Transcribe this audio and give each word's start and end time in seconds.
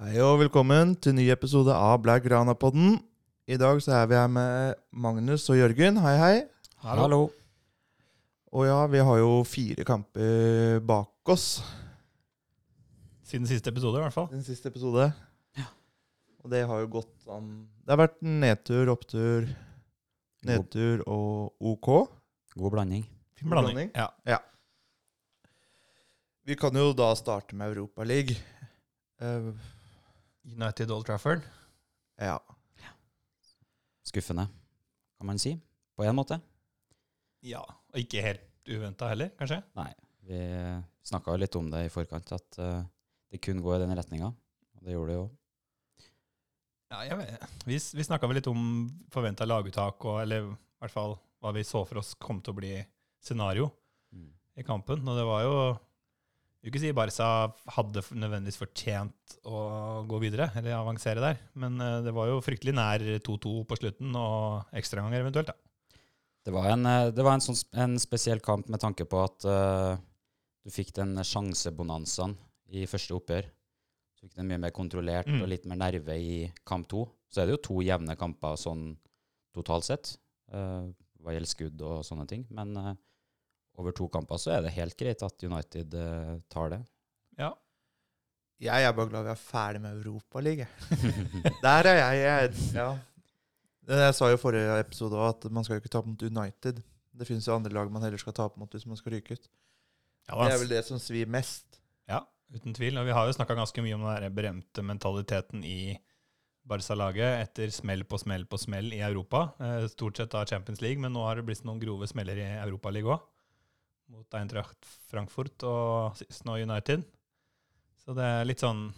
Hei 0.00 0.14
og 0.24 0.38
velkommen 0.40 0.94
til 0.96 1.12
ny 1.12 1.26
episode 1.28 1.74
av 1.76 1.98
Black 2.00 2.24
Rana-podden. 2.32 2.94
I 3.44 3.58
dag 3.60 3.76
så 3.84 3.98
er 3.98 4.06
vi 4.08 4.14
her 4.16 4.30
med 4.32 4.78
Magnus 4.96 5.42
og 5.52 5.58
Jørgen. 5.58 5.98
Hei, 6.00 6.12
hei. 6.16 6.36
Hallo. 6.80 7.18
Og 8.48 8.62
ja, 8.64 8.78
vi 8.88 9.02
har 9.04 9.18
jo 9.20 9.34
fire 9.44 9.84
kamper 9.84 10.78
bak 10.88 11.28
oss. 11.34 11.44
Siden 13.28 13.44
siste 13.50 13.68
episode, 13.68 14.00
i 14.00 14.04
hvert 14.06 14.14
fall. 14.14 14.30
Den 14.30 14.40
siste 14.46 14.72
episode. 14.72 15.10
Ja. 15.60 15.66
Og 16.40 16.54
det 16.54 16.62
har 16.70 16.80
jo 16.80 16.88
gått 16.94 17.28
an 17.28 17.50
Det 17.84 17.92
har 17.92 18.00
vært 18.00 18.16
nedtur, 18.24 18.88
opptur, 18.94 19.50
nedtur 20.48 21.02
og 21.04 21.74
OK. 21.74 21.90
God 22.54 22.72
blanding. 22.78 23.04
Fin 23.36 23.52
blanding. 23.52 23.92
blanding. 23.92 24.16
Ja. 24.24 24.40
Vi 26.48 26.56
kan 26.56 26.80
jo 26.80 26.88
da 26.96 27.10
starte 27.20 27.52
med 27.52 27.74
Europaligaen. 27.74 28.40
Uh, 29.20 29.52
United 30.46 30.90
Old 30.90 31.06
Trafford. 31.06 31.42
ja. 32.18 32.38
Skuffende, 34.10 34.46
kan 35.18 35.26
man 35.28 35.38
si. 35.38 35.52
På 35.96 36.02
en 36.04 36.16
måte. 36.16 36.40
Ja. 37.46 37.60
Og 37.92 37.98
ikke 38.00 38.22
helt 38.24 38.46
uventa 38.70 39.08
heller, 39.10 39.28
kanskje? 39.38 39.60
Nei. 39.78 39.90
Vi 40.26 40.38
snakka 41.06 41.34
jo 41.34 41.40
litt 41.42 41.56
om 41.58 41.68
det 41.70 41.84
i 41.86 41.92
forkant, 41.92 42.32
at 42.34 42.58
eh, 42.58 42.80
det 43.30 43.40
kun 43.44 43.60
går 43.62 43.76
i 43.76 43.82
den 43.84 43.94
retninga. 43.98 44.30
Og 44.32 44.82
det 44.86 44.94
gjorde 44.96 45.12
det 45.12 45.18
jo. 45.18 45.26
Ja, 46.90 47.02
jeg 47.06 47.18
vet. 47.20 47.44
Vi, 47.68 47.76
vi 48.00 48.06
snakka 48.08 48.26
vel 48.30 48.40
litt 48.40 48.48
om 48.50 48.64
forventa 49.14 49.46
laguttak, 49.46 50.02
og, 50.10 50.22
eller 50.24 50.48
i 50.48 50.56
hvert 50.82 50.94
fall 50.96 51.14
hva 51.40 51.52
vi 51.54 51.62
så 51.64 51.84
for 51.86 52.00
oss 52.02 52.14
kom 52.18 52.40
til 52.42 52.54
å 52.56 52.58
bli 52.62 52.72
scenario 53.22 53.70
Mm. 54.10 54.26
i 54.58 54.64
kampen. 54.66 55.04
Og 55.06 55.14
det 55.20 55.22
var 55.28 55.44
jo 55.46 55.52
vil 56.60 56.72
ikke 56.72 56.82
si 56.82 56.92
Barca 56.96 57.26
hadde 57.76 58.02
nødvendigvis 58.12 58.60
fortjent 58.60 59.36
å 59.48 59.60
gå 60.08 60.18
videre, 60.20 60.50
eller 60.58 60.76
avansere 60.76 61.22
der, 61.24 61.38
men 61.60 61.80
eh, 61.80 62.00
det 62.04 62.12
var 62.16 62.28
jo 62.28 62.42
fryktelig 62.44 62.74
nær 62.76 63.04
2-2 63.24 63.52
på 63.70 63.78
slutten, 63.80 64.12
og 64.18 64.76
ekstraganger 64.76 65.24
eventuelt, 65.24 65.52
da. 65.54 65.56
Det 66.44 66.52
var 66.56 66.70
en, 66.72 66.86
eh, 66.88 67.10
det 67.16 67.24
var 67.24 67.36
en, 67.36 67.44
sånn, 67.44 67.58
en 67.80 67.96
spesiell 68.00 68.40
kamp 68.44 68.68
med 68.72 68.80
tanke 68.80 69.04
på 69.08 69.18
at 69.24 69.44
uh, 69.48 69.96
du 70.64 70.70
fikk 70.72 70.92
den 70.96 71.16
sjansebonanzaen 71.24 72.36
i 72.76 72.86
første 72.88 73.16
oppgjør. 73.16 73.48
Du 73.48 74.24
fikk 74.26 74.36
den 74.36 74.48
mye 74.48 74.60
mer 74.60 74.72
kontrollert 74.76 75.28
Mm. 75.28 75.42
og 75.42 75.48
litt 75.48 75.64
mer 75.68 75.80
nerve 75.80 76.16
i 76.16 76.52
kamp 76.68 76.88
to. 76.88 77.06
Så 77.32 77.40
er 77.40 77.48
det 77.48 77.56
jo 77.56 77.64
to 77.68 77.76
jevne 77.84 78.16
kamper 78.20 78.56
sånn 78.60 78.90
totalt 79.56 79.88
sett, 79.88 80.12
uh, 80.52 80.88
hva 81.20 81.32
gjelder 81.34 81.50
skudd 81.52 81.82
og 81.84 82.04
sånne 82.04 82.26
ting. 82.28 82.46
Men 82.50 82.76
eh, 82.76 82.94
over 83.80 83.96
to 83.96 84.06
kamper 84.12 84.40
så 84.40 84.54
er 84.56 84.64
det 84.66 84.76
helt 84.76 84.96
greit 85.00 85.22
at 85.24 85.46
United 85.46 85.96
uh, 85.96 86.36
tar 86.52 86.74
det. 86.74 86.80
Ja. 87.40 87.50
Jeg 88.60 88.84
er 88.84 88.92
bare 88.92 89.08
glad 89.08 89.24
vi 89.24 89.32
er 89.32 89.40
ferdig 89.40 89.80
med 89.80 90.02
Europaligaen. 90.02 90.68
Der 91.64 91.88
er 91.88 92.00
jeg. 92.02 92.18
jeg 92.20 92.50
ja. 92.76 92.90
Jeg 93.90 94.14
sa 94.14 94.28
jo 94.28 94.36
i 94.36 94.40
forrige 94.40 94.76
episode 94.82 95.22
at 95.24 95.46
man 95.50 95.64
skal 95.64 95.78
jo 95.78 95.82
ikke 95.82 95.92
tape 95.92 96.10
mot 96.10 96.22
United. 96.22 96.82
Det 97.16 97.26
finnes 97.26 97.48
jo 97.48 97.56
andre 97.56 97.72
lag 97.74 97.90
man 97.92 98.04
heller 98.04 98.20
skal 98.20 98.36
tape 98.36 98.60
mot 98.60 98.70
hvis 98.70 98.86
man 98.86 99.00
skal 99.00 99.16
ryke 99.16 99.34
ut. 99.34 99.48
Ja, 100.28 100.36
Det 100.44 100.52
er 100.52 100.62
vel 100.62 100.76
det 100.76 100.84
som 100.86 101.00
svir 101.02 101.26
mest. 101.26 101.80
Ja, 102.08 102.20
uten 102.54 102.76
tvil. 102.76 103.00
Og 103.00 103.08
vi 103.08 103.16
har 103.16 103.26
jo 103.26 103.34
snakka 103.34 103.56
ganske 103.58 103.82
mye 103.82 103.96
om 103.96 104.04
den 104.04 104.28
der 104.28 104.36
berømte 104.36 104.84
mentaliteten 104.84 105.64
i 105.64 105.96
Barca-laget 106.70 107.48
etter 107.48 107.72
smell 107.74 108.04
på 108.06 108.18
smell 108.20 108.44
på 108.46 108.60
smell 108.60 108.92
i 108.94 109.00
Europa. 109.02 109.48
Eh, 109.58 109.88
stort 109.90 110.20
sett 110.20 110.36
av 110.36 110.46
Champions 110.46 110.82
League, 110.84 111.00
men 111.00 111.14
nå 111.16 111.24
har 111.24 111.40
det 111.40 111.48
blitt 111.48 111.64
noen 111.66 111.80
grove 111.82 112.06
smeller 112.10 112.38
i 112.38 112.48
Europaligaen 112.60 113.16
òg. 113.16 113.24
Mot 114.10 114.34
Eintracht 114.34 114.86
Frankfurt 115.10 115.62
og 115.68 116.16
sist 116.18 116.44
nå 116.48 116.56
United. 116.60 117.04
Så 118.00 118.14
det 118.16 118.24
er 118.26 118.48
litt 118.48 118.62
sånn 118.64 118.88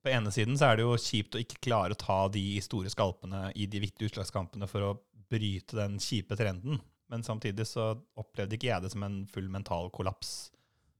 På 0.00 0.08
ene 0.12 0.30
siden 0.32 0.56
så 0.56 0.70
er 0.70 0.78
det 0.78 0.84
jo 0.86 0.94
kjipt 0.96 1.34
å 1.36 1.40
ikke 1.42 1.58
klare 1.66 1.92
å 1.92 1.98
ta 2.00 2.22
de 2.32 2.44
store 2.64 2.88
skalpene 2.88 3.50
i 3.60 3.66
de 3.68 3.82
viktige 3.82 4.08
utslagskampene 4.08 4.64
for 4.70 4.86
å 4.86 4.92
bryte 5.28 5.76
den 5.76 5.98
kjipe 6.00 6.38
trenden. 6.40 6.78
Men 7.12 7.20
samtidig 7.26 7.66
så 7.68 7.90
opplevde 8.16 8.56
ikke 8.56 8.70
jeg 8.70 8.80
det 8.86 8.92
som 8.94 9.04
en 9.04 9.18
full 9.28 9.50
mental 9.52 9.90
kollaps 9.92 10.50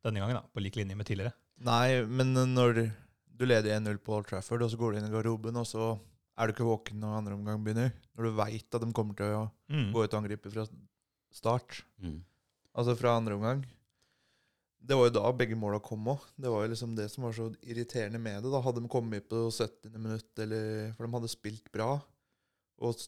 denne 0.05 0.21
gangen, 0.21 0.37
da, 0.37 0.43
på 0.53 0.61
lik 0.61 0.77
linje 0.77 0.99
med 0.99 1.09
tidligere. 1.09 1.33
Nei, 1.65 2.03
men 2.05 2.35
når 2.53 2.83
du 3.41 3.47
leder 3.49 3.73
1-0 3.79 4.03
på 4.05 4.19
Old 4.19 4.29
Trafford, 4.29 4.67
og 4.67 4.71
så 4.73 4.77
går 4.81 4.93
du 4.93 4.99
inn 5.01 5.09
i 5.09 5.13
garderoben, 5.15 5.57
og 5.61 5.65
så 5.69 5.89
er 6.37 6.49
du 6.49 6.53
ikke 6.55 6.69
våken 6.69 7.01
når 7.01 7.17
andre 7.23 7.37
omgang 7.39 7.65
begynner. 7.65 7.93
Når 8.19 8.29
du 8.29 8.37
veit 8.37 8.77
at 8.77 8.85
de 8.85 8.93
kommer 8.97 9.17
til 9.17 9.33
å 9.39 9.47
Mm. 9.71 9.93
gå 9.95 10.05
ut 10.05 10.13
og 10.13 10.21
angripe 10.21 10.51
fra 10.53 10.67
start. 11.33 11.83
Mm. 12.03 12.21
Altså 12.81 12.97
fra 12.97 13.19
andre 13.19 13.37
omgang. 13.37 13.63
Det 14.81 14.97
var 14.97 15.11
jo 15.11 15.17
da 15.19 15.31
begge 15.37 15.59
måla 15.61 15.83
kom 15.85 16.07
òg. 16.09 16.23
Det 16.41 16.49
var 16.49 16.65
jo 16.65 16.73
liksom 16.73 16.95
det 16.97 17.11
som 17.13 17.27
var 17.27 17.35
så 17.37 17.51
irriterende 17.61 18.21
med 18.23 18.41
det. 18.41 18.53
Da 18.53 18.63
hadde 18.65 18.81
de 18.81 18.89
kommet 18.89 19.27
på 19.29 19.43
70. 19.53 19.91
minutt, 19.99 20.31
eller 20.41 20.95
For 20.97 21.05
de 21.05 21.17
hadde 21.19 21.33
spilt 21.33 21.69
bra. 21.75 21.91
Og 22.81 23.03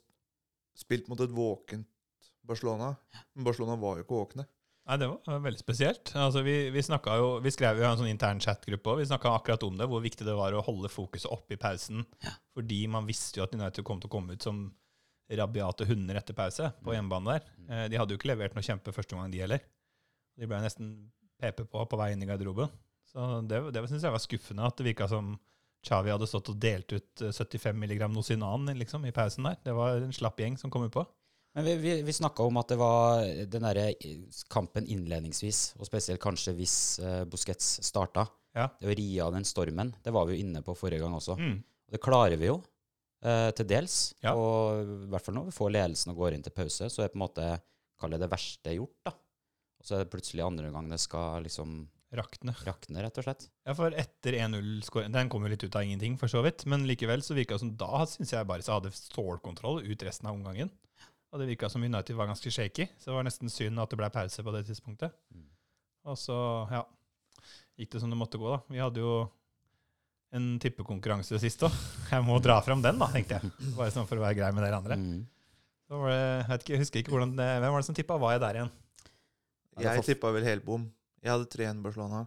spilt 0.76 1.08
mot 1.08 1.20
et 1.24 1.32
våkent 1.32 1.88
Barcelona. 2.44 2.92
Men 3.32 3.46
Barcelona 3.48 3.78
var 3.80 3.96
jo 3.96 4.04
ikke 4.04 4.18
våkne. 4.18 4.44
Nei, 4.82 4.98
det 4.98 5.08
var 5.08 5.42
veldig 5.44 5.60
spesielt. 5.62 6.10
Altså, 6.18 6.42
vi, 6.42 6.56
vi, 6.74 6.82
jo, 6.82 7.28
vi 7.40 7.52
skrev 7.54 7.78
jo 7.78 7.86
en 7.86 8.00
sånn 8.00 8.10
intern 8.10 8.42
chatgruppe 8.42 8.92
òg. 8.92 9.00
Vi 9.00 9.08
snakka 9.08 9.30
akkurat 9.30 9.64
om 9.64 9.78
det, 9.78 9.86
hvor 9.88 10.02
viktig 10.02 10.26
det 10.26 10.34
var 10.36 10.52
å 10.58 10.64
holde 10.66 10.90
fokuset 10.90 11.30
oppe 11.30 11.54
i 11.54 11.60
pausen. 11.60 12.02
Ja. 12.26 12.34
Fordi 12.58 12.80
man 12.90 13.06
visste 13.08 13.40
jo 13.40 13.46
at 13.46 13.54
United 13.54 13.86
kom 13.86 14.02
til 14.02 14.10
å 14.10 14.14
komme 14.16 14.34
ut 14.36 14.44
som 14.44 14.66
rabiate 15.30 15.86
hunder 15.88 16.18
etter 16.20 16.34
pause 16.34 16.72
på 16.82 16.90
Mm. 16.90 16.94
hjemmebane 16.96 17.34
der. 17.38 17.42
Eh, 17.68 17.88
De 17.88 17.96
hadde 17.96 18.10
jo 18.14 18.18
ikke 18.18 18.28
levert 18.34 18.54
noe 18.54 18.62
kjempe 18.62 18.92
første 18.92 19.16
gang, 19.16 19.30
de 19.30 19.38
heller. 19.38 19.60
De 20.38 20.46
ble 20.46 20.60
nesten 20.60 21.10
PP 21.40 21.64
på 21.70 21.86
på 21.88 21.96
vei 21.98 22.12
inn 22.12 22.22
i 22.22 22.26
garderoben. 22.26 22.68
Så 23.12 23.46
det, 23.48 23.72
det 23.74 23.88
syns 23.88 24.02
jeg 24.02 24.12
var 24.12 24.18
skuffende, 24.22 24.64
at 24.66 24.76
det 24.76 24.86
virka 24.86 25.08
som 25.08 25.38
Chavi 25.84 26.10
hadde 26.12 26.28
stått 26.30 26.48
og 26.48 26.60
delt 26.60 26.92
ut 26.92 27.22
eh, 27.22 27.32
75 27.32 27.74
milligram 27.76 28.12
Nosinan 28.14 28.66
liksom, 28.78 29.04
i 29.06 29.12
pausen 29.12 29.44
der. 29.44 29.56
Det 29.64 29.74
var 29.74 29.96
en 30.00 30.12
slapp 30.12 30.38
gjeng 30.38 30.56
som 30.58 30.70
kom 30.70 30.84
utpå. 30.86 31.04
Men 31.54 31.64
vi, 31.66 31.74
vi, 31.76 32.02
vi 32.02 32.12
snakka 32.12 32.42
om 32.48 32.56
at 32.56 32.68
det 32.68 32.78
var 32.78 33.20
den 33.50 33.62
derre 33.66 33.92
kampen 34.48 34.86
innledningsvis, 34.88 35.74
og 35.76 35.84
spesielt 35.84 36.20
kanskje 36.22 36.54
hvis 36.56 36.76
uh, 37.04 37.24
Busquets 37.28 37.74
starta. 37.84 38.24
Ja. 38.56 38.70
Det 38.80 38.88
å 38.88 38.94
ri 38.96 39.08
av 39.20 39.32
den 39.34 39.44
stormen, 39.44 39.94
det 40.04 40.12
var 40.14 40.24
vi 40.28 40.36
jo 40.38 40.46
inne 40.46 40.62
på 40.64 40.72
forrige 40.76 41.00
gang 41.04 41.12
også. 41.18 41.36
Mm. 41.36 41.58
Og 41.60 41.92
det 41.92 42.00
klarer 42.00 42.36
vi 42.40 42.46
jo, 42.48 42.56
eh, 42.56 42.71
til 43.22 43.68
dels. 43.70 43.96
Ja. 44.24 44.32
Og 44.34 44.82
i 44.82 45.10
hvert 45.12 45.22
fall 45.22 45.36
når 45.36 45.50
vi 45.50 45.54
får 45.54 45.74
ledelsen 45.76 46.10
og 46.10 46.22
går 46.24 46.34
inn 46.36 46.42
til 46.42 46.54
pause, 46.56 46.88
så 46.90 47.04
er 47.04 47.12
på 47.12 47.20
en 47.20 47.26
måte 47.26 47.50
Kall 48.02 48.16
det 48.16 48.24
det 48.24 48.32
verste 48.32 48.72
gjort, 48.74 48.96
da. 49.06 49.12
Og 49.78 49.86
så 49.86 49.94
er 49.94 50.02
det 50.02 50.10
plutselig 50.10 50.42
andre 50.42 50.72
gang 50.74 50.88
det 50.90 50.98
skal 51.02 51.44
liksom 51.44 51.84
Rakne. 52.12 52.52
rakne, 52.66 53.00
rett 53.00 53.18
og 53.22 53.24
slett. 53.24 53.46
Ja, 53.64 53.72
for 53.72 53.94
etter 53.96 54.34
1-0-skåringen 54.36 55.14
Den 55.14 55.30
kom 55.32 55.46
jo 55.46 55.52
litt 55.54 55.62
ut 55.64 55.76
av 55.78 55.86
ingenting, 55.86 56.18
for 56.20 56.28
så 56.28 56.42
vidt. 56.44 56.66
Men 56.68 56.84
likevel 56.84 57.24
så 57.24 57.32
virka 57.32 57.56
det 57.56 57.62
som 57.62 57.70
da 57.80 58.02
syns 58.04 58.34
jeg 58.34 58.48
Barca 58.48 58.76
hadde 58.76 58.92
stålkontroll 58.92 59.80
ut 59.86 60.04
resten 60.04 60.28
av 60.28 60.36
omgangen. 60.36 60.68
Og 61.32 61.40
det 61.40 61.48
virka 61.48 61.70
som 61.72 61.80
United 61.80 62.18
var 62.18 62.28
ganske 62.28 62.52
shaky, 62.52 62.90
så 63.00 63.08
det 63.08 63.16
var 63.16 63.24
nesten 63.24 63.48
synd 63.48 63.80
at 63.80 63.88
det 63.88 63.96
ble 63.96 64.10
pause 64.12 64.44
på 64.44 64.52
det 64.52 64.66
tidspunktet. 64.68 65.14
Mm. 65.32 65.46
Og 66.12 66.18
så, 66.20 66.36
ja, 66.68 66.82
gikk 67.80 67.94
det 67.94 68.02
som 68.02 68.12
det 68.12 68.20
måtte 68.20 68.40
gå, 68.42 68.50
da. 68.52 68.60
Vi 68.68 68.82
hadde 68.82 69.00
jo 69.00 69.14
en 70.32 70.47
tippekonkurranse 70.62 71.38
sist 71.43 71.62
òg. 71.66 71.75
Jeg 72.10 72.25
må 72.25 72.38
dra 72.44 72.56
fram 72.65 72.81
den, 72.84 72.98
da, 73.00 73.09
tenkte 73.12 73.38
jeg. 73.38 73.50
Bare 73.76 73.93
sånn 73.93 74.06
for 74.09 74.16
å 74.20 74.25
være 74.25 74.38
grei 74.38 74.50
med 74.56 74.65
dere 74.65 74.78
andre. 74.81 74.97
Mm. 74.97 75.19
Så 75.88 75.98
var 76.00 76.09
det, 76.15 76.20
jeg, 76.22 76.60
ikke, 76.62 76.72
jeg 76.72 76.81
husker 76.87 77.03
ikke 77.03 77.12
hvordan 77.12 77.34
det, 77.37 77.48
Hvem 77.60 77.75
var 77.75 77.82
det 77.82 77.88
som 77.91 77.97
tippa? 77.98 78.16
Var 78.22 78.32
jeg 78.37 78.43
der 78.47 78.59
igjen? 78.60 78.70
Ja, 79.76 79.82
Jeg 79.91 79.98
får- 80.00 80.06
tippa 80.12 80.31
vel 80.32 80.47
helbom. 80.48 80.87
Jeg 81.22 81.31
hadde 81.34 81.50
3-1 81.53 81.82
Barcelona. 81.84 82.22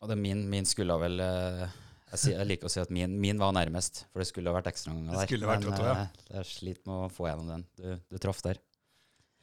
Og 0.00 0.08
det 0.10 0.16
min, 0.18 0.42
min 0.50 0.66
skulle 0.68 0.94
vel 1.00 1.20
eh, 1.20 1.62
jeg, 2.10 2.32
jeg 2.34 2.46
liker 2.48 2.66
å 2.66 2.72
si 2.72 2.80
at 2.82 2.90
min, 2.92 3.14
min 3.20 3.38
var 3.38 3.52
nærmest, 3.54 4.02
for 4.10 4.22
det 4.22 4.26
skulle 4.30 4.50
ha 4.50 4.56
vært 4.56 4.70
ekstraomganger 4.72 5.12
Det 5.12 5.20
der. 5.20 5.28
skulle 5.30 5.48
vært 5.50 5.62
Men 5.62 5.76
to-to, 5.76 5.86
ja. 5.86 6.06
det 6.26 6.36
jeg 6.40 6.48
sliter 6.50 6.88
med 6.90 6.96
å 7.04 7.10
få 7.12 7.28
gjennom 7.28 7.50
den. 7.54 7.64
Du, 7.78 7.88
du 8.10 8.18
traff 8.24 8.40
der. 8.46 8.58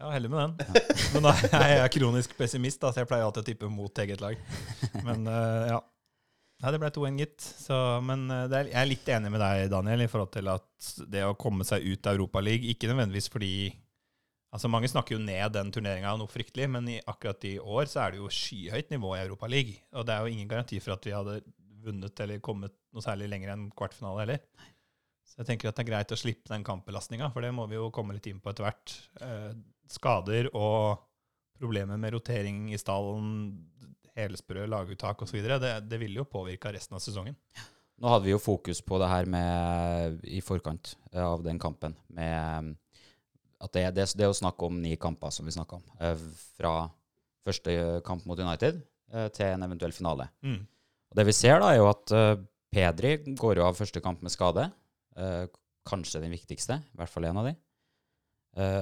Ja, 0.02 0.09
heldig 0.14 0.29
med 0.34 0.41
den. 0.58 0.81
Men 1.16 1.25
da 1.29 1.31
er 1.62 1.88
kronisk 1.94 2.35
pessimist, 2.38 2.81
da, 2.84 2.91
så 2.94 3.02
jeg 3.06 3.09
pleier 3.09 3.25
alltid 3.29 3.46
å 3.46 3.47
tippe 3.47 3.69
mot 3.72 4.02
eget 4.03 4.22
lag. 4.22 4.35
Men 5.06 5.24
eh, 5.31 5.69
ja. 5.72 5.79
Nei, 6.57 6.72
det 6.73 6.79
ble 6.81 6.90
2-1, 6.90 7.18
gitt. 7.22 7.44
Så, 7.66 7.75
men 8.06 8.25
eh, 8.34 8.45
det 8.50 8.59
er, 8.59 8.69
jeg 8.72 8.79
er 8.81 8.90
litt 8.90 9.12
enig 9.13 9.34
med 9.34 9.43
deg, 9.43 9.67
Daniel, 9.73 10.05
i 10.05 10.09
forhold 10.09 10.31
til 10.34 10.49
at 10.49 10.87
det 11.14 11.26
å 11.28 11.35
komme 11.37 11.67
seg 11.67 11.85
ut 11.85 12.09
av 12.09 12.17
Europaligaen 12.17 12.72
Ikke 12.73 12.90
nødvendigvis 12.90 13.29
fordi 13.34 13.52
Altså, 14.55 14.70
Mange 14.72 14.87
snakker 14.90 15.17
jo 15.17 15.22
ned 15.22 15.52
den 15.53 15.70
turneringa 15.76 16.14
noe 16.17 16.31
fryktelig, 16.31 16.70
men 16.72 16.87
i, 16.90 16.96
akkurat 17.11 17.43
i 17.46 17.58
år 17.59 17.90
så 17.91 18.05
er 18.05 18.14
det 18.14 18.22
jo 18.22 18.29
skyhøyt 18.31 18.93
nivå 18.93 19.11
i 19.14 19.20
Europaligaen. 19.26 19.81
Og 19.99 20.08
det 20.08 20.16
er 20.16 20.23
jo 20.23 20.34
ingen 20.34 20.49
garanti 20.49 20.79
for 20.81 20.96
at 20.96 21.03
vi 21.05 21.14
hadde 21.14 21.41
vunnet 21.84 22.23
eller 22.23 22.40
kommet 22.43 22.73
noe 22.96 23.03
særlig 23.03 23.28
lenger 23.31 23.52
enn 23.53 23.67
kvartfinale 23.78 24.23
heller. 24.23 24.40
Så 25.28 25.41
jeg 25.41 25.49
tenker 25.49 25.70
at 25.70 25.78
det 25.78 25.84
er 25.84 25.90
greit 25.91 26.16
å 26.16 26.20
slippe 26.20 26.49
den 26.49 26.64
kampbelastninga, 26.66 27.28
for 27.35 27.43
det 27.43 27.52
må 27.53 27.67
vi 27.70 27.78
jo 27.78 27.91
komme 27.93 28.16
litt 28.16 28.29
inn 28.31 28.40
på 28.41 28.53
etter 28.53 28.66
hvert. 28.66 28.96
Eh, 29.22 29.52
skader 29.91 30.49
og 30.55 31.03
problemer 31.59 31.99
med 31.99 32.16
rotering 32.16 32.67
i 32.72 32.79
stallen, 32.79 33.28
helsprø 34.17 34.66
laguttak 34.69 35.22
osv., 35.23 35.40
det, 35.61 35.73
det 35.87 35.99
vil 36.02 36.17
jo 36.19 36.28
påvirke 36.29 36.73
resten 36.73 36.97
av 36.97 37.03
sesongen. 37.03 37.37
Nå 37.97 38.11
hadde 38.11 38.28
vi 38.28 38.34
jo 38.35 38.41
fokus 38.41 38.84
på 38.85 38.99
det 39.02 39.09
her 39.09 39.29
med, 39.29 40.19
i 40.29 40.41
forkant 40.46 40.93
eh, 41.14 41.23
av 41.23 41.41
den 41.46 41.58
kampen, 41.61 41.96
med 42.14 42.75
at 43.58 43.73
det, 43.73 43.87
det, 43.97 44.05
det 44.14 44.28
er 44.28 44.34
å 44.34 44.37
snakke 44.37 44.67
om 44.69 44.78
ni 44.84 44.93
kamper, 45.02 45.34
som 45.34 45.47
vi 45.47 45.55
snakka 45.55 45.79
om, 45.79 45.85
eh, 45.97 46.25
fra 46.59 46.73
første 47.47 47.73
kamp 48.05 48.28
mot 48.29 48.37
United 48.37 48.84
eh, 49.14 49.29
til 49.34 49.49
en 49.49 49.66
eventuell 49.66 49.96
finale. 49.96 50.29
Mm. 50.46 50.59
Og 51.08 51.17
det 51.17 51.25
vi 51.25 51.34
ser, 51.34 51.58
da, 51.64 51.72
er 51.72 51.79
jo 51.79 51.90
at 51.90 52.11
Pedri 52.73 53.16
går 53.40 53.61
jo 53.61 53.66
av 53.66 53.78
første 53.79 54.02
kamp 54.03 54.19
med 54.25 54.34
skade. 54.34 54.66
Kanskje 55.87 56.19
den 56.19 56.34
viktigste, 56.35 56.75
i 56.84 56.99
hvert 56.99 57.09
fall 57.14 57.29
en 57.29 57.40
av 57.40 57.47
de. 57.47 57.53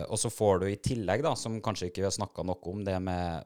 Og 0.10 0.18
så 0.18 0.32
får 0.34 0.64
du 0.64 0.66
i 0.66 0.80
tillegg, 0.82 1.22
da, 1.22 1.36
som 1.38 1.60
kanskje 1.62 1.92
ikke 1.92 2.02
vi 2.02 2.08
har 2.08 2.16
snakka 2.16 2.48
noe 2.50 2.72
om, 2.72 2.82
det 2.88 2.98
med 3.06 3.46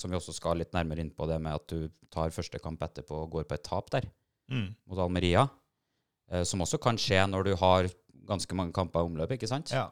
som 0.00 0.10
vi 0.12 0.18
også 0.18 0.32
skal 0.36 0.58
litt 0.60 0.72
nærmere 0.76 1.04
inn 1.04 1.12
på, 1.14 1.28
det 1.30 1.36
med 1.44 1.58
at 1.60 1.66
du 1.70 1.88
tar 2.12 2.32
første 2.34 2.58
kamp 2.62 2.80
etterpå 2.86 3.22
og 3.26 3.30
går 3.36 3.46
på 3.50 3.58
et 3.58 3.66
tap 3.68 3.92
der, 3.94 4.08
Mm. 4.50 4.72
mot 4.90 4.98
Almeria. 4.98 5.44
Eh, 6.30 6.42
som 6.42 6.62
også 6.64 6.80
kan 6.82 6.96
skje 6.98 7.20
når 7.30 7.44
du 7.46 7.52
har 7.60 7.86
ganske 8.26 8.54
mange 8.58 8.72
kamper 8.74 9.02
i 9.04 9.06
omløpet, 9.06 9.36
ikke 9.38 9.48
sant? 9.50 9.70
Ja. 9.70 9.84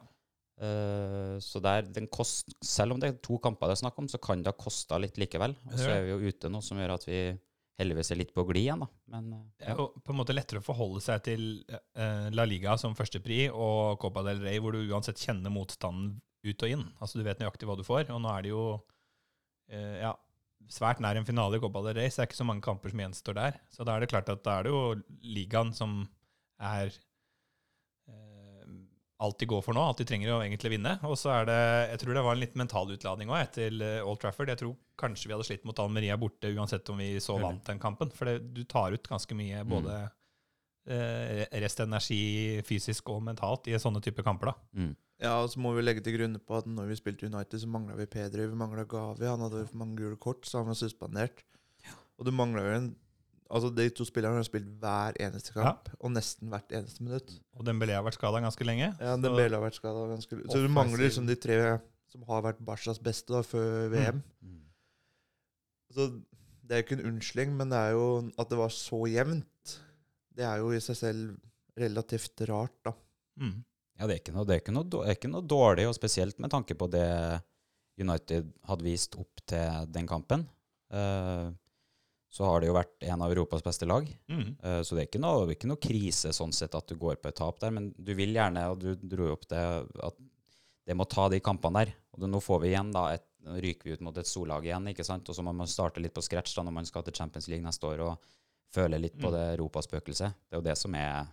Eh, 0.59 1.37
så 1.39 1.61
der, 1.63 1.85
den 1.87 2.07
kost, 2.11 2.51
selv 2.65 2.91
om 2.95 2.99
det 2.99 3.09
er 3.13 3.19
to 3.23 3.37
kamper 3.39 3.69
det 3.71 3.77
er 3.77 3.83
snakk 3.85 3.99
om, 4.01 4.09
så 4.11 4.19
kan 4.19 4.41
det 4.43 4.51
ha 4.51 4.57
kosta 4.59 4.99
litt 4.99 5.15
likevel. 5.21 5.55
Og 5.69 5.77
så 5.79 5.87
er 5.93 6.03
vi 6.03 6.11
jo 6.11 6.33
ute 6.33 6.51
nå, 6.51 6.59
som 6.65 6.79
gjør 6.81 6.97
at 6.97 7.05
vi 7.07 7.19
heldigvis 7.79 8.11
er 8.11 8.19
litt 8.19 8.33
på 8.35 8.43
glid 8.49 8.65
igjen, 8.65 8.81
da. 8.83 8.89
Men 9.15 9.29
eh, 9.37 9.69
ja. 9.69 9.75
jo 9.79 9.85
på 10.03 10.11
en 10.11 10.19
måte 10.19 10.35
lettere 10.35 10.59
å 10.59 10.65
forholde 10.65 10.99
seg 11.05 11.23
til 11.29 11.45
eh, 11.95 12.27
La 12.35 12.43
Liga 12.43 12.75
som 12.81 12.97
førstepri 12.99 13.45
og 13.53 13.95
Copa 14.03 14.25
del 14.27 14.43
Rey, 14.43 14.59
hvor 14.59 14.75
du 14.75 14.81
uansett 14.91 15.21
kjenner 15.23 15.53
motstanden 15.53 16.17
ut 16.43 16.63
og 16.67 16.71
inn. 16.75 16.83
Altså 16.99 17.19
Du 17.19 17.23
vet 17.27 17.39
nøyaktig 17.39 17.67
hva 17.67 17.77
du 17.79 17.85
får. 17.87 18.11
Og 18.11 18.19
nå 18.23 18.31
er 18.35 18.43
det 18.43 18.51
jo 18.51 18.63
eh, 19.71 19.99
ja, 20.03 20.13
svært 20.69 21.01
nær 21.03 21.17
en 21.19 21.27
finale 21.27 21.57
i 21.57 21.63
Copa 21.63 21.83
del 21.85 21.97
Rey, 21.97 22.09
så 22.09 22.21
det 22.21 22.25
er 22.25 22.31
ikke 22.31 22.41
så 22.41 22.47
mange 22.49 22.65
kamper 22.65 22.93
som 22.93 23.03
gjenstår 23.03 23.37
der. 23.37 23.61
Så 23.73 23.85
da 23.87 23.95
er 23.95 24.03
det 24.03 24.11
klart 24.11 24.31
at 24.31 24.43
da 24.45 24.59
er 24.59 24.67
det 24.67 24.73
jo 24.73 24.83
ligaen 25.25 25.71
som 25.77 26.01
er 26.59 26.91
eh, 28.09 28.75
alt 29.23 29.39
de 29.41 29.49
går 29.49 29.63
for 29.65 29.77
nå, 29.77 29.83
alt 29.83 30.03
de 30.03 30.07
trenger 30.09 30.35
å 30.35 30.43
egentlig 30.43 30.75
vinne. 30.75 30.97
Og 31.07 31.17
så 31.19 31.33
er 31.37 31.49
det 31.49 31.59
Jeg 31.95 32.03
tror 32.03 32.15
det 32.15 32.27
var 32.27 32.37
en 32.37 32.43
litt 32.43 32.59
mental 32.59 32.93
utladning 32.95 33.33
òg 33.33 33.41
etter 33.41 33.81
Old 34.03 34.21
Trafford. 34.21 34.51
Jeg 34.53 34.61
tror 34.61 34.77
kanskje 34.99 35.29
vi 35.29 35.35
hadde 35.35 35.47
slitt 35.47 35.67
mot 35.67 35.81
Almeria 35.81 36.19
borte 36.19 36.51
uansett 36.53 36.89
om 36.93 37.01
vi 37.01 37.15
så 37.23 37.39
vant 37.41 37.65
den 37.67 37.81
kampen. 37.81 38.13
For 38.15 38.29
det, 38.29 38.39
du 38.55 38.63
tar 38.69 38.95
ut 38.95 39.11
ganske 39.11 39.35
mye 39.37 39.65
både 39.67 39.97
eh, 40.89 41.45
restenergi 41.61 42.61
fysisk 42.67 43.11
og 43.13 43.23
mentalt 43.25 43.69
i 43.69 43.77
sånne 43.79 44.01
typer 44.03 44.25
kamper, 44.25 44.51
da. 44.51 44.81
Mm. 44.81 44.95
Ja, 45.19 45.33
og 45.43 45.49
så 45.51 45.59
må 45.59 45.73
vi 45.75 45.81
legge 45.83 46.01
til 46.03 46.15
grunn 46.15 46.37
på 46.39 46.57
at 46.61 46.65
når 46.69 46.87
vi 46.87 46.95
spilte 46.95 47.27
United, 47.27 47.59
så 47.59 47.67
mangla 47.67 47.95
vi 47.99 48.05
Pedri, 48.07 48.45
vi 48.47 48.55
mangla 48.55 48.85
Gavi. 48.87 49.25
Han 49.27 49.41
hadde 49.43 49.65
for 49.67 49.77
mange 49.81 49.97
gule 49.99 50.15
kort, 50.17 50.45
så 50.47 50.61
han 50.61 50.67
var 50.71 50.77
suspendert. 50.79 51.43
Og 52.19 52.25
du 52.25 52.31
mangla 52.35 52.63
jo 52.65 52.73
en 52.79 52.89
Altså, 53.49 53.71
de 53.73 53.89
to 53.89 54.05
spillerne 54.05 54.37
har 54.37 54.43
spilt 54.45 54.67
hver 54.77 55.15
eneste 55.25 55.55
kamp, 55.55 55.87
og 55.99 56.11
nesten 56.13 56.51
hvert 56.51 56.69
eneste 56.69 57.01
minutt. 57.01 57.31
Og 57.57 57.63
Dembélé 57.65 57.95
har 57.97 58.03
vært 58.05 58.13
skada 58.19 58.37
ganske 58.43 58.61
lenge. 58.63 58.91
Ja, 59.01 59.15
så- 59.15 59.21
Dembele 59.23 59.57
har 59.57 59.63
vært 59.63 59.73
skada 59.79 60.03
ganske 60.05 60.29
lenge. 60.37 60.51
Så 60.53 60.61
du 60.61 60.67
mangler 60.69 60.99
liksom 61.01 61.25
de 61.25 61.35
tre 61.35 61.79
som 62.11 62.21
har 62.27 62.43
vært 62.43 62.63
Barcas 62.63 62.99
beste 62.99 63.33
da, 63.33 63.41
før 63.41 63.89
VM. 63.89 64.21
Mm. 64.45 64.59
Så 65.95 66.05
det 66.67 66.77
er 66.77 66.83
ikke 66.83 66.99
en 66.99 67.07
unnskyldning, 67.15 67.55
men 67.57 67.69
det 67.73 67.77
er 67.81 67.91
jo 67.97 68.31
at 68.37 68.49
det 68.49 68.57
var 68.59 68.69
så 68.69 69.01
jevnt. 69.09 69.79
Det 70.37 70.45
er 70.45 70.57
jo 70.61 70.69
i 70.69 70.79
seg 70.79 70.95
selv 70.95 71.39
relativt 71.75 72.45
rart, 72.47 72.75
da. 72.85 72.93
Mm. 73.39 73.63
Ja, 73.99 74.07
det 74.07 74.15
er, 74.15 74.21
ikke 74.23 74.33
noe, 74.35 74.45
det, 74.47 74.55
er 74.55 74.61
ikke 74.63 74.73
noe, 74.75 74.87
det 74.87 74.99
er 75.05 75.17
ikke 75.17 75.31
noe 75.31 75.43
dårlig, 75.43 75.87
og 75.89 75.95
spesielt 75.97 76.37
med 76.39 76.51
tanke 76.53 76.75
på 76.79 76.87
det 76.91 77.07
United 77.99 78.53
hadde 78.69 78.85
vist 78.85 79.17
opp 79.19 79.41
til 79.49 79.89
den 79.91 80.07
kampen. 80.07 80.45
Eh, 80.95 81.49
så 82.31 82.45
har 82.45 82.61
det 82.61 82.69
jo 82.69 82.75
vært 82.77 83.03
en 83.09 83.23
av 83.25 83.31
Europas 83.33 83.63
beste 83.65 83.87
lag. 83.89 84.05
Mm. 84.29 84.53
Eh, 84.63 84.81
så 84.85 84.95
det 84.95 85.03
er 85.03 85.09
ikke 85.09 85.21
noe, 85.23 85.49
ikke 85.51 85.67
noe 85.67 85.81
krise 85.81 86.31
sånn 86.35 86.53
sett 86.55 86.77
at 86.77 86.87
du 86.87 86.95
går 87.01 87.17
på 87.19 87.31
et 87.31 87.35
tap 87.41 87.59
der, 87.59 87.73
men 87.75 87.89
du 87.97 88.13
vil 88.15 88.31
gjerne, 88.37 88.67
og 88.71 88.79
du 88.83 88.93
dro 89.01 89.31
jo 89.31 89.35
opp 89.35 89.47
det, 89.51 89.63
at 90.05 90.21
det 90.87 90.95
må 90.97 91.05
ta 91.09 91.27
de 91.33 91.41
kampene 91.43 91.83
der. 91.83 91.91
Og 92.15 92.23
det, 92.23 92.29
nå 92.31 92.39
får 92.41 92.63
vi 92.63 92.71
igjen 92.71 92.93
da, 92.95 93.09
et, 93.17 93.25
ryker 93.59 93.89
vi 93.89 93.97
ut 93.97 94.05
mot 94.05 94.17
et 94.19 94.27
storlag 94.29 94.65
igjen, 94.67 94.87
ikke 94.91 95.05
sant? 95.07 95.27
Og 95.31 95.35
så 95.35 95.43
må 95.43 95.51
man 95.55 95.67
starte 95.69 96.01
litt 96.03 96.13
på 96.15 96.23
scratch 96.23 96.55
da 96.57 96.63
når 96.65 96.75
man 96.75 96.87
skal 96.87 97.03
til 97.07 97.15
Champions 97.19 97.47
League 97.51 97.65
neste 97.65 97.87
år 97.87 98.01
og 98.07 98.31
føle 98.73 98.99
litt 99.01 99.15
på 99.17 99.27
Mm. 99.27 99.33
det 99.35 99.43
europaspøkelset. 99.57 100.39
Det 100.47 100.55
er 100.55 100.59
jo 100.59 100.67
det 100.69 100.77
som 100.77 100.95
er, 100.95 101.29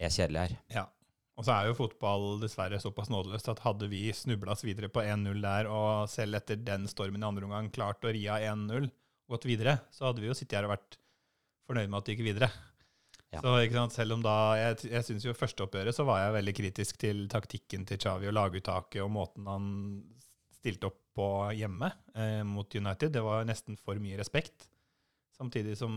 er 0.00 0.12
kjedelig 0.14 0.40
her. 0.44 0.54
Ja. 0.72 0.84
Og 1.34 1.46
så 1.46 1.54
er 1.54 1.68
jo 1.68 1.78
fotball 1.78 2.36
dessverre 2.42 2.78
såpass 2.82 3.10
nådeløst 3.10 3.48
at 3.50 3.62
hadde 3.64 3.88
vi 3.90 4.06
snubla 4.14 4.54
oss 4.54 4.62
videre 4.66 4.90
på 4.92 5.02
1-0 5.02 5.40
der, 5.42 5.66
og 5.66 6.06
selv 6.10 6.38
etter 6.38 6.60
den 6.62 6.86
stormen 6.90 7.24
i 7.24 7.26
andre 7.26 7.48
omgang 7.48 7.72
klart 7.74 8.06
å 8.06 8.12
ri 8.14 8.22
av 8.30 8.44
1-0 8.44 8.86
og 8.86 9.34
gått 9.34 9.48
videre, 9.48 9.80
så 9.90 10.08
hadde 10.08 10.22
vi 10.22 10.30
jo 10.30 10.36
sittet 10.36 10.60
her 10.60 10.68
og 10.68 10.76
vært 10.76 10.98
fornøyd 11.66 11.90
med 11.90 11.98
at 11.98 12.06
det 12.06 12.14
gikk 12.14 12.28
videre. 12.28 12.50
Ja. 13.34 13.40
Så 13.42 13.90
selv 13.90 14.14
om 14.14 14.20
da 14.22 14.54
Jeg, 14.54 14.76
jeg 14.92 15.06
syns 15.08 15.24
jo 15.26 15.32
første 15.34 15.64
oppgjøret 15.64 15.96
så 15.96 16.04
var 16.06 16.20
jeg 16.22 16.36
veldig 16.36 16.54
kritisk 16.54 17.00
til 17.02 17.24
taktikken 17.26 17.82
til 17.88 17.98
Xavi 17.98 18.28
og 18.30 18.36
laguttaket 18.36 19.02
og 19.02 19.10
måten 19.10 19.48
han 19.50 19.66
stilte 20.54 20.86
opp 20.86 21.00
på 21.14 21.26
hjemme 21.54 21.90
eh, 22.14 22.42
mot 22.46 22.70
United. 22.70 23.10
Det 23.14 23.22
var 23.22 23.42
nesten 23.46 23.78
for 23.80 23.98
mye 24.02 24.18
respekt. 24.20 24.68
Samtidig 25.34 25.74
som 25.76 25.94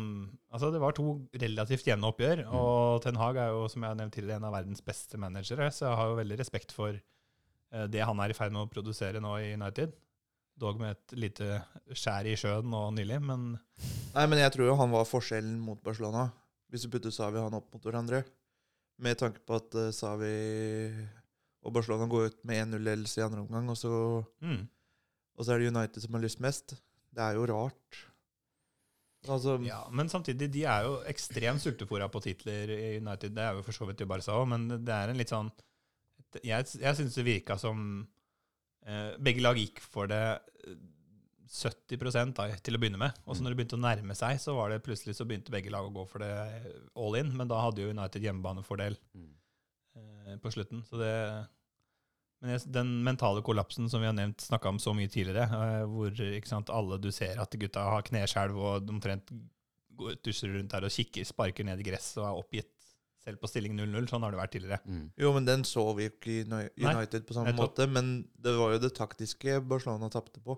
Altså, 0.51 0.71
det 0.73 0.79
var 0.81 0.95
to 0.97 1.11
relativt 1.37 1.85
jevne 1.85 2.09
oppgjør, 2.09 2.41
Mm. 2.47 2.53
og 2.57 3.01
Ten 3.03 3.15
Hag 3.21 3.37
er 3.37 3.51
jo, 3.53 3.67
som 3.69 3.83
jeg 3.83 3.89
har 3.91 3.95
nevnt 3.99 4.13
tidligere, 4.15 4.37
en 4.41 4.47
av 4.49 4.53
verdens 4.57 4.81
beste 4.81 5.17
managere, 5.21 5.69
så 5.71 5.85
jeg 5.89 5.95
har 5.99 6.07
jo 6.09 6.15
veldig 6.17 6.39
respekt 6.39 6.71
for 6.73 6.97
eh, 6.97 7.87
det 7.87 8.01
han 8.01 8.19
er 8.19 8.33
i 8.33 8.37
ferd 8.37 8.51
med 8.55 8.65
å 8.65 8.71
produsere 8.71 9.21
nå 9.21 9.35
i 9.43 9.53
United. 9.53 9.93
Dog 10.57 10.79
med 10.81 10.95
et 10.95 11.13
lite 11.19 11.59
skjær 11.93 12.25
i 12.25 12.33
sjøen 12.35 12.65
nå 12.65 12.79
nylig, 12.97 13.19
men 13.21 13.59
Nei, 14.15 14.25
men 14.25 14.39
jeg 14.41 14.55
tror 14.55 14.71
jo 14.71 14.75
han 14.79 14.89
var 14.89 15.05
forskjellen 15.05 15.59
mot 15.61 15.83
Barcelona, 15.85 16.31
hvis 16.71 16.87
du 16.87 16.89
putter 16.89 17.13
Savi 17.13 17.37
og 17.37 17.51
han 17.51 17.59
opp 17.59 17.69
mot 17.75 17.83
hverandre. 17.85 18.23
Med 18.97 19.19
tanke 19.21 19.43
på 19.45 19.53
at 19.59 19.75
uh, 19.77 19.91
Savi 19.93 20.33
og 21.61 21.73
Barcelona 21.75 22.07
går 22.09 22.31
ut 22.31 22.39
med 22.47 22.63
1-0-ledelse 22.73 23.19
i 23.21 23.25
andre 23.27 23.43
omgang, 23.43 23.69
og 23.69 23.77
så, 23.77 23.91
mm, 24.41 24.63
og 25.37 25.45
så 25.45 25.53
er 25.53 25.61
det 25.61 25.69
United 25.69 26.01
som 26.01 26.17
har 26.17 26.23
lyst 26.25 26.41
mest. 26.41 26.73
Det 27.13 27.21
er 27.21 27.37
jo 27.37 27.45
rart. 27.53 27.99
Altså, 29.29 29.57
ja, 29.65 29.81
Men 29.91 30.09
samtidig, 30.09 30.51
de 30.53 30.63
er 30.65 30.83
jo 30.87 30.97
ekstremt 31.09 31.61
sultefòra 31.63 32.07
på 32.11 32.21
titler 32.23 32.69
i 32.73 32.97
United. 32.97 33.33
Det 33.35 33.43
er 33.43 33.53
jo 33.57 33.63
for 33.65 33.71
så 33.75 33.87
vidt 33.89 34.01
i 34.01 34.05
Barca 34.09 34.31
òg, 34.37 34.47
men 34.47 34.67
det 34.85 34.93
er 34.93 35.09
en 35.09 35.17
litt 35.17 35.29
sånn 35.33 35.51
Jeg, 36.43 36.65
jeg 36.81 36.95
syns 36.97 37.15
det 37.15 37.23
virka 37.25 37.55
som 37.57 38.07
eh, 38.85 39.15
begge 39.19 39.41
lag 39.41 39.55
gikk 39.57 39.79
for 39.81 40.07
det 40.11 40.21
eh, 40.67 40.75
70 41.47 42.33
da, 42.35 42.49
til 42.59 42.75
å 42.75 42.79
begynne 42.81 42.99
med. 42.99 43.13
Og 43.25 43.35
så 43.35 43.39
Mm. 43.41 43.43
når 43.45 43.49
det 43.53 43.57
begynte 43.57 43.77
å 43.77 43.85
nærme 43.85 44.15
seg, 44.15 44.35
så 44.43 44.53
var 44.55 44.69
det 44.69 44.83
plutselig 44.83 45.15
så 45.15 45.25
begynte 45.25 45.49
begge 45.51 45.71
lag 45.71 45.85
å 45.87 45.93
gå 45.95 46.03
for 46.07 46.19
det 46.19 46.31
all 46.95 47.15
in. 47.15 47.31
Men 47.37 47.47
da 47.47 47.61
hadde 47.61 47.81
jo 47.81 47.89
United 47.93 48.21
hjemmebanefordel 48.21 48.97
Mm. 49.15 49.31
eh, 49.95 50.35
på 50.43 50.51
slutten. 50.51 50.83
Så 50.83 50.97
det 50.99 51.47
Men 52.41 52.59
den 52.69 52.89
mentale 53.03 53.41
kollapsen 53.41 53.89
som 53.89 54.01
vi 54.03 54.05
har 54.05 54.13
nevnt, 54.13 54.43
snakka 54.45 54.69
om 54.69 54.77
så 54.79 54.93
mye 54.93 55.09
tidligere, 55.09 55.47
eh, 55.49 55.85
hvor 55.89 56.11
ikke 56.13 56.47
sant, 56.51 56.69
alle 56.69 56.99
du 57.01 57.09
ser 57.11 57.39
at 57.41 57.55
gutta 57.57 57.81
har 57.89 58.03
kneskjelv 58.05 58.57
og 58.61 58.89
omtrent 58.93 59.31
tusser 60.21 60.51
rundt 60.53 60.69
der 60.75 60.85
og 60.85 60.93
kikker, 60.93 61.25
sparker 61.25 61.65
ned 61.65 61.79
i 61.81 61.87
gress 61.87 62.11
og 62.19 62.27
er 62.27 62.37
oppgitt 62.43 62.73
selv 63.25 63.41
på 63.41 63.49
stilling 63.49 63.73
0-0. 63.75 64.05
Sånn 64.11 64.21
har 64.23 64.31
det 64.31 64.39
vært 64.39 64.53
tidligere. 64.53 64.77
Mm. 64.85 65.07
Jo, 65.17 65.31
men 65.33 65.47
den 65.49 65.63
så 65.67 65.83
vi 65.97 66.05
jo 66.05 66.13
ikke 66.13 66.35
i 66.35 66.43
United 66.45 67.17
Nei, 67.23 67.25
på 67.27 67.33
samme 67.35 67.53
måte. 67.57 67.87
Men 67.89 68.11
det 68.37 68.53
var 68.55 68.75
jo 68.75 68.83
det 68.85 68.93
taktiske 68.95 69.57
Barcelona 69.67 70.07
tapte 70.13 70.39
på. 70.45 70.55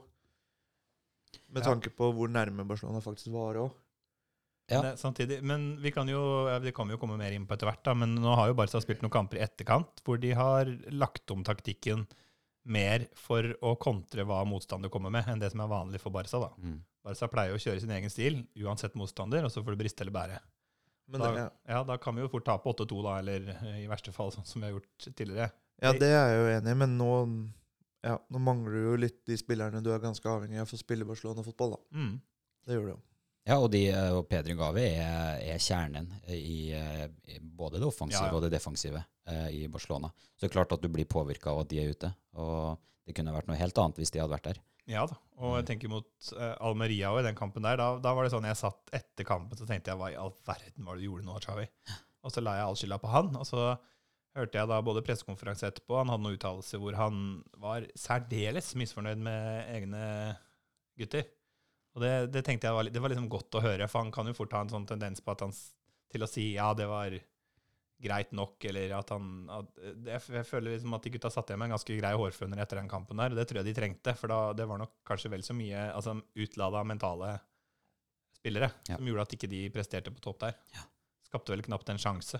Med 1.49 1.63
Ja. 1.63 1.71
tanke 1.71 1.89
på 1.95 2.11
hvor 2.13 2.27
nærme 2.29 2.67
Barcelona 2.67 2.99
faktisk 3.01 3.31
var 3.33 3.55
òg. 3.55 3.71
Ja. 4.69 4.81
Det, 4.85 4.91
samtidig, 5.01 5.39
men 5.41 5.71
vi 5.81 5.91
kan 5.91 6.09
jo, 6.11 6.21
det 6.61 6.75
kommer 6.77 6.93
jo 6.93 7.01
komme 7.01 7.17
mer 7.17 7.33
inn 7.33 7.47
på 7.49 7.55
etter 7.55 7.69
hvert, 7.69 7.81
da, 7.85 7.95
men 7.97 8.13
nå 8.21 8.35
har 8.37 8.51
jo 8.51 8.57
Barca 8.57 8.81
spilt 8.83 9.01
noen 9.01 9.13
kamper 9.13 9.39
i 9.39 9.45
etterkant 9.45 10.03
hvor 10.05 10.19
de 10.21 10.35
har 10.37 10.69
lagt 10.93 11.31
om 11.33 11.41
taktikken 11.47 12.05
mer 12.69 13.07
for 13.17 13.47
å 13.65 13.73
kontre 13.81 14.25
hva 14.29 14.43
motstander 14.45 14.91
kommer 14.93 15.13
med, 15.13 15.25
enn 15.31 15.41
det 15.41 15.49
som 15.53 15.63
er 15.63 15.71
vanlig 15.71 16.01
for 16.03 16.13
Barca. 16.13 16.41
da. 16.43 16.51
Mm. 16.61 16.79
Barca 17.05 17.29
pleier 17.31 17.55
å 17.55 17.61
kjøre 17.61 17.81
sin 17.81 17.93
egen 17.95 18.13
stil, 18.13 18.43
uansett 18.61 18.97
motstander, 18.99 19.47
og 19.47 19.53
så 19.53 19.63
får 19.63 19.73
det 19.73 19.81
briste 19.81 20.05
eller 20.05 20.15
bære. 20.15 20.39
Men 21.09 21.23
Da, 21.23 21.31
det, 21.31 21.41
ja. 21.41 21.49
ja, 21.73 21.83
da 21.87 21.97
kan 21.97 22.15
vi 22.15 22.21
jo 22.21 22.29
fort 22.29 22.45
tape 22.45 22.69
8-2, 22.69 23.01
da, 23.07 23.15
eller 23.23 23.49
eh, 23.55 23.79
i 23.83 23.89
verste 23.89 24.13
fall 24.13 24.29
sånn 24.35 24.45
som 24.45 24.61
vi 24.61 24.69
har 24.69 24.75
gjort 24.77 25.07
tidligere. 25.07 25.49
ja, 25.81 25.93
det 25.95 26.11
er 26.11 26.33
jeg 26.35 26.37
jo 26.37 26.49
enig 26.59 26.75
i, 26.75 26.79
men 26.83 26.97
nå, 26.99 27.11
ja, 28.05 28.19
nå 28.29 28.41
mangler 28.43 28.77
du 28.77 28.83
jo 28.91 28.97
litt 29.07 29.23
de 29.25 29.37
spillerne 29.39 29.81
du 29.81 29.89
er 29.93 30.03
ganske 30.03 30.29
avhengig 30.29 30.61
av 30.61 30.69
for 30.69 30.77
å 30.77 30.83
spille 30.83 31.07
Barcelona-fotball. 31.09 31.77
da. 31.77 31.81
Mm. 31.97 32.19
Det 32.67 32.77
gjør 32.77 32.85
du 32.85 32.91
jo. 32.93 32.99
Ja, 33.47 33.57
og, 33.57 33.69
de, 33.73 33.85
eh, 33.89 34.11
og 34.13 34.27
Pedri 34.29 34.53
Gavi 34.57 34.83
er, 34.91 35.39
er 35.55 35.61
kjernen 35.63 36.09
i, 36.35 36.71
eh, 36.75 37.05
i 37.31 37.39
både 37.39 37.79
det 37.79 37.87
offensive 37.87 38.25
Ja, 38.25 38.31
ja. 38.31 38.37
og 38.37 38.43
det 38.45 38.51
defensive 38.53 39.01
eh, 39.29 39.47
i 39.55 39.61
Barcelona. 39.71 40.11
Så 40.35 40.43
det 40.45 40.49
er 40.51 40.57
klart 40.57 40.75
at 40.75 40.83
du 40.83 40.89
blir 40.91 41.07
påvirka 41.09 41.53
av 41.53 41.63
at 41.63 41.71
de 41.71 41.79
er 41.81 41.93
ute. 41.95 42.11
Og 42.37 42.77
det 43.07 43.15
kunne 43.17 43.33
vært 43.33 43.49
noe 43.49 43.57
helt 43.57 43.79
annet 43.81 44.01
hvis 44.01 44.13
de 44.13 44.21
hadde 44.21 44.35
vært 44.35 44.51
der. 44.51 44.59
Ja 44.89 45.03
da, 45.05 45.15
og 45.37 45.59
jeg 45.59 45.67
tenker 45.69 45.91
mot 45.91 46.31
eh, 46.33 46.53
Almeria 46.65 47.11
og 47.13 47.21
i 47.21 47.25
den 47.27 47.37
kampen 47.37 47.65
der, 47.65 47.77
da, 47.77 47.91
da 48.01 48.13
var 48.17 48.25
det 48.25 48.33
sånn 48.33 48.47
jeg 48.49 48.57
satt 48.57 48.93
etter 48.97 49.27
kampen, 49.27 49.57
så 49.57 49.67
tenkte 49.69 49.93
jeg 49.93 50.01
hva 50.01 50.09
i 50.09 50.17
all 50.17 50.33
verden 50.47 50.87
var 50.87 50.97
det 50.97 51.05
du 51.05 51.11
gjorde 51.11 51.27
nå, 51.27 51.35
Chavi? 51.43 51.67
Og 52.25 52.33
så 52.33 52.41
la 52.43 52.55
jeg 52.57 52.65
all 52.67 52.77
skylda 52.79 52.97
på 52.99 53.11
han, 53.13 53.29
og 53.39 53.45
så 53.47 53.61
hørte 54.35 54.59
jeg 54.59 54.67
da 54.67 54.79
både 54.83 55.03
pressekonferanse 55.07 55.69
etterpå, 55.69 55.95
han 55.95 56.09
hadde 56.11 56.25
noen 56.25 56.35
uttalelser 56.35 56.81
hvor 56.81 56.97
han 56.99 57.21
var 57.61 57.85
særdeles 57.95 58.73
misfornøyd 58.75 59.21
med 59.23 59.69
egne 59.71 60.01
gutter. 60.99 61.29
Og 61.99 62.05
det, 62.05 62.13
det 62.31 62.45
tenkte 62.47 62.69
jeg 62.69 62.77
var, 62.77 62.87
det 62.87 63.01
var 63.03 63.11
liksom 63.11 63.27
godt 63.27 63.57
å 63.59 63.63
høre, 63.65 63.89
for 63.91 64.05
han 64.05 64.13
kan 64.15 64.29
jo 64.31 64.35
fort 64.37 64.53
ha 64.55 64.61
en 64.63 64.71
sånn 64.71 64.87
tendens 64.87 65.19
på 65.19 65.33
at 65.35 65.43
han, 65.43 65.51
til 66.13 66.23
å 66.23 66.29
si 66.31 66.53
ja, 66.53 66.69
det 66.77 66.87
var 66.87 67.11
greit 67.99 68.29
nok, 68.31 68.63
eller 68.69 68.93
at 68.95 69.09
han 69.11 69.25
at, 69.51 69.73
jeg, 70.07 70.21
Jeg 70.37 70.47
føler 70.47 70.71
liksom 70.71 70.93
at 70.95 71.03
de 71.03 71.11
gutta 71.11 71.31
satt 71.33 71.49
igjen 71.51 71.59
med 71.59 71.67
en 71.67 71.73
ganske 71.75 71.97
grei 71.99 72.11
hårføner 72.15 72.61
etter 72.63 72.79
den 72.79 72.87
kampen 72.87 73.19
der, 73.19 73.35
og 73.35 73.41
det 73.41 73.43
tror 73.49 73.59
jeg 73.59 73.67
de 73.67 73.73
trengte, 73.75 74.13
for 74.15 74.31
da, 74.31 74.37
det 74.55 74.69
var 74.69 74.79
nok 74.79 74.93
kanskje 75.09 75.33
vel 75.33 75.43
så 75.43 75.55
mye 75.57 75.89
altså, 75.91 76.15
utlada 76.39 76.85
mentale 76.87 77.33
spillere 78.39 78.71
Ja. 78.87 78.95
som 78.95 79.09
gjorde 79.11 79.27
at 79.27 79.35
ikke 79.35 79.49
de 79.51 79.65
presterte 79.75 80.15
på 80.15 80.23
topp 80.23 80.39
der. 80.45 80.55
Ja. 80.77 80.85
Skapte 81.27 81.51
vel 81.51 81.65
knapt 81.67 81.91
en 81.91 81.99
sjanse. 81.99 82.39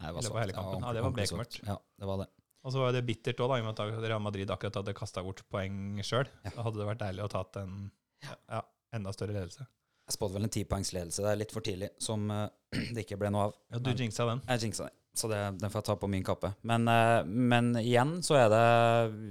Nei, 0.00 0.14
det 0.16 0.30
var, 0.32 0.40
hele 0.40 0.56
kampen. 0.56 0.80
Ja, 0.80 0.94
det 0.96 1.04
var 1.04 1.12
bekmørkt. 1.16 1.60
Ja, 1.66 1.76
det 2.00 2.08
var 2.08 2.22
det. 2.24 2.30
Og 2.66 2.72
så 2.72 2.80
var 2.80 2.96
det 2.96 3.04
bittert 3.06 3.38
òg, 3.44 3.52
i 3.54 3.62
og 3.62 3.68
med 3.68 3.76
at 3.84 4.00
Real 4.08 4.24
Madrid 4.24 4.50
akkurat 4.50 4.80
hadde 4.80 4.96
kasta 4.96 5.22
bort 5.22 5.44
poeng 5.52 6.00
sjøl. 6.04 6.26
Ja. 6.42 6.54
Da 6.56 6.64
hadde 6.66 6.80
det 6.80 6.88
vært 6.88 7.04
deilig 7.04 7.28
å 7.28 7.30
ta 7.30 7.44
en 7.60 7.76
ja, 8.24 8.62
enda 8.94 9.12
større 9.12 9.32
ledelse. 9.34 9.66
Jeg 10.06 10.14
spådde 10.14 10.34
vel 10.38 10.44
en 10.46 10.52
tipoengsledelse. 10.54 11.22
Det 11.24 11.30
er 11.32 11.40
litt 11.40 11.52
for 11.52 11.60
tidlig, 11.66 11.88
som 11.98 12.28
uh, 12.30 12.46
det 12.94 13.02
ikke 13.06 13.18
ble 13.18 13.30
noe 13.34 13.48
av. 13.48 13.56
Ja, 13.74 13.78
Du 13.82 13.90
jinxa 13.90 14.26
den. 14.28 14.42
Jeg 14.46 14.60
jinxa 14.68 14.84
den. 14.86 14.94
så 15.16 15.28
det, 15.32 15.40
den 15.58 15.70
får 15.72 15.80
jeg 15.82 15.86
ta 15.88 15.96
på 15.96 16.08
min 16.12 16.22
kappe. 16.24 16.52
Men, 16.62 16.86
uh, 16.86 17.24
men 17.26 17.72
igjen 17.80 18.18
så 18.22 18.36
er 18.38 18.48
det 18.52 18.62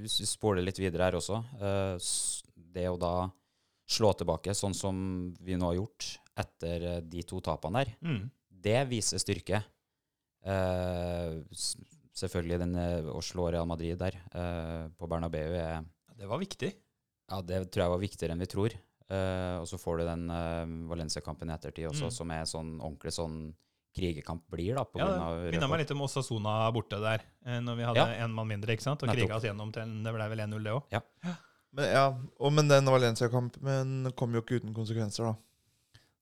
Hvis 0.04 0.20
vi 0.20 0.26
spoler 0.28 0.66
litt 0.66 0.80
videre 0.82 1.06
her 1.08 1.16
også 1.20 1.38
uh, 1.62 1.96
Det 2.76 2.88
å 2.90 2.98
da 3.00 3.14
slå 3.88 4.12
tilbake 4.18 4.54
sånn 4.58 4.74
som 4.76 4.98
vi 5.46 5.56
nå 5.56 5.68
har 5.70 5.76
gjort 5.78 6.08
etter 6.36 7.00
de 7.06 7.22
to 7.24 7.38
tapene 7.46 7.84
der, 7.86 7.92
Mm. 8.02 8.24
det 8.50 8.80
viser 8.90 9.22
styrke. 9.22 9.60
Selvfølgelig 12.16 12.58
den, 12.64 12.74
å 13.12 13.22
slå 13.24 13.46
Real 13.54 13.68
Madrid 13.70 13.98
der 14.00 14.18
på 14.98 15.08
Bernabeu 15.12 15.54
er 15.60 15.86
Det 16.18 16.28
var 16.28 16.40
viktig. 16.42 16.72
ja, 17.30 17.42
det 17.42 17.62
tror 17.72 17.84
jeg 17.86 17.94
var 17.94 18.02
viktigere 18.04 18.32
enn 18.36 18.44
vi 18.44 18.50
tror. 18.52 18.76
Eh, 19.10 19.58
og 19.62 19.68
så 19.70 19.78
får 19.78 20.00
du 20.00 20.04
den 20.08 20.24
uh, 20.34 20.66
Valencia-kampen 20.90 21.52
i 21.52 21.54
ettertid 21.54 21.86
også, 21.92 22.08
Mm. 22.10 22.12
som 22.16 22.32
er 22.32 22.44
sånn 22.50 22.72
ordentlig 22.82 23.14
sånn 23.14 23.54
krigerkamp 23.96 24.42
blir, 24.52 24.74
da, 24.76 24.84
på 24.84 25.00
Ja, 25.00 25.06
grunn 25.08 25.22
av 25.24 25.38
det 25.46 25.52
minna 25.54 25.68
meg 25.72 25.80
litt 25.86 25.92
om 25.94 26.02
Osasona 26.04 26.56
borte 26.76 26.98
der, 27.00 27.22
eh, 27.46 27.60
når 27.64 27.78
vi 27.78 27.84
hadde 27.88 28.02
Ja. 28.02 28.26
en 28.26 28.34
mann 28.34 28.48
mindre, 28.50 28.74
ikke 28.76 28.82
sant? 28.84 29.04
Og 29.04 29.10
kriga 29.10 29.36
oss 29.38 29.44
gjennom 29.44 29.72
til 29.72 29.86
Det 30.04 30.12
ble 30.14 30.28
vel 30.34 30.40
1-0, 30.40 30.64
det 30.64 30.74
òg. 30.74 30.84
Men, 31.76 31.86
ja, 31.94 32.06
og, 32.40 32.52
men 32.54 32.68
den 32.68 32.86
Valencia-kampen 32.86 34.12
kom 34.16 34.34
jo 34.34 34.42
ikke 34.42 34.60
uten 34.62 34.74
konsekvenser, 34.74 35.24
da. 35.32 35.36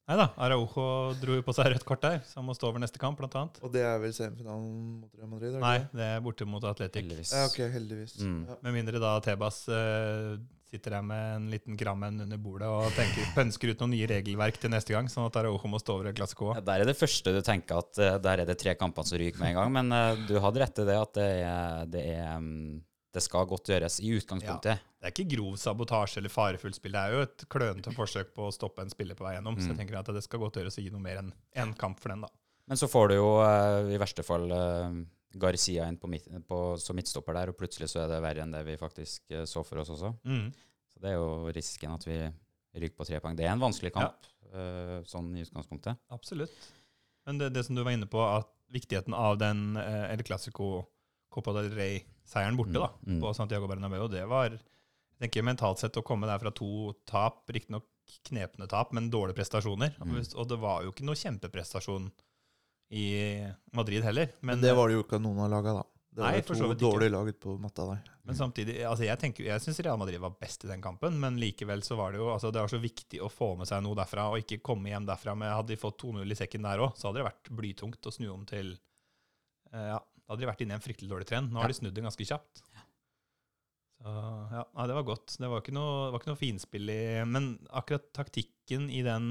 Nei 0.06 0.16
da, 0.20 0.26
Araujo 0.36 1.14
dro 1.16 1.34
jo 1.38 1.42
på 1.42 1.54
seg 1.56 1.70
rødt 1.72 1.84
kort 1.88 2.02
der, 2.02 2.18
så 2.28 2.36
han 2.42 2.44
må 2.44 2.52
stå 2.54 2.68
over 2.68 2.78
neste 2.82 2.98
kamp, 3.00 3.16
blant 3.16 3.32
annet. 3.40 3.58
Og 3.64 3.72
det 3.72 3.80
er 3.80 3.98
vel 4.02 4.12
semifinalen 4.12 5.00
mot 5.00 5.10
Real 5.16 5.30
Madrid? 5.30 5.54
Eller? 5.54 5.60
Nei, 5.64 5.78
det? 5.78 5.88
det 5.96 6.08
er 6.10 6.20
borte 6.20 6.44
mot 6.46 6.62
Atletic. 6.68 7.00
Heldigvis. 7.06 7.32
Ja, 7.32 7.46
ok, 7.48 7.56
heldigvis. 7.72 8.18
Mm. 8.20 8.42
Ja. 8.50 8.56
Med 8.66 8.74
mindre 8.76 9.00
da 9.00 9.14
Tebas 9.24 9.62
eh, 9.72 10.36
sitter 10.74 10.96
der 10.98 11.04
med 11.06 11.36
en 11.38 11.48
liten 11.52 11.76
grammen 11.78 12.20
under 12.24 12.40
bordet 12.42 12.68
og 12.68 12.90
tenker, 12.98 13.28
pønsker 13.36 13.70
ut 13.72 13.82
noen 13.84 13.94
nye 13.94 14.08
regelverk 14.10 14.58
til 14.60 14.72
neste 14.74 14.94
gang, 14.94 15.06
sånn 15.12 15.28
at 15.28 15.36
Araujo 15.40 15.70
må 15.70 15.78
stå 15.82 15.94
over 16.00 16.10
et 16.10 16.18
glass 16.18 16.34
Ja, 16.34 16.60
der 16.66 16.82
er 16.82 16.88
det 16.90 16.96
første 16.98 17.32
du 17.34 17.40
tenker 17.46 17.78
at 17.84 18.00
eh, 18.02 18.16
der 18.24 18.42
er 18.42 18.48
det 18.50 18.58
tre 18.60 18.74
kamper 18.78 19.06
som 19.06 19.18
ryker 19.22 19.38
med 19.40 19.52
en 19.54 19.60
gang. 19.60 19.72
Men 19.78 19.92
eh, 19.94 20.24
du 20.28 20.34
hadde 20.42 20.60
rett 20.64 20.82
i 20.82 20.88
det 20.90 20.98
at 20.98 21.14
det, 21.20 21.28
er, 21.46 21.86
det, 21.94 22.02
er, 22.18 22.34
mm, 22.42 22.82
det 23.14 23.22
skal 23.22 23.46
godt 23.46 23.70
gjøres 23.70 24.00
i 24.02 24.10
utgangspunktet. 24.18 24.82
Det 24.98 25.10
er 25.10 25.14
ikke 25.14 25.28
grov 25.36 25.56
sabotasje 25.60 26.18
eller 26.22 26.32
farefullt 26.32 26.78
spill, 26.80 26.94
det 26.96 27.02
er 27.06 27.12
jo 27.18 27.24
et 27.28 27.44
klønete 27.52 27.92
forsøk 27.94 28.32
på 28.34 28.48
å 28.48 28.54
stoppe 28.54 28.82
en 28.82 28.90
spiller 28.90 29.14
på 29.18 29.26
vei 29.26 29.34
gjennom, 29.36 29.58
så 29.60 29.68
jeg 29.70 29.76
Mm. 29.76 29.82
tenker 29.84 29.98
at 30.00 30.10
det 30.16 30.22
skal 30.24 30.40
godt 30.40 30.56
gjøres 30.58 30.78
å 30.80 30.82
gi 30.82 30.90
noe 30.94 31.04
mer 31.04 31.20
enn 31.20 31.32
en 31.60 31.74
kamp 31.78 32.00
for 32.00 32.08
den, 32.14 32.24
da. 32.24 32.30
Men 32.66 32.80
så 32.80 32.88
får 32.88 33.10
du 33.12 33.14
jo 33.20 33.28
eh, 33.44 33.92
i 33.94 34.00
verste 34.00 34.24
fall 34.24 34.48
Garcia 35.40 35.88
inn 35.90 35.98
på 36.00 36.10
midt, 36.10 36.28
på, 36.48 36.60
som 36.80 36.96
midtstopper 36.98 37.36
der, 37.36 37.52
og 37.52 37.58
plutselig 37.58 37.90
så 37.92 38.04
er 38.04 38.12
det 38.12 38.22
verre 38.24 38.44
enn 38.44 38.54
det 38.54 38.62
vi 38.66 38.78
faktisk 38.80 39.34
eh, 39.34 39.46
så 39.50 39.64
for 39.66 39.82
oss 39.82 39.92
også. 39.94 40.14
Mm. 40.28 40.48
Så 40.94 41.02
det 41.02 41.12
er 41.12 41.18
jo 41.18 41.52
risken 41.54 41.94
at 41.96 42.06
vi 42.06 42.18
ryker 42.80 42.98
på 42.98 43.08
tre 43.08 43.20
poeng. 43.22 43.36
Det 43.38 43.46
er 43.46 43.52
en 43.54 43.62
vanskelig 43.62 43.92
kamp, 43.94 44.26
ja. 44.50 45.00
sånn 45.10 45.32
i 45.38 45.42
utgangspunktet. 45.42 45.98
Absolutt. 46.14 46.54
Men 47.26 47.38
det, 47.40 47.52
det 47.54 47.64
som 47.66 47.76
du 47.76 47.82
var 47.82 47.94
inne 47.94 48.08
på, 48.10 48.20
at 48.22 48.50
viktigheten 48.74 49.14
av 49.16 49.38
den 49.38 49.78
eh, 49.80 50.12
El 50.12 50.22
Clásico 50.26 50.84
Copa 51.34 51.54
del 51.56 51.72
Rey-seieren 51.74 52.58
borte 52.58 52.74
Mm, 52.74 52.80
da, 52.80 52.90
mm. 53.06 53.20
på 53.22 53.34
Santiago 53.34 53.68
Bernabeu, 53.70 54.06
det 54.10 54.24
var 54.30 54.54
jeg 54.54 55.28
tenker 55.28 55.46
mentalt 55.46 55.78
sett 55.78 55.96
å 55.96 56.02
komme 56.02 56.26
der 56.26 56.40
fra 56.42 56.50
to 56.54 56.92
tap, 57.06 57.44
riktignok 57.54 57.86
knepne 58.28 58.66
tap, 58.68 58.90
men 58.92 59.10
dårlige 59.12 59.38
prestasjoner. 59.38 59.94
Mm. 60.02 60.18
Og 60.34 60.48
det 60.50 60.58
var 60.60 60.82
jo 60.84 60.90
ikke 60.90 61.06
noe 61.06 61.18
kjempeprestasjon 61.18 62.08
i 62.90 63.06
Madrid 63.72 64.04
heller. 64.04 64.32
Men, 64.40 64.58
Men 64.58 64.64
det 64.64 64.74
var 64.76 64.88
det 64.90 64.98
jo 64.98 65.04
ikke 65.06 65.20
noen 65.22 65.44
av 65.46 65.52
laga, 65.52 65.78
da. 65.80 65.84
Det 66.14 66.22
var 66.22 66.30
Nei, 66.30 66.42
så 66.46 66.54
to 66.54 66.66
ikke. 66.68 66.78
dårlige 66.78 67.10
lag 67.10 67.28
på 67.42 67.56
matta 67.58 67.84
der. 67.88 68.10
Men 68.22 68.36
samtidig, 68.38 68.76
altså 68.86 69.02
jeg, 69.04 69.18
tenker, 69.18 69.48
jeg 69.48 69.62
syns 69.64 69.80
Real 69.82 69.98
Madrid 69.98 70.20
var 70.22 70.36
best 70.38 70.62
i 70.62 70.68
den 70.70 70.82
kampen, 70.84 71.16
men 71.20 71.40
likevel 71.42 71.82
så 71.82 71.96
var 71.98 72.14
det 72.14 72.20
jo 72.22 72.28
altså 72.30 72.52
det 72.54 72.62
var 72.62 72.70
så 72.70 72.78
viktig 72.78 73.18
å 73.18 73.30
få 73.32 73.48
med 73.58 73.66
seg 73.66 73.82
noe 73.82 73.98
derfra, 73.98 74.28
og 74.30 74.38
ikke 74.44 74.60
komme 74.62 74.92
hjem 74.92 75.08
derfra 75.08 75.34
med 75.36 75.50
Hadde 75.50 75.74
de 75.74 75.80
fått 75.80 75.98
2-0 76.04 76.22
i 76.22 76.38
sekken 76.38 76.68
der 76.68 76.84
òg, 76.86 76.94
så 76.94 77.08
hadde 77.08 77.18
det 77.18 77.26
vært 77.26 77.50
blytungt 77.58 78.06
å 78.06 78.14
snu 78.14 78.28
om 78.30 78.46
til 78.46 78.70
eh, 79.74 79.88
Ja, 79.90 79.98
da 79.98 80.30
hadde 80.30 80.44
de 80.44 80.50
vært 80.52 80.62
inne 80.64 80.76
i 80.76 80.78
en 80.78 80.86
fryktelig 80.86 81.10
dårlig 81.10 81.26
trend. 81.28 81.50
Nå 81.50 81.60
har 81.60 81.68
de 81.68 81.76
snudd 81.76 81.98
det 81.98 82.06
ganske 82.06 82.28
kjapt. 82.30 82.62
Så 83.98 84.14
ja, 84.54 84.62
nei, 84.70 84.86
det 84.88 84.96
var 84.96 85.06
godt. 85.10 85.34
Det 85.40 85.50
var 85.50 85.60
ikke 85.64 85.74
noe, 85.74 86.08
var 86.14 86.22
ikke 86.22 86.30
noe 86.32 86.40
finspill 86.40 86.90
i 86.94 87.02
Men 87.28 87.50
akkurat 87.74 88.06
taktikken 88.16 88.86
i 88.92 89.02
den 89.04 89.28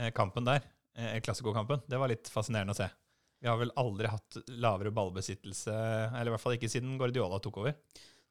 eh, 0.00 0.10
kampen 0.16 0.48
der, 0.48 0.64
eh, 0.96 1.18
Classico-kampen, 1.24 1.84
det 1.90 2.00
var 2.00 2.12
litt 2.12 2.30
fascinerende 2.32 2.74
å 2.74 2.80
se. 2.80 2.88
Vi 3.40 3.48
har 3.48 3.56
vel 3.60 3.72
aldri 3.80 4.10
hatt 4.12 4.36
lavere 4.60 4.92
ballbesittelse, 4.92 5.72
eller 6.10 6.28
i 6.28 6.34
hvert 6.34 6.42
fall 6.42 6.58
ikke 6.58 6.68
siden 6.68 6.98
Guardiola 7.00 7.38
tok 7.40 7.62
over. 7.62 7.76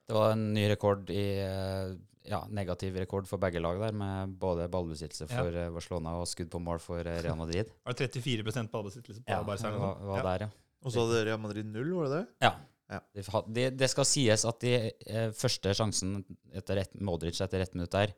Det 0.09 0.17
var 0.17 0.35
en 0.35 0.47
ny 0.53 0.67
rekord 0.69 1.09
i 1.13 1.23
eh, 1.41 1.95
ja, 2.29 2.43
negativ 2.53 2.97
rekord 2.97 3.27
for 3.29 3.41
begge 3.41 3.61
lag 3.61 3.79
der, 3.81 3.95
med 3.95 4.35
både 4.41 4.67
ballbesittelse 4.71 5.27
for 5.29 5.53
ja. 5.55 5.67
Barcelona 5.73 6.15
og 6.21 6.29
skudd 6.29 6.49
på 6.53 6.61
mål 6.61 6.81
for 6.83 7.01
eh, 7.01 7.21
Real 7.25 7.37
Madrid. 7.39 7.69
Var 7.85 7.97
det 7.97 8.09
34% 8.13 8.71
ballbesittelse 8.73 9.23
på 9.23 9.33
Ja, 9.33 9.41
Barcelona? 9.45 9.79
var, 9.85 10.03
var 10.11 10.21
ja. 10.21 10.25
der, 10.29 10.45
ja. 10.47 10.49
Og 10.79 10.93
så 10.93 11.03
hadde 11.03 11.23
Real 11.27 11.41
Madrid 11.41 11.67
null, 11.67 11.91
var 11.97 12.09
det 12.09 12.19
det? 12.19 12.47
Ja. 12.47 12.53
Ja. 12.89 12.99
Det, 13.13 13.25
de, 13.53 13.67
de 13.77 13.87
skal 13.91 14.07
sies 14.09 14.45
at 14.49 14.61
de 14.63 14.73
eh, 14.89 15.29
første 15.37 15.73
sjansen 15.77 16.23
etter 16.57 16.81
et, 16.81 16.93
Modric 17.05 17.37
etter 17.45 17.61
ett 17.61 17.75
minutt 17.77 17.93
der, 17.93 18.13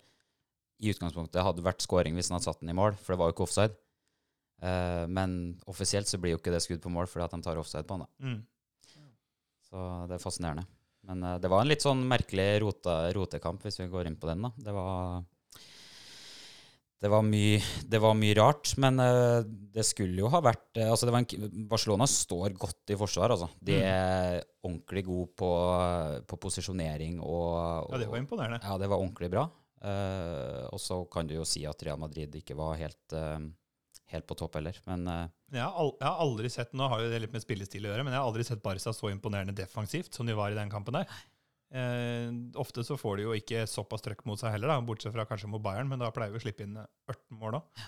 i 0.81 0.89
utgangspunktet 0.93 1.43
hadde 1.43 1.63
vært 1.65 1.83
scoring 1.83 2.15
hvis 2.17 2.31
han 2.31 2.39
hadde 2.39 2.48
satt 2.48 2.62
den 2.63 2.71
i 2.71 2.77
mål, 2.77 2.95
for 2.98 3.13
det 3.13 3.19
var 3.21 3.29
jo 3.29 3.36
ikke 3.36 3.45
offside. 3.45 3.75
Eh, 4.62 5.06
men 5.10 5.60
offisielt 5.72 6.08
så 6.08 6.20
blir 6.22 6.36
jo 6.36 6.38
ikke 6.41 6.51
det 6.53 6.62
skudd 6.62 6.82
på 6.84 6.91
mål 6.94 7.08
fordi 7.10 7.25
at 7.25 7.32
de 7.34 7.41
tar 7.41 7.58
offside 7.58 7.88
på 7.89 7.98
han. 7.98 8.06
da. 8.06 8.27
Mm. 8.27 8.39
Så 9.72 9.86
det 10.10 10.18
er 10.20 10.24
fascinerende. 10.24 10.65
Men 11.08 11.24
uh, 11.25 11.38
det 11.41 11.50
var 11.50 11.63
en 11.63 11.70
litt 11.72 11.82
sånn 11.82 12.03
merkelig 12.06 12.60
rota, 12.62 13.00
rotekamp, 13.15 13.63
hvis 13.65 13.80
vi 13.82 13.88
går 13.89 14.06
inn 14.12 14.18
på 14.22 14.27
den. 14.30 14.44
da. 14.46 14.51
Det 14.62 14.74
var, 14.75 15.24
det 17.01 17.10
var, 17.10 17.24
mye, 17.25 17.58
det 17.89 18.01
var 18.03 18.13
mye 18.20 18.36
rart, 18.38 18.75
men 18.84 19.00
uh, 19.01 19.39
det 19.74 19.82
skulle 19.88 20.22
jo 20.22 20.30
ha 20.30 20.44
vært 20.46 20.77
altså 20.84 21.08
det 21.10 21.15
var 21.15 21.24
en, 21.24 21.65
Barcelona 21.72 22.06
står 22.06 22.53
godt 22.62 22.94
i 22.94 23.00
forsvar. 23.00 23.34
altså. 23.34 23.50
De 23.58 23.80
Mm. 23.80 23.88
er 23.88 24.44
ordentlig 24.62 25.06
gode 25.08 25.32
på, 25.41 25.50
på 26.30 26.38
posisjonering 26.46 27.18
og, 27.24 27.89
Ja, 27.96 27.98
det 28.03 28.12
var 28.12 28.22
imponerende. 28.22 28.60
ja, 28.62 28.77
det 28.77 28.89
var 28.91 29.01
ordentlig 29.01 29.32
bra. 29.34 29.48
Og 30.70 30.77
så 30.80 31.00
kan 31.10 31.25
du 31.25 31.34
jo 31.39 31.44
si 31.50 31.63
at 31.65 31.82
Real 31.82 31.98
Madrid 31.98 32.36
ikke 32.38 32.53
var 32.60 32.77
helt, 32.77 33.15
helt 34.12 34.27
på 34.30 34.38
topp 34.39 34.58
heller. 34.60 34.77
Men 34.88 35.06
eh, 35.08 35.27
Jeg 35.58 35.65
har, 35.65 35.91
jeg 36.00 36.08
har 36.08 36.24
aldri 36.25 36.51
sett 36.53 36.74
nå 36.77 36.88
har 36.91 37.03
jo 37.03 37.12
det 37.12 37.22
litt 37.24 37.36
med 37.36 37.44
spillestil 37.44 37.88
å 37.88 37.94
gjøre, 37.94 38.06
men 38.08 38.15
jeg 38.15 38.22
har 38.22 38.30
aldri 38.30 38.46
sett 38.48 38.63
Barca 38.63 38.94
så 38.96 39.12
imponerende 39.12 39.56
defensivt 39.58 40.15
som 40.18 40.30
de 40.30 40.36
var 40.38 40.53
i 40.53 40.60
den 40.60 40.72
kampen 40.72 41.00
der. 41.00 41.22
Eh, 41.72 42.27
ofte 42.60 42.84
så 42.84 42.98
får 43.00 43.18
de 43.18 43.25
jo 43.30 43.38
ikke 43.38 43.63
såpass 43.70 44.03
trøkk 44.03 44.25
mot 44.27 44.39
seg 44.39 44.56
heller, 44.56 44.74
da, 44.74 44.84
bortsett 44.84 45.15
fra 45.15 45.27
kanskje 45.30 45.50
mot 45.51 45.63
Bayern, 45.63 45.88
men 45.88 46.01
da 46.03 46.12
pleier 46.12 46.34
vi 46.34 46.41
å 46.41 46.44
slippe 46.44 46.68
inn 46.68 46.75
18 46.82 47.39
mål 47.39 47.62
òg. 47.62 47.84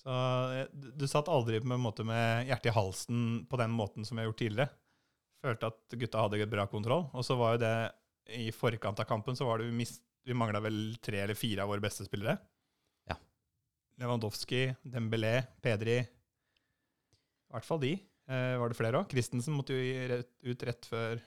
Så 0.00 0.16
eh, 0.54 0.66
du, 0.72 1.06
satt 1.10 1.28
aldri 1.32 1.60
med, 1.62 1.76
en 1.78 1.84
måte, 1.84 2.06
med 2.06 2.48
hjertet 2.48 2.70
i 2.70 2.76
halsen 2.76 3.22
på 3.50 3.60
den 3.60 3.72
måten 3.76 4.06
som 4.06 4.16
jeg 4.16 4.24
har 4.24 4.30
gjort 4.30 4.42
tidligere. 4.44 4.72
Følte 5.44 5.70
at 5.72 5.96
gutta 6.00 6.24
hadde 6.24 6.48
bra 6.50 6.66
kontroll. 6.70 7.08
Og 7.12 7.26
så 7.26 7.36
var 7.38 7.56
jo 7.56 7.64
det 7.64 7.76
i 8.36 8.48
forkant 8.54 9.00
av 9.02 9.08
kampen 9.08 9.36
så 9.38 9.46
var 9.46 9.60
det 9.60 9.68
vi, 9.68 9.76
mist, 9.82 10.00
vi 10.26 10.34
mangla 10.34 10.62
vel 10.64 10.96
tre 11.02 11.20
eller 11.22 11.38
fire 11.38 11.64
av 11.64 11.70
våre 11.70 11.84
beste 11.84 12.06
spillere. 12.06 12.38
Ja. 13.96 14.04
Lewandowski, 14.04 14.74
Dembélé, 14.84 15.46
Pedri. 15.62 15.98
I 16.00 17.54
hvert 17.54 17.64
fall 17.64 17.80
de. 17.80 17.92
Eh, 18.28 18.56
var 18.58 18.68
det 18.72 18.76
flere 18.78 18.98
òg? 19.00 19.08
Christensen 19.12 19.54
måtte 19.56 19.72
jo 19.76 19.82
gi 19.86 20.08
rett, 20.10 20.30
ut 20.44 20.62
rett 20.66 20.86
før 20.90 21.20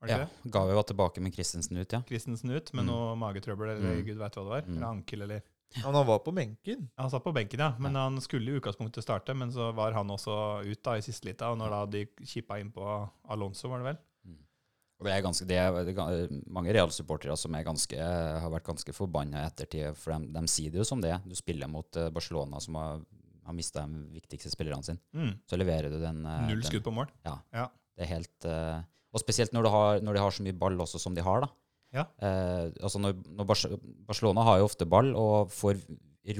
Var 0.00 0.08
det 0.10 0.12
ja, 0.12 0.18
det? 0.26 0.50
Gavi 0.52 0.74
var 0.76 0.84
tilbake 0.84 1.20
med 1.24 1.32
Christensen 1.34 1.78
ut, 1.80 1.92
ja. 1.92 2.02
Christensen 2.06 2.50
ut 2.52 2.72
med 2.76 2.84
Mm. 2.84 2.90
noe 2.92 3.14
magetrøbbel 3.16 3.70
eller 3.76 3.94
Mm. 3.96 4.04
gud 4.04 4.18
veit 4.18 4.34
hva 4.36 4.42
det 4.44 4.52
var. 4.52 4.62
Mm. 4.62 4.76
Eller 4.76 4.86
ankel 4.86 5.22
eller 5.22 5.42
Men 5.74 5.94
han 5.94 6.06
var 6.06 6.18
på 6.20 6.32
benken. 6.34 6.88
Han 6.96 7.10
satt 7.10 7.24
på 7.24 7.32
benken, 7.34 7.58
ja. 7.58 7.74
Men 7.78 7.94
han 7.96 8.20
skulle 8.20 8.52
i 8.52 8.60
utgangspunktet 8.60 9.02
starte, 9.02 9.34
men 9.34 9.50
så 9.50 9.74
var 9.74 9.92
han 9.92 10.06
også 10.08 10.64
ut 10.64 10.82
da 10.82 10.92
i 10.96 11.00
siste 11.00 11.24
lita. 11.26 11.50
Og 11.50 11.58
når 11.58 11.70
da 11.70 11.86
de 11.86 12.06
kippa 12.24 12.60
inn 12.60 12.70
på 12.70 13.10
Alonso, 13.28 13.68
var 13.68 13.78
det 13.78 13.84
vel? 13.84 13.98
Og 14.96 15.04
det 15.04 15.12
er 15.12 15.24
ganske, 15.26 15.44
det 15.44 15.56
er, 15.60 16.30
mange 16.48 16.72
Real-supportere 16.72 17.34
som 17.36 17.52
er 17.58 17.66
ganske, 17.66 17.98
har 18.00 18.48
vært 18.52 18.64
ganske 18.70 18.94
forbanna 18.96 19.42
i 19.42 19.48
ettertid, 19.50 19.92
for 20.00 20.14
de, 20.16 20.30
de 20.32 20.42
sier 20.48 20.72
det 20.72 20.80
jo 20.80 20.86
som 20.88 21.02
det. 21.04 21.10
er. 21.12 21.20
Du 21.28 21.36
spiller 21.36 21.68
mot 21.68 21.98
eh, 22.00 22.08
Barcelona, 22.14 22.60
som 22.64 22.78
har, 22.80 23.02
har 23.44 23.56
mista 23.56 23.84
de 23.84 24.06
viktigste 24.16 24.48
spillerne 24.54 24.86
sine. 24.86 25.02
Mm. 25.12 25.34
Så 25.44 25.58
leverer 25.60 25.92
du 25.92 25.98
den 26.00 26.22
eh, 26.24 26.46
Null 26.48 26.64
skudd 26.64 26.86
på 26.86 26.94
mål. 26.96 27.12
Ja. 27.28 27.36
Det 27.96 28.06
er 28.06 28.12
helt 28.14 28.48
eh, 28.48 28.80
Og 29.12 29.20
spesielt 29.20 29.52
når, 29.52 29.68
du 29.68 29.72
har, 29.74 30.00
når 30.08 30.16
de 30.16 30.24
har 30.24 30.34
så 30.38 30.46
mye 30.48 30.56
ball 30.64 30.80
også 30.86 31.00
som 31.02 31.14
de 31.16 31.24
har, 31.28 31.44
da. 31.44 31.52
Ja. 31.96 32.06
Eh, 32.24 32.64
altså 32.80 33.00
når, 33.04 33.20
når 33.36 33.52
Barcelona 34.08 34.48
har 34.48 34.62
jo 34.62 34.70
ofte 34.70 34.88
ball, 34.88 35.12
og 35.16 35.52
får 35.54 35.78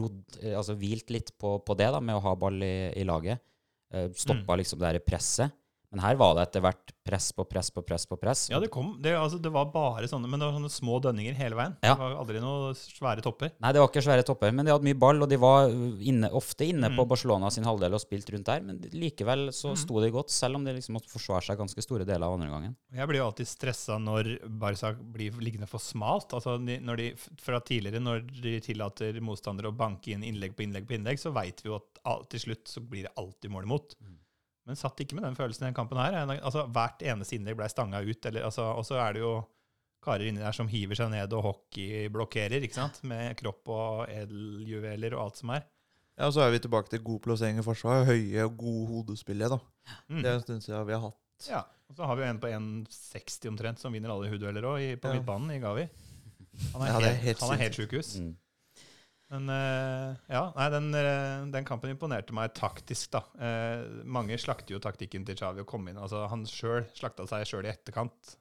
rodd, 0.00 0.40
altså 0.50 0.74
hvilt 0.80 1.12
litt 1.14 1.30
på, 1.38 1.58
på 1.62 1.76
det 1.78 1.92
da, 1.94 2.00
med 2.02 2.16
å 2.18 2.24
ha 2.24 2.32
ball 2.40 2.56
i, 2.64 2.88
i 2.96 3.04
laget. 3.06 3.44
Eh, 3.92 4.08
Stoppa 4.16 4.56
Mm. 4.56 4.60
liksom 4.64 4.80
det 4.80 4.88
her 4.94 4.98
presset. 5.04 5.52
Men 5.96 6.02
her 6.04 6.16
var 6.20 6.34
det 6.36 6.42
etter 6.50 6.60
hvert 6.60 6.90
press 7.06 7.30
på 7.32 7.44
press 7.48 7.70
på 7.72 7.80
press 7.86 8.04
på 8.10 8.16
press. 8.20 8.40
Ja, 8.52 8.58
det 8.60 8.68
kom. 8.74 8.90
Det, 9.00 9.14
altså, 9.16 9.38
det 9.40 9.48
var 9.54 9.70
bare 9.72 10.04
sånne, 10.10 10.28
men 10.28 10.42
det 10.42 10.48
var 10.50 10.56
sånne 10.58 10.70
små 10.74 10.98
dønninger 11.00 11.36
hele 11.38 11.56
veien. 11.56 11.76
Ja. 11.80 11.94
Det 11.94 12.02
var 12.02 12.16
aldri 12.20 12.40
noen 12.42 12.74
svære 12.76 13.22
topper. 13.24 13.52
Nei, 13.62 13.70
det 13.72 13.80
var 13.80 13.88
ikke 13.88 14.02
svære 14.04 14.26
topper, 14.28 14.52
men 14.52 14.66
de 14.68 14.74
hadde 14.74 14.84
mye 14.84 14.98
ball, 15.00 15.22
og 15.24 15.30
de 15.32 15.38
var 15.40 15.70
inne, 16.04 16.28
ofte 16.36 16.66
inne 16.68 16.90
Mm. 16.90 16.96
på 16.98 17.06
Barcelona 17.08 17.48
sin 17.50 17.64
halvdel 17.64 17.94
og 17.96 18.02
spilt 18.02 18.28
rundt 18.34 18.44
der. 18.50 18.60
Men 18.60 18.78
likevel 18.92 19.48
så 19.56 19.70
Mm. 19.72 19.76
sto 19.86 20.00
de 20.04 20.10
godt, 20.10 20.30
selv 20.30 20.56
om 20.56 20.64
de 20.64 20.74
liksom 20.74 20.94
måtte 20.98 21.08
forsvare 21.08 21.42
seg 21.48 21.56
ganske 21.58 21.82
store 21.82 22.04
deler 22.04 22.26
av 22.26 22.34
andre 22.36 22.50
gangen. 22.52 22.76
Jeg 22.92 23.08
blir 23.08 23.18
jo 23.22 23.30
alltid 23.30 23.46
stressa 23.48 23.96
når 23.98 24.48
Barca 24.58 24.92
blir 24.92 25.30
liggende 25.40 25.66
for 25.68 25.78
smalt. 25.78 26.28
Altså, 26.34 26.58
når 26.60 26.96
de, 26.96 27.14
fra 27.40 27.60
tidligere, 27.60 28.02
når 28.02 28.26
de 28.42 28.60
tillater 28.60 29.20
motstandere 29.20 29.72
å 29.72 29.76
banke 29.76 30.08
inn 30.12 30.22
innlegg 30.22 30.54
på 30.56 30.62
innlegg 30.66 30.86
på 30.86 30.98
innlegg, 30.98 31.16
så 31.18 31.32
veit 31.32 31.62
vi 31.62 31.70
jo 31.70 31.76
at 31.80 32.28
til 32.28 32.40
slutt 32.40 32.64
så 32.68 32.80
blir 32.86 33.02
det 33.04 33.14
alltid 33.16 33.50
mål 33.50 33.64
imot. 33.64 33.94
Mm. 34.02 34.18
Men 34.66 34.76
satt 34.76 34.98
ikke 35.00 35.14
med 35.14 35.22
den 35.24 35.36
følelsen 35.38 35.62
i 35.62 35.68
den 35.68 35.74
kampen 35.78 35.98
her. 36.00 36.16
Altså, 36.42 36.64
hvert 36.74 37.02
eneste 37.06 37.36
innlegg 37.38 37.56
ble 37.56 37.68
stanga 37.70 38.00
ut. 38.02 38.26
Eller, 38.26 38.42
altså, 38.48 38.64
og 38.74 38.84
så 38.88 38.96
er 38.98 39.12
det 39.14 39.20
jo 39.22 39.34
karer 40.02 40.26
inni 40.28 40.42
der 40.42 40.52
som 40.54 40.68
hiver 40.70 40.94
seg 40.98 41.10
ned 41.10 41.32
og 41.34 41.42
hockeyblokkerer, 41.46 42.62
ikke 42.66 42.74
sant? 42.78 42.98
Med 43.06 43.36
kropp 43.38 43.68
og 43.74 44.08
edeljuveler 44.10 45.14
og 45.16 45.22
alt 45.28 45.36
som 45.42 45.50
er. 45.54 45.64
Ja, 46.18 46.26
og 46.28 46.32
Så 46.34 46.40
er 46.42 46.50
vi 46.54 46.58
tilbake 46.64 46.88
til 46.90 47.02
god 47.04 47.20
plassering 47.20 47.58
i 47.60 47.62
forsvar. 47.66 48.04
Høye 48.08 48.44
og 48.48 48.56
gode 48.58 48.86
hodespillere. 48.90 49.58
da. 49.58 49.58
Mm. 50.08 50.22
Det 50.22 50.26
er 50.30 50.34
en 50.34 50.44
stund 50.46 50.62
siden 50.64 50.86
vi 50.88 50.92
har 50.96 51.00
hatt. 51.06 51.48
Ja, 51.50 51.60
og 51.90 51.96
så 51.98 52.06
har 52.08 52.16
vi 52.16 52.22
jo 52.24 52.28
en 52.30 52.38
på 52.40 52.48
1,60 52.48 53.48
omtrent 53.52 53.78
som 53.82 53.92
vinner 53.92 54.10
alle 54.14 54.30
hodedueller 54.32 54.64
òg, 54.64 54.96
på 54.98 55.08
Ja. 55.10 55.14
midtbanen 55.18 55.50
i 55.52 55.58
Gavi. 55.60 55.88
Han 56.72 56.82
er 56.82 56.86
Ja, 56.86 56.98
helt, 57.00 57.20
helt 57.20 57.40
han 57.40 57.52
er 57.52 57.62
helt 57.62 57.74
sjukehus. 57.76 58.14
Mm. 58.18 58.36
Men 59.34 59.48
eh, 59.50 60.18
ja, 60.30 60.42
nei, 60.54 60.66
den, 60.70 60.88
eh, 60.94 61.46
den 61.50 61.66
kampen 61.66 61.90
imponerte 61.90 62.34
meg 62.36 62.52
taktisk, 62.54 63.10
da. 63.16 63.24
Eh, 63.42 64.02
mange 64.06 64.38
slakter 64.38 64.76
jo 64.76 64.82
taktikken 64.82 65.26
til 65.26 65.38
Xavi 65.38 65.64
å 65.64 65.68
komme 65.68 65.90
inn. 65.90 65.98
Altså, 65.98 66.22
han 66.30 66.46
sjøl 66.46 66.86
slakta 66.94 67.26
seg 67.26 67.46
sjøl 67.48 67.66
i 67.66 67.72
etterkant 67.72 68.36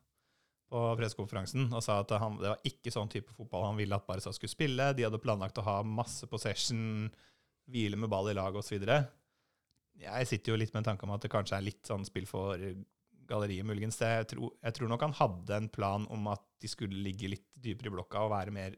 på 0.70 0.82
pressekonferansen 1.00 1.68
og 1.70 1.82
sa 1.86 2.00
at 2.02 2.14
han, 2.22 2.38
det 2.42 2.52
var 2.52 2.70
ikke 2.70 2.94
sånn 2.94 3.10
type 3.10 3.34
fotball 3.38 3.68
han 3.68 3.78
ville 3.80 3.98
at 3.98 4.06
Barca 4.06 4.34
skulle 4.34 4.54
spille. 4.54 4.92
De 4.98 5.06
hadde 5.08 5.22
planlagt 5.22 5.62
å 5.62 5.66
ha 5.66 5.80
masse 5.86 6.30
possession, 6.30 7.10
hvile 7.70 7.98
med 7.98 8.12
ball 8.12 8.30
i 8.30 8.38
lag 8.38 8.54
osv. 8.54 8.78
Jeg 9.98 10.30
sitter 10.30 10.54
jo 10.54 10.60
litt 10.60 10.74
med 10.74 10.84
en 10.84 10.92
tanke 10.92 11.08
om 11.08 11.16
at 11.16 11.26
det 11.26 11.34
kanskje 11.34 11.58
er 11.58 11.66
litt 11.66 11.90
sånn 11.90 12.06
spill 12.06 12.30
for 12.30 12.62
galleriet, 13.26 13.66
muligens. 13.66 13.98
Jeg 14.06 14.30
tror, 14.30 14.54
jeg 14.62 14.78
tror 14.78 14.92
nok 14.92 15.06
han 15.08 15.18
hadde 15.18 15.62
en 15.64 15.70
plan 15.74 16.06
om 16.14 16.30
at 16.30 16.46
de 16.62 16.70
skulle 16.70 17.02
ligge 17.08 17.32
litt 17.32 17.48
dypere 17.58 17.90
i 17.90 17.96
blokka 17.96 18.26
og 18.28 18.36
være 18.36 18.54
mer 18.54 18.78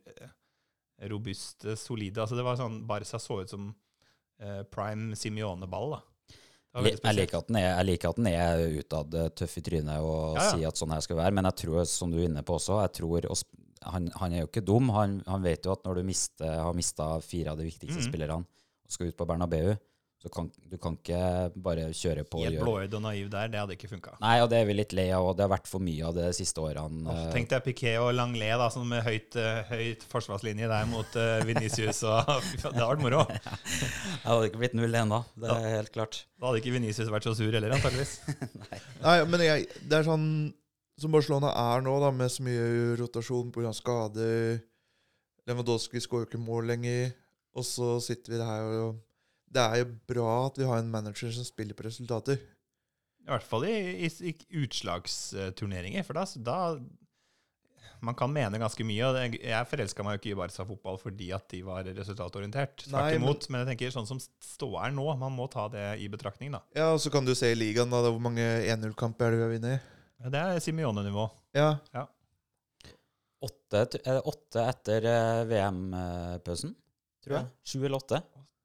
robuste, 1.11 1.75
solide. 1.77 2.23
Altså 2.23 2.37
det 2.37 2.45
var 2.47 2.59
sånn 2.59 2.81
Barca 2.89 3.19
så 3.21 3.41
ut 3.43 3.51
som 3.51 3.69
eh, 4.41 4.63
prime 4.71 5.17
Simione-ball, 5.17 5.97
da. 5.97 6.03
Jeg, 6.77 6.99
liker 7.15 7.39
at 7.39 7.47
den 7.47 7.57
er, 7.57 7.71
jeg 7.71 7.85
liker 7.87 8.11
at 8.11 8.17
den 8.19 8.27
er 8.29 8.63
utad 8.77 9.15
eh, 9.17 9.29
tøff 9.33 9.55
i 9.57 9.63
trynet 9.65 10.03
og 10.03 10.35
Ja, 10.37 10.43
ja. 10.43 10.49
sier 10.51 10.69
at 10.69 10.77
sånn 10.77 10.93
her 10.93 11.01
skal 11.01 11.17
være, 11.17 11.33
men 11.33 11.47
jeg 11.49 11.61
tror, 11.63 11.79
som 11.89 12.11
du 12.13 12.19
er 12.19 12.27
inne 12.27 12.43
på 12.45 12.57
også, 12.59 12.81
jeg 12.83 12.93
tror 12.99 13.29
han, 13.87 14.09
han 14.19 14.33
er 14.33 14.43
jo 14.43 14.49
ikke 14.49 14.65
dum. 14.65 14.89
Han, 14.93 15.19
han 15.29 15.43
vet 15.45 15.65
jo 15.65 15.73
at 15.73 15.85
når 15.85 15.99
du 15.99 16.07
mister, 16.09 16.57
har 16.65 16.77
mista 16.77 17.15
fire 17.23 17.53
av 17.53 17.61
de 17.61 17.67
viktigste 17.67 18.01
mm. 18.01 18.07
spillerne 18.09 18.41
og 18.41 18.93
skal 18.93 19.11
ut 19.11 19.17
på 19.17 19.27
Bernabeu, 19.29 19.73
så 20.17 20.31
kan 20.33 20.47
du 20.65 20.73
kan 20.81 20.95
ikke 20.97 21.17
bare 21.61 21.83
kjøre 21.93 22.23
på 22.25 22.39
Helt 22.41 22.57
blåøyd 22.63 22.95
og 22.97 23.03
naiv 23.05 23.27
der, 23.29 23.51
det 23.53 23.59
hadde 23.61 23.75
ikke 23.77 23.89
funka. 23.91 24.15
Nei, 24.23 24.39
og 24.41 24.49
det 24.49 24.57
er 24.59 24.65
vi 24.65 24.75
litt 24.79 24.95
lei 24.97 25.05
av, 25.13 25.27
og 25.29 25.35
det 25.37 25.45
har 25.45 25.51
vært 25.51 25.69
for 25.69 25.83
mye 25.83 26.07
av 26.07 26.15
det 26.17 26.25
de 26.25 26.37
siste 26.39 26.63
årene. 26.63 27.05
eh, 27.13 27.27
Tenk 27.35 27.51
deg 27.51 27.61
Piquet 27.67 27.99
og 28.01 28.09
Langlet 28.17 28.57
da, 28.57 28.69
sånn 28.73 28.89
med 28.89 29.05
høyt, 29.05 29.37
eh, 29.37 29.59
høyt 29.69 30.05
forsvarslinje 30.09 30.69
der 30.71 30.89
mot 30.89 31.17
uh, 31.21 31.37
Venicius. 31.45 32.01
Og, 32.09 32.31
Fy 32.49 32.57
det 32.57 32.65
hadde 32.65 32.89
vært 32.89 33.05
moro. 33.05 33.23
Det 34.17 34.25
hadde 34.25 34.47
ikke 34.49 34.59
blitt 34.59 34.73
null 34.75 34.95
ennå, 34.99 35.21
det 35.39 35.51
er 35.53 35.67
helt 35.77 35.93
klart. 35.93 36.23
Da 36.41 36.49
hadde 36.49 36.59
ikke 36.63 36.73
Venicius 36.73 37.11
vært 37.13 37.27
så 37.29 37.35
sur 37.37 37.53
heller, 37.53 37.77
antakeligvis. 37.77 38.17
Nei, 39.05 39.17
men 39.29 39.43
jeg, 39.45 39.69
det 39.87 40.01
er 40.01 40.07
sånn 40.09 40.25
som 40.97 41.13
Barcelona 41.13 41.53
er 41.53 41.85
nå, 41.85 41.93
da, 42.01 42.09
med 42.11 42.33
så 42.33 42.43
mye 42.43 42.97
rotasjon 42.99 43.53
pga. 43.53 43.71
skader. 43.77 44.57
Lewandowski 45.47 46.01
skårer 46.03 46.25
ikke 46.27 46.41
mål 46.41 46.71
lenger. 46.73 47.13
Og 47.57 47.65
så 47.65 47.95
sitter 48.03 48.33
vi 48.35 48.39
her 48.43 48.65
og 48.81 48.97
Det 49.51 49.63
er 49.63 49.77
jo 49.83 49.89
bra 50.11 50.31
at 50.47 50.57
vi 50.59 50.65
har 50.67 50.77
en 50.81 50.91
manager 50.91 51.31
som 51.31 51.45
spiller 51.47 51.73
på 51.77 51.85
resultater. 51.87 52.39
I 53.23 53.29
hvert 53.31 53.43
fall 53.47 53.65
i, 53.67 53.75
i, 54.07 54.09
i 54.29 54.33
utslagsturneringer, 54.63 56.03
for 56.07 56.13
da, 56.19 56.23
da 56.43 56.57
Man 57.99 58.13
kan 58.13 58.29
mene 58.31 58.59
ganske 58.61 58.85
mye. 58.85 59.03
og 59.07 59.15
det, 59.17 59.39
Jeg 59.41 59.67
forelska 59.71 60.03
meg 60.05 60.17
jo 60.17 60.19
ikke 60.21 60.31
i 60.35 60.37
Barca-fotball 60.37 60.99
fordi 61.01 61.31
at 61.33 61.47
de 61.49 61.63
var 61.65 61.83
resultatorientert. 61.97 62.83
Tvert 62.85 63.15
imot. 63.15 63.47
men- 63.49 63.57
Men, 63.57 63.65
jeg 63.67 63.77
tenker 63.77 63.91
sånn 63.95 64.05
som 64.07 64.19
ståa 64.19 64.85
er 64.87 64.91
nå, 64.91 65.07
man 65.17 65.31
må 65.35 65.49
ta 65.49 65.67
det 65.67 65.99
i 65.99 66.07
betraktning, 66.07 66.51
da. 66.51 66.61
Ja, 66.75 66.91
og 66.93 66.99
så 66.99 67.09
kan 67.11 67.25
du 67.25 67.33
se 67.35 67.51
i 67.51 67.55
ligaen, 67.55 67.89
da. 67.89 68.03
Hvor 68.05 68.19
mange 68.21 68.43
1-0-kamper 68.67 69.25
er 69.25 69.31
det 69.31 69.37
vi 69.39 69.43
har 69.47 69.55
vunnet? 69.55 69.81
Ja, 70.23 70.29
Det 70.29 70.39
er 70.43 70.59
Simione-nivå. 70.59 71.29
Ja. 71.55 71.79
Åtte, 73.43 73.81
er 74.05 74.13
det 74.17 74.23
åtte 74.25 74.63
etter 74.69 75.05
eh, 75.05 75.43
VM-pausen, 75.49 76.75
tror 77.23 77.33
Ja. 77.35 77.41
jeg. 77.41 77.49
Sju 77.65 77.85
eller 77.85 77.97
åtte. 77.99 78.21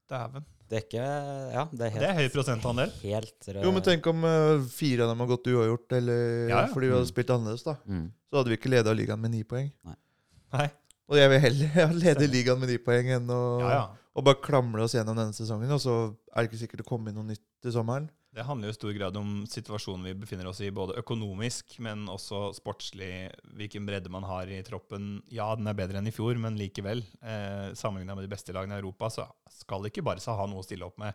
Dæven. 0.09 0.45
Det 0.73 0.79
er 0.79 0.85
ikke 0.87 1.07
Ja, 1.53 1.65
det 1.69 1.85
er 1.85 1.91
helt 1.93 2.01
Det 2.01 2.09
er 2.09 2.17
høy 2.17 2.29
prosentandel. 2.33 2.93
Helt 3.05 3.49
eh, 3.53 3.59
Jo, 3.61 3.73
men 3.77 3.85
tenk 3.85 4.07
om 4.09 4.23
uh, 4.25 4.63
fire 4.73 5.05
av 5.05 5.11
dem 5.13 5.21
har 5.21 5.29
gått 5.35 5.51
uavgjort, 5.53 5.93
eller 5.99 6.23
Ja, 6.49 6.63
ja. 6.63 6.69
fordi 6.73 6.89
vi 6.89 6.95
hadde 6.97 7.05
Mm. 7.09 7.11
spilt 7.13 7.33
annerledes, 7.35 7.65
da. 7.67 7.75
mm. 7.85 8.07
Så 8.33 8.39
hadde 8.41 8.53
vi 8.55 8.57
ikke 8.57 8.71
leda 8.73 8.95
ligaen 8.97 9.21
med 9.21 9.35
ni 9.35 9.43
poeng. 9.45 9.69
Nei. 9.85 10.69
Og 11.13 11.19
jeg 11.19 11.29
vil 11.29 11.43
heller 11.45 11.93
lede 12.07 12.29
ligaen 12.33 12.61
med 12.63 12.73
ni 12.73 12.79
poeng 12.81 13.11
enn 13.19 13.29
å 13.29 13.43
Ja, 13.61 13.69
ja. 13.77 13.83
og 14.17 14.25
bare 14.25 14.41
klamre 14.41 14.87
oss 14.87 14.95
gjennom 14.97 15.17
denne 15.19 15.37
sesongen, 15.37 15.69
og 15.77 15.81
så 15.85 15.99
er 16.33 16.43
det 16.47 16.49
ikke 16.51 16.63
sikkert 16.65 16.81
det 16.85 16.89
kommer 16.89 17.13
inn 17.13 17.21
noe 17.21 17.29
nytt 17.29 17.45
til 17.61 17.73
sommeren. 17.77 18.09
Det 18.33 18.47
handler 18.49 18.71
jo 18.71 18.73
i 18.73 18.77
stor 18.79 18.93
grad 18.97 19.17
om 19.21 19.33
situasjonen 19.51 20.07
vi 20.09 20.15
befinner 20.23 20.47
oss 20.49 20.63
i, 20.65 20.71
både 20.73 20.95
økonomisk, 21.03 21.75
men 21.85 22.07
også 22.09 22.55
sportslig. 22.57 23.11
Hvilken 23.59 23.85
bredde 23.89 24.09
man 24.13 24.25
har 24.25 24.49
i 24.49 24.63
troppen. 24.65 25.19
Ja, 25.29 25.51
den 25.59 25.69
er 25.69 25.77
bedre 25.77 26.01
enn 26.01 26.09
i 26.09 26.15
fjor, 26.17 26.39
men 26.41 26.57
likevel, 26.57 27.05
eh, 27.21 27.75
sammenligna 27.77 28.17
med 28.17 28.25
de 28.25 28.33
beste 28.33 28.55
lagene 28.57 28.79
i 28.79 28.81
Europa, 28.81 29.11
så 29.13 29.27
skal 29.53 29.85
ikke 29.91 30.05
Barca 30.07 30.33
ha 30.39 30.47
noe 30.49 30.63
å 30.63 30.65
stille 30.65 30.89
opp 30.89 30.97
med 31.03 31.13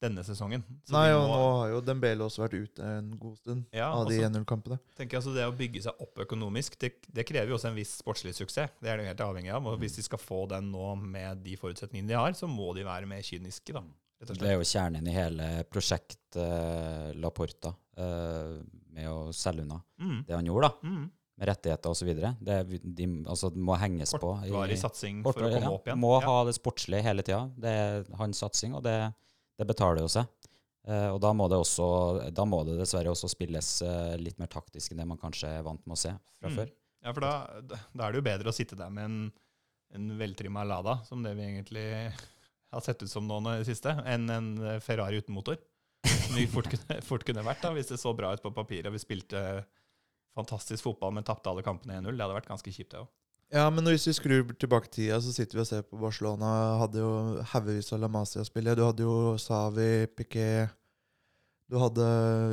denne 0.00 0.22
sesongen. 0.24 0.62
Så 0.88 0.94
Nei, 0.94 1.10
og 1.12 1.26
nå 1.28 1.40
har 1.58 1.72
jo 1.74 1.80
Dembele 1.84 2.24
også 2.24 2.40
vært 2.46 2.54
ute 2.56 2.86
en 2.86 3.10
god 3.20 3.34
stund 3.36 3.66
Ja, 3.76 3.90
av 3.92 4.06
de 4.08 4.16
1-0-kampene. 4.16 4.78
tenker 4.96 5.18
jeg 5.18 5.20
altså 5.20 5.34
Det 5.36 5.44
å 5.44 5.52
bygge 5.58 5.82
seg 5.84 6.00
opp 6.00 6.22
økonomisk, 6.24 6.78
det, 6.80 6.94
det 7.12 7.26
krever 7.28 7.50
jo 7.52 7.58
også 7.58 7.68
en 7.68 7.76
viss 7.76 7.98
sportslig 8.00 8.32
suksess. 8.38 8.78
Det 8.80 8.88
er 8.88 8.96
de 9.02 9.10
helt 9.10 9.20
avhengig 9.20 9.52
av. 9.52 9.66
Og 9.66 9.76
hvis 9.82 9.98
de 9.98 10.06
skal 10.06 10.22
få 10.22 10.46
den 10.48 10.70
nå 10.72 10.94
med 11.02 11.42
de 11.44 11.58
forutsetningene 11.60 12.14
de 12.14 12.16
har, 12.16 12.32
så 12.38 12.48
må 12.48 12.70
de 12.78 12.86
være 12.86 13.10
mer 13.10 13.20
kyniske, 13.26 13.74
da. 13.76 13.82
Det 14.20 14.42
er 14.44 14.58
jo 14.58 14.66
kjernen 14.68 15.06
i 15.08 15.14
hele 15.14 15.46
prosjekt 15.70 16.36
eh, 16.36 17.12
Laporta, 17.16 17.72
eh, 17.96 18.58
med 18.92 19.08
å 19.08 19.30
selge 19.32 19.62
unna 19.64 19.80
Mm. 20.00 20.24
det 20.26 20.34
han 20.36 20.46
gjorde, 20.46 20.68
da. 20.68 20.88
Mm. 20.88 21.10
Med 21.40 21.48
rettigheter 21.48 21.90
osv. 21.94 22.10
Det, 22.44 22.56
de, 22.84 23.06
altså, 23.24 23.48
det 23.54 23.62
må 23.64 23.76
henges 23.80 24.12
på. 24.12 24.34
Kortvarig 24.42 24.76
satsing 24.78 25.22
for 25.24 25.32
å 25.40 25.48
komme 25.48 25.62
ja. 25.64 25.70
opp 25.72 25.86
igjen. 25.88 25.98
Må 26.02 26.10
Ja. 26.20 26.26
ha 26.26 26.44
det 26.44 26.54
sportslige 26.58 27.02
hele 27.02 27.22
tida. 27.24 27.50
Det 27.56 27.70
er 27.70 28.04
hans 28.18 28.38
satsing, 28.44 28.74
og 28.76 28.82
det, 28.84 28.96
det 29.56 29.66
betaler 29.66 30.02
jo 30.04 30.08
seg. 30.12 30.26
Eh, 30.88 31.08
og 31.14 31.20
da 31.20 31.32
må 31.32 31.48
det 31.48 31.56
også, 31.60 31.86
da 32.32 32.44
må 32.44 32.62
det 32.68 32.76
dessverre 32.80 33.08
også 33.12 33.28
spilles 33.28 33.70
eh, 33.82 34.16
litt 34.20 34.38
mer 34.40 34.48
taktisk 34.52 34.92
enn 34.92 34.98
det 35.00 35.06
man 35.08 35.18
kanskje 35.20 35.48
er 35.58 35.62
vant 35.64 35.80
med 35.86 35.96
å 35.96 36.00
se 36.00 36.12
fra 36.40 36.48
Mm. 36.50 36.56
før. 36.56 36.70
Ja, 37.04 37.12
for 37.16 37.20
da 37.20 37.32
da 37.96 38.04
er 38.06 38.12
det 38.12 38.20
jo 38.20 38.28
bedre 38.28 38.48
å 38.52 38.56
sitte 38.56 38.76
der 38.76 38.90
med 38.90 39.04
en, 39.04 39.32
en 39.96 40.10
veltrimma 40.18 40.64
Lada, 40.68 40.98
som 41.08 41.22
det 41.22 41.34
vi 41.36 41.42
egentlig 41.48 42.12
har 42.72 42.84
sett 42.84 43.02
ut 43.02 43.10
som 43.10 43.26
nå 43.26 43.40
i 43.50 43.60
det 43.62 43.68
siste, 43.68 43.92
enn 44.06 44.28
en 44.30 44.50
eh, 44.62 44.80
Ferrari 44.84 45.20
uten 45.20 45.34
motor. 45.34 45.58
Som 46.06 46.36
vi 46.38 46.46
fort 46.48 46.70
kunne, 46.70 47.00
fort 47.10 47.24
kunne 47.26 47.44
vært, 47.44 47.62
da, 47.64 47.72
hvis 47.76 47.90
det 47.90 48.00
så 48.00 48.14
bra 48.16 48.32
ut 48.34 48.42
på 48.44 48.52
papiret 48.56 48.88
og 48.88 48.94
vi 48.96 49.02
spilte 49.02 49.40
fantastisk 50.36 50.86
fotball, 50.86 51.12
men 51.16 51.26
tapte 51.26 51.50
alle 51.50 51.64
kampene 51.66 51.98
1-0. 51.98 52.14
Det 52.14 52.22
hadde 52.24 52.36
vært 52.38 52.50
ganske 52.52 52.72
kjipt, 52.72 52.92
det 52.94 53.02
òg. 53.02 53.08
Ja, 53.50 53.64
men 53.74 53.82
hvis 53.90 54.04
vi 54.06 54.12
skrur 54.14 54.52
tilbake 54.54 54.86
tida, 54.94 55.16
så 55.18 55.32
sitter 55.34 55.58
vi 55.58 55.62
og 55.64 55.66
ser 55.66 55.82
på 55.82 55.98
Barcelona. 55.98 56.50
Hadde 56.84 57.00
jo 57.02 57.08
haugevis 57.50 57.90
av 57.96 57.98
La 58.04 58.10
Masia-spillere. 58.14 58.78
Du 58.78 58.84
hadde 58.86 59.02
jo 59.02 59.16
Savi, 59.42 60.06
Piquet 60.14 60.70
Du 61.66 61.74
hadde 61.82 62.06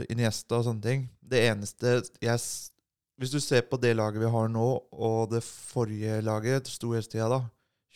Iniesta 0.09 0.57
og 0.57 0.65
sånne 0.65 0.81
ting. 0.81 1.05
Det 1.21 1.43
eneste 1.51 1.99
jeg 2.21 2.41
Hvis 3.21 3.33
du 3.33 3.37
ser 3.41 3.61
på 3.69 3.77
det 3.81 3.93
laget 3.97 4.21
vi 4.21 4.33
har 4.33 4.49
nå, 4.49 4.65
og 4.89 5.29
det 5.29 5.43
forrige 5.45 6.17
laget, 6.25 6.69
storhetstida, 6.69 7.29
da, 7.29 7.43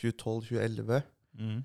2012-2011, 0.02 1.02
Mm. 1.32 1.62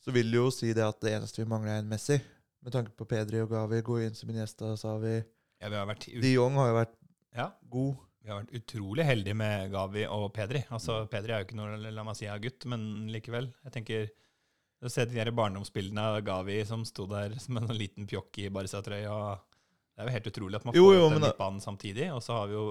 Så 0.00 0.14
vil 0.14 0.30
du 0.32 0.38
jo 0.38 0.50
si 0.54 0.72
det 0.76 0.84
at 0.84 1.00
det 1.04 1.14
eneste 1.18 1.42
vi 1.42 1.48
mangler, 1.50 1.76
er 1.76 1.82
en 1.84 1.90
Messi. 1.90 2.16
Med 2.64 2.74
tanke 2.74 2.92
på 2.96 3.06
Pedri 3.08 3.40
og 3.40 3.50
Gavi, 3.52 3.80
gå 3.84 3.98
inn 4.04 4.16
som 4.16 4.28
Iniesta, 4.32 4.74
Savi 4.76 5.14
Ja, 5.16 5.68
vi 5.68 5.76
har 5.78 5.86
vært 5.88 6.06
De 6.12 6.32
Jong 6.34 6.56
har 6.60 6.70
jo 6.70 6.76
vært 6.76 6.96
ja, 7.36 7.46
god. 7.72 8.00
vi 8.20 8.28
har 8.32 8.40
vært 8.42 8.56
utrolig 8.58 9.04
heldige 9.06 9.36
med 9.38 9.70
Gavi 9.72 10.02
og 10.10 10.26
Pedri. 10.36 10.64
Altså, 10.68 11.04
Pedri 11.12 11.32
er 11.32 11.40
jo 11.40 11.46
ikke 11.48 11.60
noe 11.60 11.92
La 11.94 12.04
meg 12.04 12.18
si, 12.18 12.26
er 12.28 12.42
gutt, 12.42 12.66
men 12.68 13.06
likevel. 13.12 13.48
Jeg 13.64 13.76
tenker 13.76 14.10
Du 14.80 14.88
ser 14.92 15.08
de 15.08 15.16
der 15.16 15.30
barndomsbildene 15.36 16.04
av 16.10 16.18
Gavi 16.26 16.58
som 16.68 16.84
sto 16.88 17.06
der 17.08 17.36
som 17.40 17.56
en 17.60 17.68
sånn 17.70 17.80
liten 17.80 18.08
pjokk 18.10 18.42
i 18.44 18.50
Barca-trøya. 18.52 19.16
Det 19.94 20.04
er 20.04 20.08
jo 20.08 20.16
helt 20.16 20.28
utrolig 20.32 20.60
at 20.60 20.64
man 20.68 20.76
Jo, 20.76 20.84
får 20.88 20.96
jo, 20.96 21.08
den 21.12 21.24
midtbanen 21.26 21.60
samtidig. 21.64 22.06
Og 22.12 22.22
så 22.24 22.38
har 22.38 22.48
vi 22.48 22.56
jo 22.56 22.66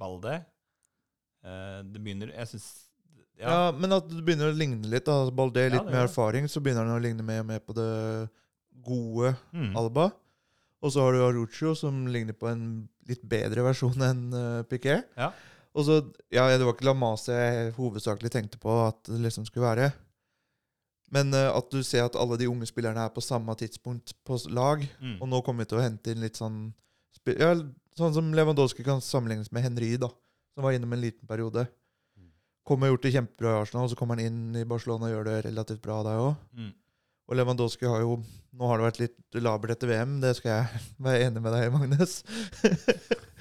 Balde. 0.00 0.38
Eh, 1.44 1.80
det 1.84 2.00
begynner 2.02 2.32
Jeg 2.32 2.52
syns 2.52 2.68
Ja. 3.38 3.50
ja, 3.50 3.72
men 3.74 3.94
at 3.94 4.08
det 4.10 4.24
begynner 4.26 4.50
å 4.50 4.56
ligne 4.56 4.88
litt. 4.90 5.06
da. 5.06 5.30
Balde, 5.30 5.62
Ja, 5.62 5.72
litt 5.76 5.86
det 5.86 5.94
mer 5.94 6.08
erfaring, 6.08 6.48
så 6.50 6.62
begynner 6.62 6.86
han 6.86 6.98
å 6.98 7.02
ligne 7.02 7.22
mer 7.22 7.44
mer 7.46 7.60
på 7.62 7.76
det 7.76 7.90
gode 8.84 9.34
mm. 9.54 9.76
Alba. 9.78 10.10
Og 10.82 10.94
så 10.94 11.02
har 11.02 11.14
du 11.14 11.22
Arucho, 11.22 11.74
som 11.78 12.06
ligner 12.10 12.36
på 12.38 12.50
en 12.50 12.88
litt 13.08 13.22
bedre 13.26 13.64
versjon 13.66 14.02
enn 14.04 14.26
uh, 14.34 14.66
Piquet. 14.68 15.06
Ja. 15.18 15.32
Og 15.78 15.86
så, 15.86 16.00
ja, 16.34 16.48
Det 16.50 16.66
var 16.66 16.74
ikke 16.74 16.88
La 16.88 16.94
Masia 16.96 17.38
jeg 17.38 17.72
hovedsakelig 17.78 18.30
tenkte 18.34 18.60
på 18.62 18.74
at 18.86 19.00
det 19.08 19.20
liksom 19.24 19.46
skulle 19.48 19.66
være. 19.66 19.88
Men 21.14 21.32
uh, 21.34 21.50
at 21.56 21.70
du 21.72 21.80
ser 21.86 22.06
at 22.06 22.18
alle 22.18 22.38
de 22.40 22.50
unge 22.50 22.68
spillerne 22.68 23.06
er 23.06 23.14
på 23.14 23.24
samme 23.24 23.54
tidspunkt 23.58 24.14
på 24.26 24.38
lag. 24.54 24.84
Mm. 25.00 25.18
Og 25.22 25.30
nå 25.30 25.42
kommer 25.46 25.64
vi 25.64 25.72
til 25.72 25.80
å 25.80 25.84
hente 25.86 26.14
inn 26.14 26.24
litt 26.24 26.38
sånn 26.40 26.68
ja, 27.34 27.52
Sånn 27.98 28.14
som 28.14 28.28
Lewandowski 28.30 28.84
kan 28.86 29.00
sammenlignes 29.02 29.50
med 29.50 29.64
Henry, 29.64 29.96
da. 29.98 30.06
Som 30.54 30.62
var 30.62 30.76
innom 30.76 30.92
en 30.94 31.00
liten 31.02 31.26
periode. 31.26 31.64
Mm. 32.68 32.72
Kommer 32.72 32.90
og 32.90 32.96
gjort 32.96 33.06
det 33.06 33.14
kjempebra 33.14 33.54
i 33.54 33.62
Arsenal, 33.62 33.86
og 33.86 33.92
så 33.92 33.96
kommer 33.96 34.18
han 34.18 34.28
inn 34.28 34.60
i 34.60 34.66
Barcelona 34.68 35.08
og 35.08 35.14
gjør 35.14 35.30
det 35.30 35.38
relativt 35.48 35.80
bra 35.84 36.02
der 36.04 36.20
òg. 36.20 36.34
Mm. 36.58 36.74
Og 37.28 37.36
Lewandowski 37.36 37.88
har 37.88 38.04
jo 38.04 38.20
Nå 38.58 38.66
har 38.66 38.80
det 38.80 38.86
vært 38.88 38.98
litt 38.98 39.36
labert 39.38 39.70
etter 39.76 39.90
VM, 39.90 40.16
det 40.18 40.32
skal 40.34 40.50
jeg 40.50 40.80
være 41.06 41.26
enig 41.28 41.42
med 41.44 41.52
deg 41.54 41.66
i, 41.68 41.70
Magnus. 41.70 42.14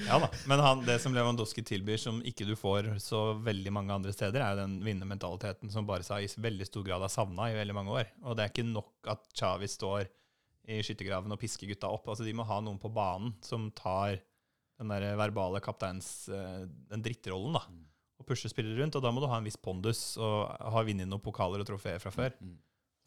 Ja 0.06 0.20
da, 0.22 0.28
Men 0.46 0.62
han, 0.62 0.84
det 0.86 1.00
som 1.02 1.16
Lewandowski 1.16 1.64
tilbyr, 1.66 1.98
som 1.98 2.20
ikke 2.22 2.46
du 2.46 2.54
får 2.60 2.92
så 3.02 3.32
veldig 3.42 3.74
mange 3.74 3.96
andre 3.96 4.14
steder, 4.14 4.44
er 4.44 4.54
jo 4.54 4.60
den 4.60 4.76
vinnermentaliteten 4.86 5.72
som 5.74 5.88
Barca 5.90 6.20
i 6.22 6.30
veldig 6.30 6.68
stor 6.70 6.86
grad 6.86 7.02
har 7.02 7.10
savna 7.10 7.48
i 7.50 7.58
veldig 7.58 7.78
mange 7.80 7.96
år. 7.96 8.12
Og 8.28 8.38
det 8.38 8.46
er 8.46 8.54
ikke 8.54 8.68
nok 8.68 9.10
at 9.10 9.26
Xavi 9.34 9.72
står 9.74 10.06
i 10.68 10.82
skyttergraven 10.86 11.34
og 11.34 11.42
pisker 11.42 11.72
gutta 11.72 11.90
opp. 11.90 12.12
Altså 12.12 12.28
De 12.28 12.36
må 12.38 12.46
ha 12.46 12.60
noen 12.62 12.78
på 12.78 12.92
banen 12.94 13.34
som 13.42 13.72
tar 13.74 14.20
den 14.78 14.94
der 14.94 15.16
verbale 15.18 15.64
kapteins 15.64 16.28
eh, 16.30 16.68
Den 16.92 17.02
drittrollen, 17.02 17.58
da. 17.58 17.64
Mm. 18.28 18.34
Og 18.36 18.52
spillere 18.52 18.82
rundt. 18.82 18.98
Og 19.00 19.06
da 19.06 19.12
må 19.14 19.24
du 19.24 19.30
ha 19.32 19.40
en 19.40 19.48
viss 19.48 19.60
pondus 19.60 20.02
og 20.20 20.52
ha 20.52 20.84
vunnet 20.84 21.10
noen 21.10 21.24
pokaler 21.24 21.64
og 21.64 21.70
trofeer 21.70 22.02
fra 22.04 22.14
før. 22.14 22.36
Mm. 22.42 22.58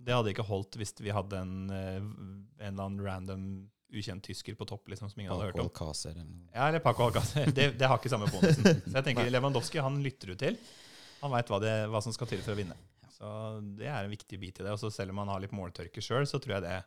Det 0.00 0.16
hadde 0.16 0.32
ikke 0.32 0.48
holdt 0.48 0.78
hvis 0.80 0.94
vi 1.00 1.12
hadde 1.12 1.42
en, 1.44 1.56
eh, 1.76 1.98
en 2.00 2.70
eller 2.70 2.86
annen 2.86 3.04
random 3.04 3.44
ukjent 3.90 4.22
tysker 4.24 4.54
på 4.54 4.66
topp 4.70 4.88
liksom, 4.88 5.10
som 5.10 5.20
ingen 5.20 5.32
hadde 5.32 5.50
hørt 5.50 5.58
om. 5.60 5.68
Paco 5.68 5.90
eller. 5.90 6.22
Ja, 6.54 6.68
eller 6.68 6.82
Paco 6.84 7.08
Alcácer. 7.08 7.50
Det, 7.52 7.72
det 7.78 7.88
har 7.90 7.98
ikke 7.98 8.12
samme 8.12 8.30
bonusen. 8.30 8.80
Så 8.86 8.94
jeg 8.94 9.06
tenker 9.08 9.30
Lewandowski 9.30 9.82
han 9.82 9.98
lytter 10.04 10.32
du 10.32 10.38
til. 10.40 10.56
Han 11.20 11.34
veit 11.34 11.50
hva, 11.52 11.60
hva 11.90 12.00
som 12.04 12.14
skal 12.16 12.30
til 12.30 12.40
for 12.44 12.54
å 12.54 12.60
vinne. 12.60 12.78
Så 13.12 13.28
det 13.76 13.90
er 13.90 14.06
en 14.06 14.14
viktig 14.14 14.38
bit 14.40 14.62
i 14.62 14.64
det. 14.64 14.72
Og 14.72 14.80
så 14.80 14.92
selv 14.94 15.12
om 15.12 15.20
han 15.24 15.32
har 15.32 15.42
litt 15.42 15.54
måltørke 15.56 16.02
sjøl, 16.04 16.24
så 16.28 16.40
tror 16.40 16.58
jeg 16.58 16.66
det 16.68 16.80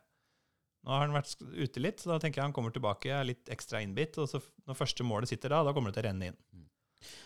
Nå 0.84 0.92
har 0.92 1.06
han 1.06 1.14
vært 1.16 1.38
ute 1.40 1.80
litt, 1.80 2.02
så 2.02 2.10
da 2.10 2.18
tenker 2.20 2.42
jeg 2.42 2.44
han 2.44 2.52
kommer 2.52 2.72
tilbake, 2.74 3.08
er 3.08 3.24
litt 3.24 3.48
ekstra 3.48 3.80
innbitt. 3.80 4.18
Og 4.20 4.26
så 4.28 4.42
når 4.68 4.76
første 4.76 5.06
målet 5.06 5.30
sitter 5.30 5.54
da, 5.54 5.62
da 5.64 5.72
kommer 5.72 5.88
det 5.88 5.96
til 5.96 6.04
å 6.04 6.08
renne 6.10 6.26
inn. 6.28 6.63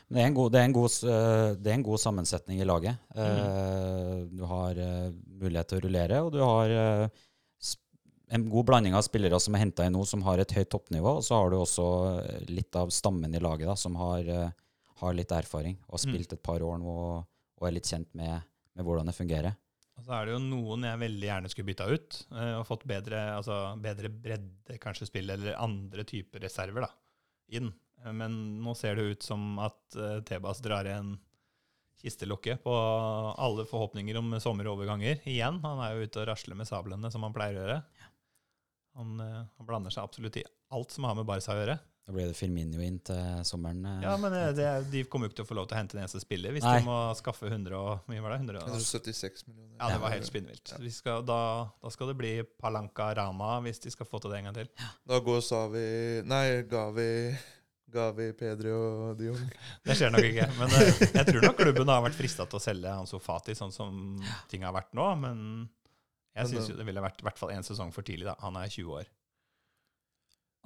Men 0.08 0.16
det 0.16 0.22
er, 0.22 0.26
en 0.30 0.36
god, 0.38 0.52
det, 0.54 0.60
er 0.60 0.68
en 0.68 0.74
god, 0.76 0.94
eh, 1.12 1.46
det 1.60 1.70
er 1.72 1.76
en 1.78 1.86
god 1.88 2.00
sammensetning 2.00 2.60
i 2.62 2.66
laget. 2.68 3.00
Mm. 3.14 3.22
Eh, 3.22 4.20
Du 4.38 4.44
har 4.48 4.78
eh, 4.80 5.10
mulighet 5.42 5.68
til 5.68 5.78
å 5.80 5.84
rullere, 5.84 6.20
og 6.24 6.32
du 6.32 6.38
har 6.42 7.10
en 8.30 8.44
god 8.52 8.66
blanding 8.68 8.94
av 8.96 9.04
spillere 9.06 9.38
som 9.40 9.54
er 9.56 9.62
henta 9.64 9.86
inn 9.88 9.94
nå, 9.96 10.02
som 10.08 10.22
har 10.26 10.40
et 10.42 10.52
høyt 10.52 10.68
toppnivå. 10.74 11.14
Og 11.20 11.24
så 11.24 11.38
har 11.38 11.52
du 11.52 11.56
også 11.60 11.86
litt 12.52 12.76
av 12.76 12.90
stammen 12.92 13.32
i 13.34 13.40
laget, 13.40 13.68
da, 13.70 13.76
som 13.76 13.96
har, 14.00 14.28
har 15.00 15.16
litt 15.16 15.32
erfaring 15.32 15.78
og 15.86 15.96
har 15.96 16.04
Mm. 16.04 16.12
spilt 16.12 16.32
et 16.36 16.42
par 16.44 16.60
år 16.64 16.76
nå 16.80 16.88
og, 16.92 17.24
og 17.60 17.68
er 17.68 17.72
litt 17.78 17.88
kjent 17.88 18.08
med, 18.14 18.42
med 18.76 18.84
hvordan 18.84 19.08
det 19.08 19.16
fungerer. 19.16 19.56
Og 19.98 20.04
så 20.06 20.12
er 20.14 20.26
det 20.28 20.34
jo 20.36 20.42
noen 20.44 20.84
jeg 20.86 21.00
veldig 21.00 21.26
gjerne 21.26 21.48
skulle 21.50 21.66
bytta 21.72 21.86
ut, 21.90 22.18
og 22.60 22.66
fått 22.68 22.84
bedre, 22.86 23.22
altså, 23.34 23.56
bedre 23.82 24.08
bredde, 24.14 24.76
kanskje 24.78 25.08
spill, 25.08 25.32
eller 25.34 25.56
andre 25.58 26.04
typer 26.06 26.44
reserver 26.44 26.84
da, 26.86 26.90
inn. 27.58 27.72
Eh, 28.04 28.12
Men 28.12 28.38
nå 28.62 28.74
ser 28.78 28.96
det 28.98 29.02
ut 29.02 29.22
som 29.26 29.58
at 29.62 29.98
uh, 29.98 30.20
Tebas 30.26 30.62
drar 30.64 30.88
igjen 30.88 31.16
kistelokket 31.98 32.62
på 32.62 32.74
alle 33.42 33.64
forhåpninger 33.66 34.16
om 34.20 34.36
sommeroverganger 34.40 35.24
igjen. 35.26 35.58
Han 35.64 35.80
er 35.82 35.96
jo 35.96 36.06
ute 36.06 36.22
og 36.22 36.28
rasler 36.30 36.54
med 36.54 36.68
sablene, 36.70 37.10
som 37.10 37.24
han 37.26 37.34
pleier 37.34 37.58
å 37.58 37.64
gjøre. 37.64 37.78
Han, 38.98 39.14
uh, 39.22 39.44
han 39.58 39.66
blander 39.66 39.94
seg 39.94 40.06
absolutt 40.06 40.38
i 40.38 40.46
alt 40.74 40.94
som 40.94 41.08
har 41.08 41.16
med 41.18 41.26
Barca 41.26 41.54
å 41.54 41.58
gjøre. 41.58 41.78
Da 42.08 42.14
blir 42.16 42.30
det 42.30 42.38
Firminio 42.38 42.80
inn 42.80 43.02
til 43.04 43.42
sommeren. 43.44 43.82
Uh, 43.84 43.98
Ja, 44.06 44.14
men 44.16 44.32
eh, 44.32 44.46
det, 44.56 44.68
de 44.94 45.02
kommer 45.12 45.28
jo 45.28 45.32
ikke 45.34 45.42
til 45.42 45.44
å 45.44 45.48
få 45.50 45.56
lov 45.58 45.66
til 45.68 45.76
å 45.76 45.80
hente 45.82 45.98
en 45.98 46.00
eneste 46.06 46.22
spiller 46.22 46.54
hvis 46.56 46.64
Nei. 46.64 46.78
de 46.78 46.86
må 46.86 46.94
skaffe 47.18 47.50
100 47.50 47.74
og 47.76 48.08
mye 48.08 48.22
var 48.24 48.32
det? 48.32 48.38
100 48.46 48.62
og, 48.62 48.70
176 48.78 49.44
millioner. 49.50 49.74
ja, 49.76 49.90
det 49.92 49.98
var 50.06 50.14
helt 50.14 50.30
spinnvilt. 50.30 50.72
Vi 50.80 50.92
skal, 50.94 51.26
da, 51.28 51.40
da 51.82 51.92
skal 51.92 52.08
det 52.14 52.16
bli 52.22 52.32
Palanca 52.62 53.10
Rama 53.18 53.58
hvis 53.66 53.82
de 53.84 53.92
skal 53.92 54.08
få 54.08 54.22
til 54.24 54.32
det 54.32 54.40
en 54.40 54.48
gang 54.48 54.56
til. 54.62 54.72
Da 55.10 55.20
går 55.26 55.44
Savi 55.44 55.84
Nei, 56.24 56.46
Gavi 56.70 57.10
Gavi, 57.92 58.32
Pedri 58.36 58.70
og 58.74 59.16
de 59.18 59.30
Jong. 59.30 59.44
Det 59.86 59.96
skjer 59.96 60.10
nok 60.12 60.26
ikke. 60.28 60.46
Men 60.58 60.74
eh, 60.76 61.02
jeg 61.14 61.26
tror 61.30 61.46
nok 61.46 61.56
klubben 61.62 61.88
har 61.88 62.02
vært 62.04 62.18
frista 62.18 62.44
til 62.46 62.58
å 62.60 62.62
selge 62.62 62.92
Ansu 62.92 63.16
Fati 63.22 63.54
sånn 63.56 63.72
som 63.72 64.18
ting 64.50 64.66
har 64.66 64.74
vært 64.76 64.92
nå. 64.98 65.06
Men 65.22 65.38
jeg 66.36 66.50
syns 66.52 66.66
det- 66.68 66.74
jo 66.74 66.80
det 66.82 66.86
ville 66.90 67.00
vært 67.04 67.22
i 67.22 67.26
hvert 67.28 67.38
fall 67.40 67.54
én 67.54 67.64
sesong 67.64 67.92
for 67.94 68.02
tidlig. 68.04 68.26
da. 68.28 68.36
Han 68.44 68.56
er 68.60 68.68
20 68.68 68.92
år. 69.00 69.08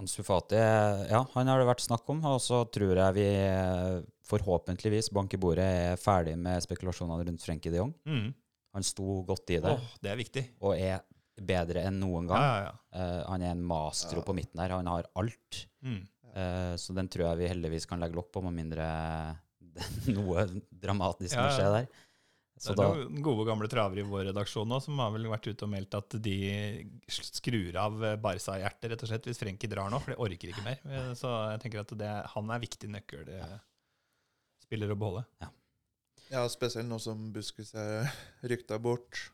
Ansu 0.00 0.22
Fati, 0.26 0.56
ja, 0.56 1.20
han 1.34 1.46
har 1.52 1.60
det 1.60 1.68
vært 1.68 1.84
snakk 1.84 2.08
om. 2.10 2.22
Og 2.26 2.40
så 2.42 2.62
tror 2.74 2.96
jeg 2.98 3.14
vi 3.18 3.26
eh, 3.28 4.00
forhåpentligvis 4.26 5.12
bank 5.14 5.34
i 5.36 5.40
bordet 5.40 5.66
er 5.92 6.00
ferdig 6.00 6.34
med 6.40 6.62
spekulasjonene 6.64 7.26
rundt 7.28 7.44
Frenkie 7.44 7.70
de 7.74 7.78
Jong. 7.82 7.92
Mm. 8.08 8.30
Han 8.72 8.86
sto 8.88 9.20
godt 9.28 9.50
i 9.52 9.58
det 9.60 9.74
Åh, 9.76 9.90
det 10.02 10.10
er 10.14 10.16
viktig. 10.18 10.44
og 10.64 10.74
er 10.80 11.02
bedre 11.42 11.82
enn 11.86 11.98
noen 12.00 12.26
gang. 12.30 12.40
ja, 12.40 12.56
ja. 12.66 12.72
Eh, 12.98 13.20
han 13.28 13.42
er 13.44 13.52
en 13.54 13.62
mastro 13.68 14.18
Ja. 14.20 14.24
på 14.26 14.34
midten 14.36 14.60
her. 14.60 14.70
Han 14.78 14.86
har 14.90 15.06
alt. 15.16 15.66
Mm. 15.84 16.02
Eh, 16.32 16.74
så 16.80 16.94
den 16.96 17.10
tror 17.12 17.28
jeg 17.30 17.42
vi 17.42 17.50
heldigvis 17.50 17.88
kan 17.88 18.00
legge 18.02 18.16
lokk 18.18 18.30
på, 18.34 18.42
med 18.46 18.56
mindre 18.56 18.86
noe 20.16 20.46
dramatisk 20.70 21.36
Ja, 21.36 21.44
må 21.46 21.52
skje 21.56 21.68
der. 21.76 21.90
Så 22.62 22.76
det 22.76 22.84
da, 22.84 22.92
er 22.94 23.08
noen 23.08 23.24
gode 23.24 23.46
gamle 23.48 23.66
travere 23.66 24.04
i 24.04 24.06
vår 24.06 24.28
redaksjon 24.28 24.68
nå 24.70 24.78
som 24.84 25.00
har 25.02 25.10
vel 25.10 25.26
vært 25.32 25.48
ute 25.48 25.66
og 25.66 25.72
meldt 25.72 25.96
at 25.98 26.14
de 26.22 26.36
skrur 27.10 27.78
av 27.80 27.96
Barca-hjertet 28.22 28.92
rett 28.92 29.02
og 29.02 29.10
slett 29.10 29.26
hvis 29.26 29.40
Frenkie 29.40 29.70
drar 29.72 29.90
nå, 29.90 29.98
for 29.98 30.14
de 30.14 30.20
orker 30.22 30.52
ikke 30.52 30.66
mer. 30.68 30.78
Så 31.18 31.32
jeg 31.50 31.62
tenker 31.64 31.82
at 31.82 31.96
det, 31.98 32.12
han 32.36 32.52
er 32.54 32.62
viktig 32.62 32.92
nøkkel 32.92 33.32
eh, 33.34 33.56
spiller 34.62 34.94
å 34.94 34.98
beholde. 35.00 35.24
Ja, 36.32 36.46
spesielt 36.48 36.88
nå 36.88 36.96
som 37.02 37.26
Buskus 37.34 37.74
er 37.76 38.08
rykta 38.52 38.78
bort. 38.80 39.26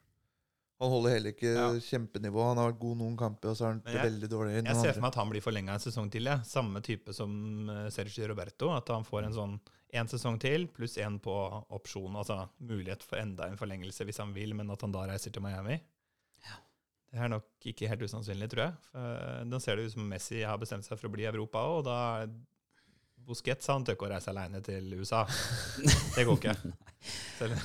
Han 0.81 0.91
holder 0.93 1.11
heller 1.11 1.33
ikke 1.35 1.53
Ja. 1.55 1.69
kjempenivå. 1.83 2.43
Han 2.49 2.57
har 2.61 2.73
vært 2.73 2.79
god 2.81 2.97
noen 3.01 3.17
kamper, 3.19 3.51
og 3.51 3.57
så 3.57 3.65
er 3.67 3.73
han 3.73 3.83
jeg- 3.87 4.05
veldig 4.13 4.29
dårlig 4.31 4.65
Jeg 4.65 4.77
ser 4.77 4.93
for 4.93 5.01
meg 5.01 5.09
at 5.09 5.15
han 5.17 5.31
blir 5.31 5.41
forlenga 5.43 5.73
en 5.75 5.81
sesong 5.81 6.11
til. 6.11 6.23
Ja. 6.25 6.39
Samme 6.47 6.81
type 6.83 7.13
som 7.13 7.69
eh, 7.71 7.89
Sergio 7.91 8.29
Roberto. 8.29 8.71
At 8.71 8.87
han 8.89 9.03
får 9.05 9.25
en 9.25 9.33
sånn 9.33 9.61
én 9.95 10.07
sesong 10.09 10.39
til, 10.39 10.67
pluss 10.69 10.97
én 10.99 11.19
på 11.21 11.65
opsjon. 11.71 12.15
Altså 12.15 12.49
mulighet 12.63 13.03
for 13.03 13.17
enda 13.19 13.49
en 13.49 13.57
forlengelse 13.57 14.05
hvis 14.07 14.19
han 14.19 14.33
vil, 14.35 14.55
men 14.55 14.71
at 14.71 14.81
han 14.83 14.93
da 14.93 15.07
reiser 15.07 15.33
til 15.33 15.43
Miami. 15.43 15.81
Det 17.11 17.19
er 17.25 17.29
nok 17.29 17.45
ikke 17.65 17.89
helt 17.89 18.03
usannsynlig, 18.05 18.51
tror 18.51 18.67
jeg. 18.69 18.75
Nå 19.47 19.51
Da 19.51 19.59
ser 19.59 19.77
det 19.77 19.87
ut 19.87 19.93
som 19.93 20.09
Messi 20.09 20.43
har 20.45 20.59
bestemt 20.59 20.85
seg 20.85 20.99
for 20.99 21.09
å 21.09 21.13
bli 21.13 21.23
i 21.25 21.31
Europa, 21.33 21.57
og 21.59 21.85
da 21.85 22.27
Busquets 23.29 23.69
han 23.69 23.85
tør 23.85 23.97
ikke 23.99 24.07
å 24.07 24.13
reise 24.15 24.31
aleine 24.33 24.61
til 24.65 24.87
USA. 24.97 25.25
Det 26.17 26.25
går 26.25 26.39
ikke. 26.39 26.55
Selv, 27.39 27.59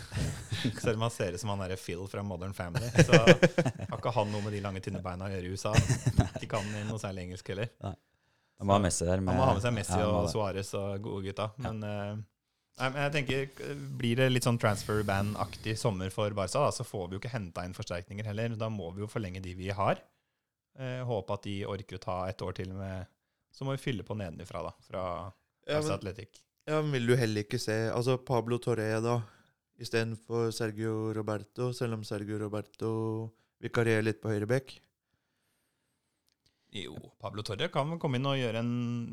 selv 0.78 0.98
om 0.98 1.06
han 1.08 1.14
ser 1.14 1.36
ut 1.36 1.42
som 1.42 1.54
han 1.54 1.64
derre 1.64 1.78
Phil 1.80 2.04
fra 2.12 2.24
Modern 2.26 2.54
Family, 2.58 2.90
så 3.08 3.22
har 3.24 3.96
ikke 3.98 4.12
han 4.18 4.34
noe 4.34 4.44
med 4.44 4.54
de 4.56 4.60
lange, 4.64 4.82
tynne 4.84 5.02
beina 5.04 5.30
å 5.30 5.32
gjøre 5.32 5.48
i 5.48 5.54
USA. 5.56 5.72
De 6.36 6.50
kan 6.52 6.68
noe 6.90 7.00
særlig 7.02 7.30
engelsk 7.30 7.54
heller. 7.54 7.72
han 7.80 8.68
må 8.68 8.76
ha 8.76 8.84
Messi 8.84 9.08
der. 9.08 9.24
Han 9.24 9.40
må 9.40 9.48
ha 9.48 9.56
med 9.56 9.64
seg 9.64 9.76
Messi 9.78 10.00
ja, 10.00 10.10
og. 10.12 10.28
Suárez 10.34 10.74
og 10.80 11.08
gode 11.08 11.30
gutta. 11.30 11.50
Men, 11.64 11.80
eh, 11.88 12.10
nei, 12.82 12.90
men 12.90 13.00
jeg 13.06 13.14
tenker, 13.16 13.78
blir 14.02 14.20
det 14.20 14.28
litt 14.34 14.48
sånn 14.48 14.60
transfer 14.62 15.00
ban-aktig 15.08 15.78
sommer 15.80 16.12
for 16.14 16.36
Barca, 16.36 16.66
da, 16.68 16.74
så 16.76 16.86
får 16.88 17.08
vi 17.08 17.18
jo 17.18 17.24
ikke 17.24 17.32
henta 17.38 17.64
inn 17.64 17.78
forsterkninger 17.78 18.28
heller. 18.34 18.58
Da 18.60 18.68
må 18.74 18.92
vi 18.98 19.06
jo 19.06 19.12
forlenge 19.12 19.42
de 19.46 19.56
vi 19.58 19.72
har. 19.72 20.04
Eh, 20.76 21.00
håpe 21.08 21.40
at 21.40 21.48
de 21.48 21.62
orker 21.70 22.02
å 22.02 22.04
ta 22.04 22.18
et 22.28 22.42
år 22.42 22.56
til 22.58 22.72
med 22.74 23.06
Så 23.54 23.62
må 23.62 23.76
vi 23.76 23.84
fylle 23.84 24.04
på 24.04 24.16
nedenifra, 24.18 24.64
da. 24.66 24.76
Fra 24.82 25.04
Ja, 25.68 25.80
men, 25.80 25.92
Athletic. 25.96 26.42
ja, 26.68 26.82
men 26.82 26.92
vil 26.98 27.08
du 27.08 27.16
heller 27.16 27.46
ikke 27.46 27.60
se 27.62 27.76
Altså 27.94 28.18
Pablo 28.20 28.58
Torre, 28.60 28.90
da, 29.04 29.18
istedenfor 29.80 30.52
Sergio 30.56 31.14
Roberto, 31.16 31.72
selv 31.76 31.98
om 31.98 32.04
Sergio 32.08 32.40
Roberto 32.42 32.92
vikarierer 33.64 34.04
litt 34.04 34.20
på 34.24 34.34
høyre 34.34 34.50
bekk? 34.50 34.76
Jo, 36.74 36.98
Pablo 37.22 37.46
Torre 37.46 37.70
kan 37.72 37.98
komme 38.02 38.18
inn 38.18 38.28
og 38.28 38.40
gjøre 38.40 38.62
en 38.64 38.72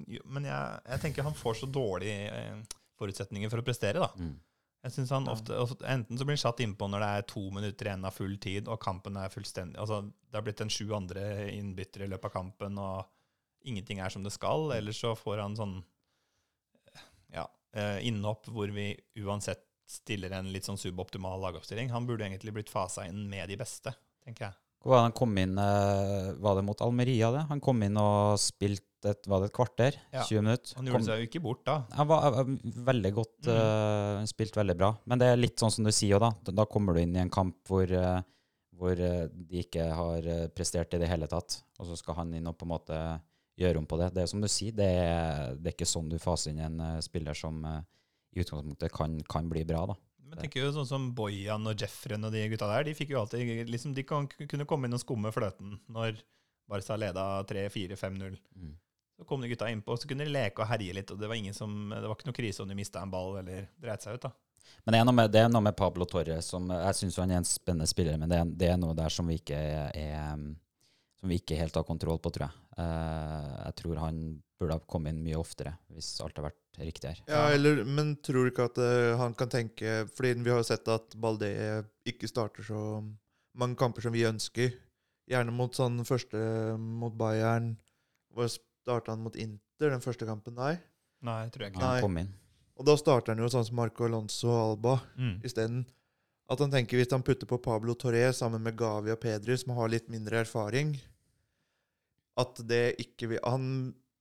jo, 0.09 0.23
Men 0.33 0.47
jeg, 0.49 0.85
jeg 0.95 1.03
tenker 1.03 1.27
han 1.27 1.37
får 1.37 1.61
så 1.61 1.69
dårlige 1.69 2.31
eh, 2.33 2.79
forutsetninger 3.01 3.53
for 3.53 3.61
å 3.61 3.67
prestere, 3.67 4.01
da. 4.01 4.09
Mm. 4.17 4.39
Jeg 4.81 4.95
synes 4.95 5.11
han 5.13 5.29
ofte, 5.29 5.57
ofte 5.61 5.85
Enten 5.93 6.17
så 6.17 6.25
blir 6.25 6.39
han 6.39 6.41
satt 6.41 6.63
innpå 6.65 6.89
når 6.89 7.03
det 7.05 7.11
er 7.13 7.27
to 7.29 7.43
minutter 7.53 7.91
igjen 7.91 8.07
av 8.09 8.17
full 8.17 8.37
tid, 8.41 8.69
og 8.69 8.81
kampen 8.81 9.19
er 9.21 9.33
fullstendig 9.33 9.81
Altså, 9.81 10.03
det 10.09 10.39
har 10.39 10.47
blitt 10.47 10.63
en 10.65 10.73
sju 10.73 10.87
andre 10.97 11.25
innbyttere 11.53 12.09
i 12.09 12.13
løpet 12.13 12.31
av 12.31 12.37
kampen, 12.39 12.81
og 12.81 13.69
ingenting 13.69 14.01
er 14.01 14.13
som 14.13 14.25
det 14.25 14.33
skal. 14.33 14.71
Eller 14.73 14.97
så 14.97 15.13
får 15.19 15.43
han 15.45 15.59
sånn 15.59 15.77
ja, 17.35 17.47
eh, 17.77 17.99
innhopp 18.09 18.49
hvor 18.51 18.73
vi 18.75 18.93
uansett 19.23 19.67
stiller 19.91 20.31
en 20.39 20.51
litt 20.55 20.69
sånn 20.69 20.79
suboptimal 20.79 21.41
lagoppstilling. 21.43 21.91
Han 21.91 22.07
burde 22.07 22.27
egentlig 22.29 22.55
blitt 22.55 22.71
fasa 22.71 23.09
inn 23.11 23.25
med 23.31 23.51
de 23.51 23.59
beste, 23.59 23.95
tenker 24.25 24.51
jeg. 24.51 24.59
Han 24.89 25.13
kom 25.13 25.37
inn 25.37 25.59
eh, 25.61 26.31
Var 26.41 26.55
det 26.57 26.63
mot 26.65 26.81
Almeria, 26.81 27.29
det? 27.35 27.43
Han 27.51 27.61
kom 27.61 27.83
inn 27.85 27.99
og 28.01 28.39
spilte 28.41 28.87
et, 29.13 29.27
var 29.29 29.43
det 29.43 29.51
et 29.51 29.57
kvarter? 29.57 29.97
Ja. 30.13 30.25
20 30.25 30.45
minutter? 30.45 30.73
Han 30.77 30.85
Kom- 30.85 30.93
gjorde 30.95 31.09
seg 31.09 31.21
jo 31.21 31.29
ikke 31.29 31.43
bort 31.45 31.63
da. 31.69 31.77
Han 31.99 32.09
var 32.09 32.41
eh, 32.41 32.53
veldig 32.91 33.13
godt 33.17 33.49
mm. 33.49 33.55
Uh, 33.55 34.25
spilt 34.29 34.57
veldig 34.57 34.77
bra. 34.81 34.91
Men 35.09 35.21
det 35.21 35.31
er 35.31 35.41
litt 35.41 35.61
sånn 35.61 35.73
som 35.73 35.85
du 35.85 35.93
sier, 35.93 36.21
da. 36.21 36.33
Da 36.49 36.67
kommer 36.69 36.97
du 36.97 37.03
inn 37.03 37.17
i 37.17 37.23
en 37.23 37.33
kamp 37.33 37.59
hvor, 37.69 37.85
eh, 37.89 38.21
hvor 38.77 39.01
eh, 39.05 39.27
de 39.33 39.65
ikke 39.65 39.89
har 39.97 40.29
eh, 40.29 40.47
prestert 40.53 40.97
i 40.97 41.01
det 41.03 41.09
hele 41.13 41.29
tatt. 41.29 41.61
Og 41.81 41.89
så 41.89 41.97
skal 42.01 42.21
han 42.23 42.33
inn 42.37 42.49
og 42.49 42.57
på 42.61 42.69
en 42.69 42.75
måte 42.75 43.01
gjøre 43.59 43.81
om 43.81 43.89
på 43.89 43.99
det. 44.01 44.13
Det 44.15 44.23
er 44.25 44.31
som 44.31 44.43
du 44.43 44.49
sier, 44.51 44.77
det 44.77 44.91
er, 45.01 45.57
det 45.57 45.73
er 45.73 45.77
ikke 45.77 45.89
sånn 45.89 46.11
du 46.11 46.19
faser 46.23 46.53
inn 46.53 46.63
en 46.65 46.79
uh, 46.83 47.01
spiller 47.05 47.37
som 47.37 47.59
uh, 47.67 47.81
i 48.35 48.45
utgangspunktet 48.45 48.93
kan, 48.95 49.19
kan 49.29 49.49
bli 49.51 49.65
bra. 49.69 49.87
da. 49.91 49.97
Men 50.31 50.45
tenker 50.45 50.63
jo 50.63 50.75
sånn 50.75 50.87
som 50.87 51.09
Bojan 51.17 51.67
og 51.67 51.81
Jeffren 51.81 52.27
og 52.27 52.35
de 52.35 52.45
gutta 52.53 52.69
der, 52.71 52.87
de 52.87 52.95
fikk 52.95 53.15
jo 53.15 53.23
alltid 53.25 53.67
liksom, 53.71 53.97
De 53.97 54.05
kan, 54.07 54.29
kunne 54.31 54.67
komme 54.69 54.87
inn 54.87 54.95
og 54.95 55.03
skumme 55.03 55.33
fløten 55.35 55.75
når 55.91 56.21
Barca 56.71 56.95
leda 56.95 57.25
3-4-5-0. 57.51 58.37
Mm. 58.55 58.77
Så 59.19 59.27
kom 59.27 59.43
de 59.43 59.51
gutta 59.51 59.67
innpå, 59.69 59.97
så 59.99 60.09
kunne 60.09 60.25
de 60.25 60.33
leke 60.33 60.63
og 60.63 60.71
herje 60.71 60.95
litt, 60.97 61.11
og 61.11 61.19
det 61.19 61.29
var, 61.29 61.37
ingen 61.37 61.57
som, 61.57 61.91
det 61.91 62.07
var 62.07 62.15
ikke 62.15 62.31
noe 62.31 62.37
krise 62.37 62.63
om 62.63 62.71
de 62.71 62.79
mista 62.79 63.03
en 63.03 63.11
ball 63.11 63.41
eller 63.43 63.67
dreit 63.83 64.07
seg 64.07 64.17
ut. 64.17 64.29
da. 64.29 64.31
Men 64.85 64.95
det 64.95 65.01
er, 65.01 65.13
med, 65.13 65.33
det 65.35 65.43
er 65.43 65.51
noe 65.51 65.65
med 65.67 65.77
Pablo 65.77 66.07
Torre 66.09 66.39
som 66.47 66.69
Jeg 66.71 66.97
syns 66.97 67.19
han 67.19 67.33
er 67.35 67.41
en 67.41 67.49
spennende 67.49 67.89
spiller, 67.91 68.17
men 68.21 68.31
det 68.31 68.39
er, 68.39 68.53
det 68.63 68.71
er 68.71 68.79
noe 68.81 68.95
der 68.97 69.13
som 69.13 69.29
vi 69.29 69.41
ikke 69.41 69.59
er, 69.59 69.91
er 69.99 70.47
som 71.21 71.29
vi 71.29 71.37
ikke 71.41 71.59
helt 71.61 71.77
har 71.77 71.85
kontroll 71.85 72.19
på, 72.23 72.33
tror 72.33 72.47
jeg. 72.49 72.57
Eh, 72.81 73.51
jeg 73.67 73.77
tror 73.83 74.01
han 74.01 74.21
burde 74.61 74.77
ha 74.77 74.83
kommet 74.89 75.13
inn 75.15 75.23
mye 75.25 75.39
oftere, 75.41 75.75
hvis 75.93 76.09
alt 76.25 76.37
har 76.41 76.47
vært 76.51 76.81
riktig 76.81 77.11
her. 77.13 77.21
Ja, 77.29 77.43
eller, 77.53 77.83
Men 77.85 78.15
tror 78.25 78.45
du 78.45 78.51
ikke 78.53 78.69
at 78.71 78.79
uh, 78.81 79.17
han 79.21 79.35
kan 79.37 79.49
tenke 79.53 80.07
Fordi 80.17 80.35
vi 80.41 80.53
har 80.53 80.61
jo 80.61 80.67
sett 80.69 80.89
at 80.93 81.17
Balde 81.21 81.49
ikke 82.09 82.29
starter 82.29 82.65
så 82.65 82.83
mange 83.57 83.77
kamper 83.81 84.05
som 84.05 84.13
vi 84.15 84.25
ønsker. 84.29 84.73
Gjerne 85.31 85.53
mot 85.55 85.77
sånn 85.77 86.01
første 86.09 86.41
mot 86.79 87.15
Bayern. 87.17 87.73
Hvor 88.33 88.49
starta 88.53 89.13
han 89.15 89.25
mot 89.25 89.37
Inter 89.37 89.93
den 89.93 90.05
første 90.05 90.29
kampen? 90.29 90.57
Nei. 90.57 90.77
Nei, 91.27 91.43
tror 91.53 91.67
jeg 91.67 91.75
ikke. 91.75 91.85
Han 91.85 92.05
kom 92.05 92.21
inn. 92.23 92.31
Og 92.81 92.87
da 92.89 92.97
starter 92.97 93.35
han 93.35 93.43
jo 93.45 93.51
sånn 93.53 93.67
som 93.69 93.77
Marco 93.77 94.07
Alonso 94.07 94.49
og 94.49 94.61
Alba 94.71 95.01
Mm. 95.17 95.41
isteden. 95.45 95.83
At 96.51 96.59
han 96.59 96.71
tenker 96.73 96.97
hvis 96.99 97.13
han 97.13 97.23
putter 97.23 97.47
på 97.47 97.61
Pablo 97.63 97.95
Torre 97.95 98.33
sammen 98.35 98.63
med 98.63 98.77
Gavi 98.77 99.13
og 99.13 99.21
Pedri, 99.21 99.57
som 99.59 99.77
har 99.77 99.89
litt 99.93 100.09
mindre 100.09 100.41
erfaring 100.43 100.97
At 102.41 102.61
det 102.69 102.85
ikke 103.03 103.29
vil 103.35 103.41
Han 103.45 103.67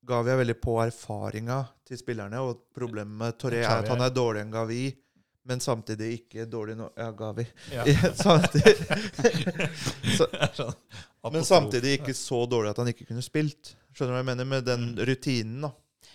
Gavi 0.10 0.32
er 0.34 0.40
veldig 0.40 0.56
på 0.64 0.78
erfaringa 0.82 1.60
til 1.86 2.00
spillerne, 2.00 2.40
og 2.42 2.64
problemet 2.74 3.14
med 3.20 3.36
Torre 3.42 3.60
er 3.62 3.84
at 3.84 3.90
han 3.92 4.02
er 4.02 4.10
dårligere 4.16 4.48
enn 4.48 4.54
Gavi, 4.54 4.84
men 5.50 5.60
samtidig 5.62 6.08
ikke 6.16 6.46
dårlig 6.50 6.78
nok 6.80 6.98
Ja, 6.98 7.10
Gavi. 7.18 7.46
Ja. 7.74 7.84
samtidig, 8.24 8.74
Så- 10.18 10.30
sånn 10.56 10.74
men 11.34 11.44
samtidig 11.46 11.98
ikke 12.00 12.16
så 12.16 12.40
dårlig 12.50 12.72
at 12.72 12.80
han 12.82 12.90
ikke 12.94 13.06
kunne 13.10 13.22
spilt. 13.26 13.74
Skjønner 13.94 14.14
du 14.14 14.16
hva 14.16 14.22
jeg 14.24 14.30
mener? 14.32 14.48
Med 14.50 14.66
den 14.66 14.86
Mm. 14.94 15.00
rutinen, 15.10 15.62
da. 15.68 15.72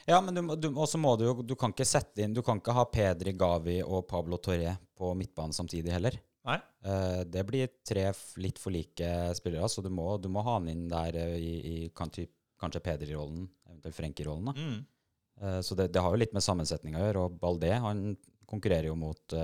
Ja, 0.09 0.19
men 0.25 0.35
du, 0.35 0.43
du, 0.57 0.69
også 0.81 0.99
må 1.01 1.15
du 1.19 1.25
jo 1.25 1.35
Du 1.43 1.55
kan 1.57 1.73
ikke 1.73 1.87
sette 1.89 2.21
inn 2.25 2.35
Du 2.37 2.43
kan 2.45 2.59
ikke 2.61 2.75
ha 2.77 2.83
Pedri, 2.85 3.33
Gavi 3.33 3.79
og 3.85 4.07
Pablo 4.09 4.37
Torre 4.43 4.75
på 4.99 5.13
midtbanen 5.17 5.53
samtidig 5.57 5.93
heller. 5.93 6.17
Nei. 6.45 6.59
Eh, 6.85 7.21
det 7.25 7.45
blir 7.49 7.69
tre 7.89 8.11
litt 8.43 8.59
for 8.61 8.71
like 8.75 9.11
spillere, 9.39 9.69
så 9.73 9.83
du 9.85 9.89
må, 9.91 10.11
du 10.21 10.29
må 10.29 10.43
ha 10.45 10.59
han 10.59 10.69
inn 10.69 10.87
der 10.93 11.17
eh, 11.17 11.37
i, 11.41 11.55
i 11.75 11.77
kan 11.97 12.11
kanskje 12.61 12.83
Pedri-rollen, 12.85 13.47
eventuelt 13.69 13.97
Frenkie-rollen. 13.97 14.51
Mm. 14.57 14.83
Eh, 15.41 15.61
så 15.65 15.75
det, 15.79 15.89
det 15.95 16.03
har 16.05 16.13
jo 16.13 16.21
litt 16.21 16.35
med 16.37 16.45
sammensetning 16.45 16.97
å 16.97 17.07
gjøre. 17.07 17.23
Og 17.29 17.39
Balde 17.41 17.73
han 17.87 18.11
konkurrerer 18.47 18.91
jo 18.93 18.99
mot 19.01 19.35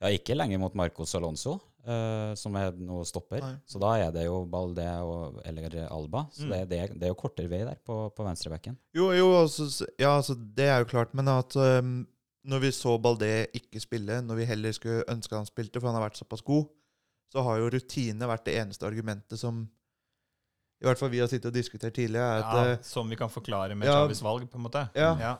Ja, 0.00 0.08
ikke 0.08 0.32
lenger 0.38 0.56
mot 0.62 0.72
Marcos 0.78 1.10
Alonso, 1.18 1.58
eh, 1.84 2.30
som 2.40 2.54
er 2.56 2.70
nå 2.72 3.02
stopper. 3.04 3.42
Nei. 3.44 3.56
Så 3.68 3.76
da 3.82 3.90
er 4.00 4.14
det 4.14 4.22
jo 4.24 4.38
Balde 4.48 4.86
og, 5.04 5.42
eller 5.44 5.74
Alba. 5.92 6.22
Så 6.32 6.46
Mm. 6.46 6.54
det, 6.54 6.60
det, 6.70 6.78
er- 6.86 6.94
det 6.94 7.04
er 7.08 7.12
jo 7.12 7.18
kortere 7.20 7.50
vei 7.52 7.58
der 7.66 7.76
på, 7.84 7.98
på 8.16 8.24
venstrebekken. 8.24 8.78
Jo, 8.96 9.10
jo, 9.12 9.26
altså, 9.42 9.66
ja, 10.00 10.14
altså, 10.16 10.38
det 10.38 10.70
er 10.70 10.78
jo 10.80 10.88
klart, 10.94 11.12
men 11.14 11.28
at 11.28 11.52
um, 11.60 12.06
når 12.48 12.62
vi 12.64 12.70
så 12.72 12.94
Baldé 13.02 13.50
ikke 13.56 13.82
spille, 13.82 14.20
når 14.24 14.38
vi 14.40 14.48
heller 14.48 14.72
skulle 14.76 15.04
ønske 15.12 15.36
han 15.36 15.48
spilte, 15.48 15.80
for 15.80 15.90
han 15.90 15.98
har 15.98 16.06
vært 16.08 16.20
såpass 16.20 16.44
god, 16.46 16.70
så 17.30 17.44
har 17.46 17.60
jo 17.60 17.68
rutine 17.70 18.28
vært 18.30 18.46
det 18.48 18.56
eneste 18.62 18.86
argumentet 18.88 19.38
som 19.38 19.62
i 20.80 20.86
hvert 20.88 20.96
fall 20.96 21.12
vi 21.12 21.20
har 21.20 21.28
sittet 21.28 21.50
og 21.50 21.56
diskutert 21.56 21.94
tidligere, 21.94 22.40
er 22.40 22.42
at 22.42 22.56
Ja, 22.56 22.72
eh, 22.72 22.82
som 22.86 23.08
vi 23.12 23.18
kan 23.20 23.28
forklare 23.28 23.76
med 23.76 23.88
ja. 23.88 23.98
Chavis 24.00 24.22
valg, 24.24 24.46
på 24.48 24.56
en 24.56 24.64
måte. 24.64 24.86
Ja. 24.96 25.36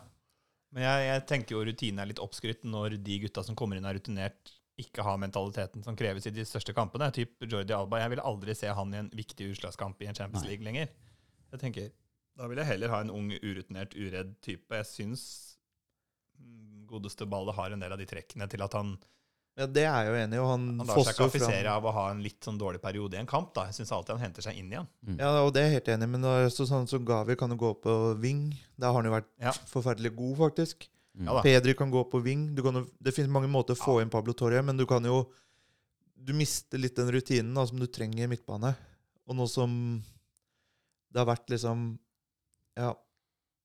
Men 0.71 0.85
jeg, 0.85 1.07
jeg 1.09 1.23
tenker 1.31 1.57
jo 1.57 1.63
rutinen 1.67 2.03
er 2.03 2.11
litt 2.11 2.21
oppskrytt 2.23 2.67
når 2.69 2.99
de 3.01 3.17
gutta 3.25 3.43
som 3.47 3.57
kommer 3.59 3.81
inn 3.81 3.89
er 3.89 3.97
rutinert, 3.97 4.53
ikke 4.81 5.05
har 5.05 5.17
mentaliteten 5.21 5.83
som 5.85 5.97
kreves 5.97 6.29
i 6.29 6.33
de 6.35 6.45
største 6.49 6.75
kampene. 6.77 7.09
Typ 7.13 7.43
Jordi 7.45 7.75
Alba. 7.77 7.99
Jeg 8.01 8.15
vil 8.15 8.23
aldri 8.25 8.55
se 8.57 8.71
han 8.73 8.95
i 8.95 9.01
en 9.01 9.11
viktig 9.13 9.51
utslagskamp 9.55 10.01
i 10.01 10.09
en 10.09 10.17
Champions 10.17 10.45
Nei. 10.45 10.53
League 10.53 10.65
lenger. 10.65 10.93
Jeg 11.53 11.63
tenker, 11.65 11.91
Da 12.39 12.47
vil 12.49 12.61
jeg 12.63 12.71
heller 12.71 12.93
ha 12.93 13.01
en 13.03 13.11
ung, 13.13 13.33
urutinert, 13.43 13.97
uredd 13.99 14.37
type. 14.45 14.73
Jeg 14.77 14.89
syns 14.89 15.25
godeste 16.91 17.27
ballet 17.31 17.55
har 17.57 17.71
en 17.77 17.81
del 17.81 17.93
av 17.95 17.99
de 17.99 18.07
trekkene 18.11 18.49
til 18.51 18.63
at 18.67 18.73
han, 18.77 18.93
ja, 19.59 19.67
det 19.67 19.83
er 19.85 20.05
jeg 20.05 20.11
jo 20.11 20.19
enig 20.25 20.37
i, 20.39 20.43
han, 20.47 20.67
han 20.79 20.87
lar 20.89 21.01
seg 21.05 21.17
fram. 21.17 21.67
av 21.75 21.85
å 21.85 21.93
ha 21.97 22.05
en 22.13 22.23
litt 22.23 22.41
sånn 22.47 22.59
dårlig 22.59 22.81
periode 22.81 23.17
i 23.19 23.21
en 23.21 23.27
kamp. 23.31 23.53
da. 23.55 23.67
Jeg 23.69 23.75
syns 23.81 23.91
alltid 23.93 24.15
han 24.17 24.23
henter 24.25 24.43
seg 24.47 24.57
inn 24.61 24.71
igjen. 24.73 24.87
Ja, 25.19 25.33
og 25.45 25.53
det 25.55 25.63
er 25.63 25.67
jeg 25.69 25.79
helt 25.81 25.91
enig 25.97 26.07
i, 26.09 26.13
men 26.15 26.23
så 26.55 26.67
sånn 26.69 26.87
som 26.89 27.05
Gavi 27.05 27.37
kan 27.37 27.51
jo 27.51 27.57
gå 27.61 27.73
på 27.83 27.97
wing. 28.23 28.47
Der 28.79 28.87
har 28.89 28.95
han 29.01 29.05
jo 29.11 29.17
vært 29.19 29.29
Ja. 29.43 29.53
forferdelig 29.73 30.15
god, 30.17 30.37
faktisk. 30.39 30.89
Mm. 31.19 31.27
Ja 31.27 31.35
da. 31.35 31.43
Pedri 31.43 31.75
kan 31.75 31.91
gå 31.91 32.05
på 32.09 32.23
wing. 32.23 32.55
Du 32.55 32.63
kan, 32.63 32.75
jo- 32.75 32.87
det 33.03 33.13
finnes 33.15 33.29
mange 33.31 33.49
måter 33.51 33.75
å 33.75 33.83
få 33.83 34.01
inn 34.01 34.09
Pablo 34.11 34.33
Torre, 34.33 34.63
men 34.63 34.77
du 34.77 34.87
kan 34.87 35.03
jo 35.05 35.27
Du 36.23 36.35
mister 36.37 36.77
litt 36.79 36.95
den 36.97 37.09
rutinen 37.11 37.55
da, 37.55 37.65
som 37.67 37.79
du 37.81 37.87
trenger 37.87 38.25
i 38.25 38.27
midtbane. 38.29 38.75
Og 39.27 39.35
nå 39.37 39.47
som 39.49 40.03
det 41.11 41.19
har 41.19 41.27
vært 41.27 41.49
liksom 41.49 41.99
Ja. 42.77 42.91
Det 42.93 42.95
Men 42.95 42.95
Ke- 42.95 42.97
har- 42.97 42.99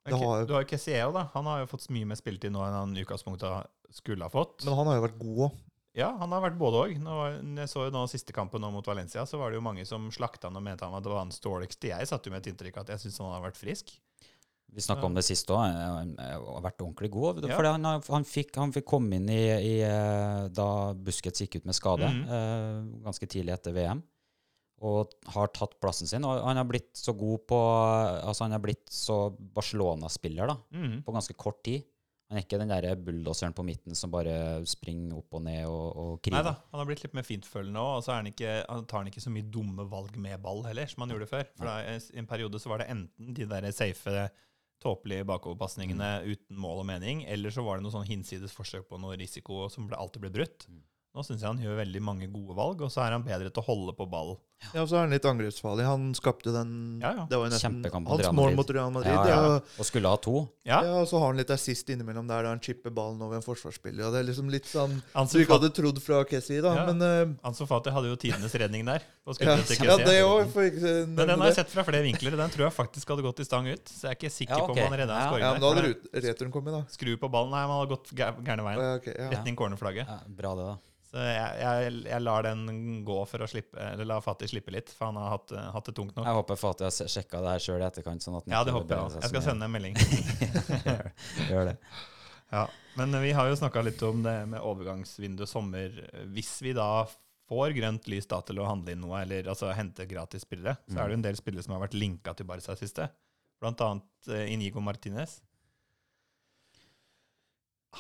Du 0.06 0.54
har 0.54 0.64
jo 0.64 0.70
Kessieo, 0.70 1.12
da. 1.16 1.28
Han 1.34 1.48
har 1.50 1.64
jo 1.64 1.70
fått 1.72 1.88
mye 1.94 2.06
mer 2.10 2.20
spilletid 2.20 2.54
nå 2.54 2.62
enn 2.66 2.76
han 2.78 2.98
i 2.98 3.06
utgangspunktet 3.06 3.72
skulle 3.96 4.28
ha 4.28 4.30
fått. 4.30 4.66
Men 4.66 4.78
han 4.78 4.92
har 4.92 5.00
jo 5.00 5.06
vært 5.08 5.22
god 5.22 5.40
òg. 5.48 5.64
Ja, 5.96 6.10
han 6.20 6.34
har 6.36 6.44
vært 6.44 6.58
både 6.60 6.82
òg. 6.84 6.96
Jeg 7.00 7.72
så 7.72 7.86
jo 7.88 7.92
nå 7.96 8.02
siste 8.12 8.36
kampen 8.36 8.62
nå 8.62 8.70
mot 8.74 8.88
Valencia, 8.88 9.24
så 9.26 9.40
var 9.40 9.52
det 9.52 9.62
jo 9.62 9.66
mange 9.66 9.86
som 9.88 10.10
slakta 10.12 10.50
han 10.50 10.60
og 10.60 10.66
mente 10.66 10.84
han 10.84 10.92
var 10.92 11.06
det 11.06 11.14
var 11.14 11.24
hans 11.24 11.40
dårligste. 11.44 11.94
Jeg 11.94 12.10
satt 12.10 12.28
jo 12.28 12.34
med 12.34 12.44
et 12.44 12.52
inntrykk 12.52 12.82
av 12.82 12.84
at 12.84 12.96
jeg 12.96 13.06
syns 13.06 13.22
han 13.24 13.32
har 13.32 13.46
vært 13.46 13.60
frisk. 13.60 13.96
Vi 14.76 14.84
snakka 14.84 15.08
om 15.08 15.16
det 15.16 15.24
sist 15.24 15.48
òg. 15.56 15.62
Han 15.64 16.12
har 16.20 16.66
vært 16.66 16.84
ordentlig 16.84 17.10
god. 17.14 17.46
Ja. 17.48 17.56
Fordi 17.56 17.72
han, 17.78 17.88
han, 17.88 18.28
fikk, 18.28 18.52
han 18.60 18.76
fikk 18.76 18.90
komme 18.92 19.22
inn 19.22 19.30
i, 19.32 19.46
i 19.56 19.76
eh, 19.88 20.42
da 20.52 20.68
Busquets 21.00 21.46
gikk 21.46 21.62
ut 21.62 21.70
med 21.70 21.78
skade, 21.78 22.10
mm 22.12 22.26
-hmm. 22.28 22.90
ganske 23.08 23.28
tidlig 23.32 23.54
etter 23.56 23.72
VM. 23.72 24.04
Og 24.84 25.14
har 25.32 25.52
tatt 25.56 25.78
plassen 25.80 26.10
sin. 26.10 26.26
Og 26.28 26.42
han 26.44 26.60
har 26.60 26.68
blitt 26.68 26.92
så 27.00 27.14
god 27.16 27.46
på 27.48 27.60
Altså, 28.20 28.44
han 28.44 28.56
har 28.58 28.64
blitt 28.64 28.90
så 28.92 29.30
Barcelona-spiller 29.32 30.52
da, 30.52 30.58
mm. 30.76 31.04
på 31.06 31.16
ganske 31.16 31.36
kort 31.40 31.62
tid. 31.64 31.86
Han 32.30 32.40
er 32.40 32.44
ikke 32.44 32.58
den 32.58 32.72
der 32.72 32.98
bulldoseren 32.98 33.54
på 33.54 33.64
midten 33.64 33.94
som 33.96 34.10
bare 34.10 34.34
springer 34.66 35.20
opp 35.20 35.36
og 35.38 35.44
ned 35.46 35.68
og, 35.70 35.84
og 36.02 36.30
Nei 36.34 36.42
da, 36.42 36.56
han 36.72 36.82
har 36.82 36.88
blitt 36.90 37.04
litt 37.06 37.14
mer 37.14 37.26
fintfølende 37.28 37.78
òg, 37.78 38.00
og 38.00 38.02
så 38.02 38.16
han 38.16 38.32
ikke, 38.32 38.56
han 38.66 38.88
tar 38.90 39.04
han 39.04 39.12
ikke 39.12 39.22
så 39.22 39.34
mye 39.34 39.46
dumme 39.54 39.86
valg 39.92 40.18
med 40.18 40.42
ball 40.42 40.64
heller, 40.66 40.90
som 40.90 41.06
han 41.06 41.14
gjorde 41.14 41.30
før. 41.30 41.46
For 41.54 41.70
da, 41.70 41.76
I 41.86 42.18
en 42.18 42.30
periode 42.30 42.60
så 42.60 42.72
var 42.72 42.82
det 42.82 42.90
enten 42.96 43.38
de 43.38 43.46
der 43.52 43.70
safe, 43.78 44.26
tåpelige 44.82 45.26
bakoverpasningene 45.30 46.10
Mm. 46.26 46.34
uten 46.34 46.58
mål 46.60 46.82
og 46.82 46.90
mening, 46.90 47.24
eller 47.30 47.54
så 47.54 47.64
var 47.64 47.78
det 47.78 47.86
noe 47.86 47.94
sånn 47.94 48.10
hinsides 48.10 48.52
forsøk 48.58 48.90
på 48.90 49.00
noe 49.00 49.16
risiko 49.22 49.70
som 49.72 49.88
ble, 49.88 49.96
alltid 49.96 50.26
ble 50.26 50.34
brutt. 50.34 50.66
Mm. 50.68 50.82
Nå 51.16 51.24
syns 51.24 51.46
jeg 51.46 51.48
han 51.48 51.62
gjør 51.64 51.78
veldig 51.80 52.02
mange 52.04 52.28
gode 52.28 52.58
valg, 52.58 52.82
og 52.84 52.92
så 52.92 53.06
er 53.06 53.14
han 53.16 53.24
bedre 53.24 53.48
til 53.54 53.64
å 53.64 53.70
holde 53.70 53.94
på 53.96 54.10
ball. 54.12 54.36
Ja, 54.74 54.82
og 54.82 54.88
så 54.90 54.96
er 54.98 55.04
han 55.06 55.12
litt 55.14 55.26
angrepsfarlig. 55.28 55.84
Han 55.86 56.06
skapte 56.18 56.50
den 56.52 56.70
Ja, 57.04 57.12
ja. 57.14 57.24
Det 57.30 57.38
var 57.38 57.46
jo 57.48 57.52
nesten 57.54 57.84
hans 58.08 58.30
mål 58.34 58.56
mot 58.58 58.70
Real 58.74 58.90
Madrid. 58.92 59.12
Ja, 59.14 59.26
Ja, 59.28 59.36
ja. 59.36 59.50
ja. 59.56 59.60
Og 59.80 59.86
skulle 59.86 60.10
ha 60.10 60.18
to. 60.18 60.48
Ja, 60.66 60.80
Ja, 60.82 60.94
og 61.04 61.08
så 61.12 61.20
har 61.22 61.28
han 61.28 61.38
litt 61.38 61.52
assist 61.54 61.90
innimellom 61.94 62.26
der 62.28 62.44
da 62.48 62.50
han 62.56 62.60
chipper 62.64 62.90
ballen 62.90 63.22
over 63.22 63.36
en 63.38 63.44
forsvarsspiller. 63.46 64.08
Og 64.08 64.16
det 64.16 64.24
er 64.24 64.28
liksom 64.32 64.50
litt 64.50 64.66
sånn 64.66 64.96
Ansu 65.14 65.36
som 65.38 65.44
ikke 65.44 65.58
hadde 65.60 65.70
trodd 65.76 66.02
fra 66.02 66.24
Kessie, 66.26 66.64
da. 66.66 66.74
Ja. 66.80 66.86
Men 66.90 67.04
uh, 67.04 67.36
Ansu 67.46 67.66
Fati 67.70 67.94
hadde 67.94 68.10
jo 68.10 68.16
tidenes 68.18 68.56
redning 68.64 68.86
der. 68.90 69.06
På 69.26 69.36
ja, 69.42 69.56
ja, 69.60 69.98
det 70.02 70.18
òg. 70.26 70.50
Men 70.56 71.28
den 71.28 71.36
har 71.40 71.48
jeg 71.52 71.60
sett 71.62 71.70
fra 71.76 71.84
flere 71.86 72.02
vinkler, 72.08 72.34
og 72.34 72.42
den 72.46 72.50
tror 72.56 72.66
jeg 72.70 72.74
faktisk 72.80 73.14
hadde 73.14 73.28
gått 73.28 73.40
i 73.44 73.48
stang 73.48 73.70
ut. 73.70 73.86
Så 73.86 74.08
jeg 74.08 74.16
er 74.16 74.20
ikke 74.20 74.34
sikker 74.34 74.56
Ja, 74.58 74.66
på 74.66 74.74
om 74.74 74.82
han 74.82 74.98
redda 75.04 75.14
en 75.14 75.22
Ja. 75.22 75.30
scoring 75.30 75.46
Ja, 75.46 75.52
men 75.54 75.62
da 75.62 75.74
hadde 75.76 76.26
returen 76.32 76.52
kommet, 76.56 76.74
da. 76.74 76.82
Skru 76.90 77.14
på 77.22 77.30
ballen. 77.30 77.52
Nei, 77.54 77.64
man 77.70 77.80
hadde 77.84 77.94
gått 77.96 78.10
gæ- 78.18 78.34
gærne 78.46 78.66
veien. 78.66 78.82
Ja, 78.82 78.96
ok, 79.02 79.08
ja. 79.14 79.30
Retning 79.36 79.56
cornerflagget. 79.56 80.08
Ja, 80.10 80.20
bra 80.42 80.56
det, 80.58 80.66
da. 80.74 80.78
Så 81.16 81.22
jeg, 81.24 81.52
jeg, 81.62 81.92
jeg 82.10 82.22
lar 82.26 82.44
den 82.44 82.66
gå 83.08 83.16
for 83.30 83.40
å 83.46 83.48
slippe 83.48 83.80
Eller 83.80 84.04
la 84.10 84.18
Fati 84.20 84.50
slippe 84.52 84.74
litt, 84.76 84.90
for 84.92 85.08
han 85.08 85.20
har 85.22 85.30
hatt, 85.38 85.54
hatt 85.78 85.86
det 85.88 85.94
tungt 85.96 86.18
nå. 86.18 86.26
Jeg 86.28 86.36
håper 86.42 86.60
Fatih 86.60 86.90
har 86.90 87.12
sjekka 87.14 87.40
det 87.46 87.54
her 87.54 87.64
sjøl 87.64 87.80
i 87.80 87.86
etterkant. 87.88 88.26
Sånn 88.26 88.36
Ja, 88.52 88.66
det 88.68 88.74
håper 88.76 88.98
jeg 89.00 89.22
Jeg 89.24 89.32
skal 89.32 89.46
sende 89.46 89.70
en 89.70 89.72
melding. 89.78 89.96
Gjør- 90.90 91.12
Gjør 91.54 91.70
det. 91.72 91.76
Ja. 92.52 92.66
Men 93.00 93.16
vi 93.24 93.32
har 93.36 93.48
jo 93.50 93.56
snakka 93.60 93.82
litt 93.88 94.02
om 94.08 94.22
det 94.26 94.34
med 94.52 94.60
overgangsvindu 94.64 95.46
sommer. 95.48 95.96
Hvis 96.36 96.52
vi 96.64 96.74
da 96.76 97.06
får 97.50 97.74
grønt 97.78 98.08
lys 98.12 98.28
da 98.32 98.42
til 98.46 98.60
å 98.60 98.68
handle 98.68 98.92
inn 98.96 99.02
noe, 99.06 99.22
eller 99.24 99.48
altså 99.52 99.72
hente 99.76 100.06
gratis 100.10 100.44
spillere, 100.48 100.76
så 100.90 100.98
er 101.00 101.08
det 101.08 101.16
jo 101.16 101.20
en 101.22 101.26
del 101.30 101.40
spillere 101.40 101.64
som 101.66 101.76
har 101.78 101.84
vært 101.88 101.96
linka 102.00 102.34
til 102.36 102.48
Barca 102.50 102.76
siste. 102.80 103.08
Blant 103.62 103.80
annet 103.86 104.32
eh, 104.36 104.48
Inigo 104.54 104.82
Martinez. 104.84 105.38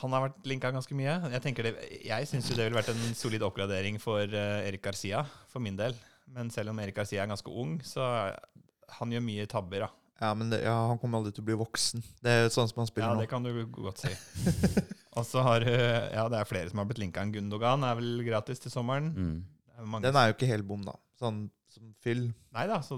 Han 0.01 0.15
har 0.15 0.25
vært 0.27 0.47
linka 0.49 0.71
ganske 0.75 0.95
mye. 0.97 1.13
Jeg 1.33 1.43
tenker 1.43 1.69
det, 1.69 1.73
jeg 2.03 2.27
syns 2.29 2.49
det 2.51 2.59
ville 2.59 2.77
vært 2.77 2.91
en 2.91 3.15
solid 3.15 3.45
oppgradering 3.47 3.99
for 4.03 4.23
eh, 4.27 4.67
Erik 4.67 4.83
Garcia, 4.83 5.23
for 5.51 5.63
min 5.63 5.77
del. 5.79 5.95
Men 6.35 6.49
selv 6.51 6.73
om 6.73 6.81
Erik 6.83 6.97
Garcia 6.97 7.23
er 7.23 7.29
ganske 7.31 7.51
ung, 7.51 7.77
så 7.85 8.03
han 8.99 9.13
gjør 9.13 9.23
mye 9.23 9.47
tabber, 9.51 9.85
da. 9.85 9.91
Ja, 10.21 10.31
men 10.37 10.51
det, 10.51 10.61
ja, 10.63 10.73
han 10.89 10.99
kommer 10.99 11.19
aldri 11.19 11.33
til 11.35 11.43
å 11.43 11.47
bli 11.49 11.57
voksen. 11.59 12.03
Det 12.23 12.31
er 12.31 12.45
sånn 12.53 12.69
som 12.71 12.83
han 12.83 12.87
spiller 12.87 13.09
Ja, 13.11 13.17
nå. 13.17 13.23
det 13.25 13.31
kan 13.31 13.43
du 13.43 13.51
godt 13.75 14.03
si. 14.05 14.13
Og 15.19 15.25
så 15.27 15.43
har 15.43 15.63
Ja, 15.67 16.27
det 16.31 16.39
er 16.39 16.47
flere 16.47 16.71
som 16.71 16.79
har 16.79 16.87
blitt 16.87 17.01
linka. 17.03 17.23
Gundogan 17.31 17.83
er 17.87 17.99
vel 17.99 18.23
gratis 18.27 18.63
til 18.63 18.71
sommeren. 18.71 19.11
Mm. 19.15 19.35
Er 19.75 20.07
Den 20.07 20.15
er 20.19 20.29
jo 20.29 20.37
ikke 20.37 20.49
helt 20.49 20.67
bom, 20.67 20.83
da. 20.87 20.95
Sånn 21.19 21.45
som 21.75 21.91
fyll. 22.03 22.29
Nei 22.55 22.65
da, 22.71 22.79
så, 22.85 22.97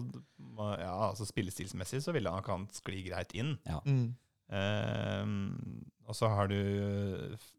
ja, 0.78 0.94
altså 1.10 1.26
spillestilsmessig 1.26 2.04
så 2.06 2.14
ville 2.16 2.32
han 2.34 2.46
kan 2.46 2.68
skli 2.74 3.02
greit 3.08 3.34
inn. 3.38 3.56
Ja. 3.66 3.82
Mm. 3.86 4.12
Ehm, 4.50 5.84
og 6.08 6.16
så 6.16 6.30
har 6.32 6.48
du 6.52 6.58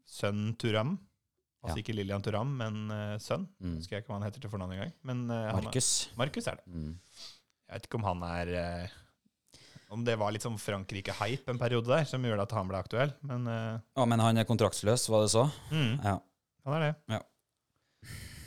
sønn 0.09 0.55
Turam. 0.59 0.95
Altså 1.61 1.75
Ja. 1.77 1.81
ikke 1.83 1.93
Lillian 1.97 2.21
Turam, 2.23 2.53
men 2.55 2.85
uh, 2.89 3.17
sønn. 3.19 3.43
Mm. 3.59 3.73
Husker 3.81 3.97
jeg 3.97 4.03
ikke 4.05 4.13
hva 4.13 4.19
han 4.21 4.27
heter 4.29 4.39
til 4.45 4.49
fornavn 4.53 4.71
engang. 4.77 4.93
Eh, 4.95 5.11
er- 5.35 5.57
Markus. 5.59 5.89
Markus 6.17 6.47
er 6.47 6.55
det. 6.55 6.65
Mm. 6.71 6.93
Jeg 7.67 7.73
vet 7.75 7.87
ikke 7.89 7.99
om 7.99 8.07
han 8.07 8.23
er 8.23 8.51
uh, 8.55 8.87
Om 9.91 10.03
det 10.05 10.15
var 10.21 10.31
litt 10.31 10.43
sånn 10.45 10.55
Frankrike-hype 10.61 11.49
en 11.49 11.59
periode 11.59 11.89
der, 11.89 12.05
som 12.05 12.21
gjorde 12.23 12.43
at 12.45 12.51
han 12.55 12.67
ble 12.69 12.77
aktuell. 12.79 13.11
Men 13.25 13.45
uh, 13.49 13.79
Ja, 13.97 14.05
men 14.05 14.19
han 14.23 14.37
er 14.37 14.45
kontraktsløs, 14.47 15.07
var 15.09 15.25
det 15.25 15.31
så? 15.33 15.47
mm, 15.73 15.99
Ja. 16.05 16.15
han 16.65 16.73
er 16.77 16.85
det. 16.87 16.95
Ja. 17.09 17.19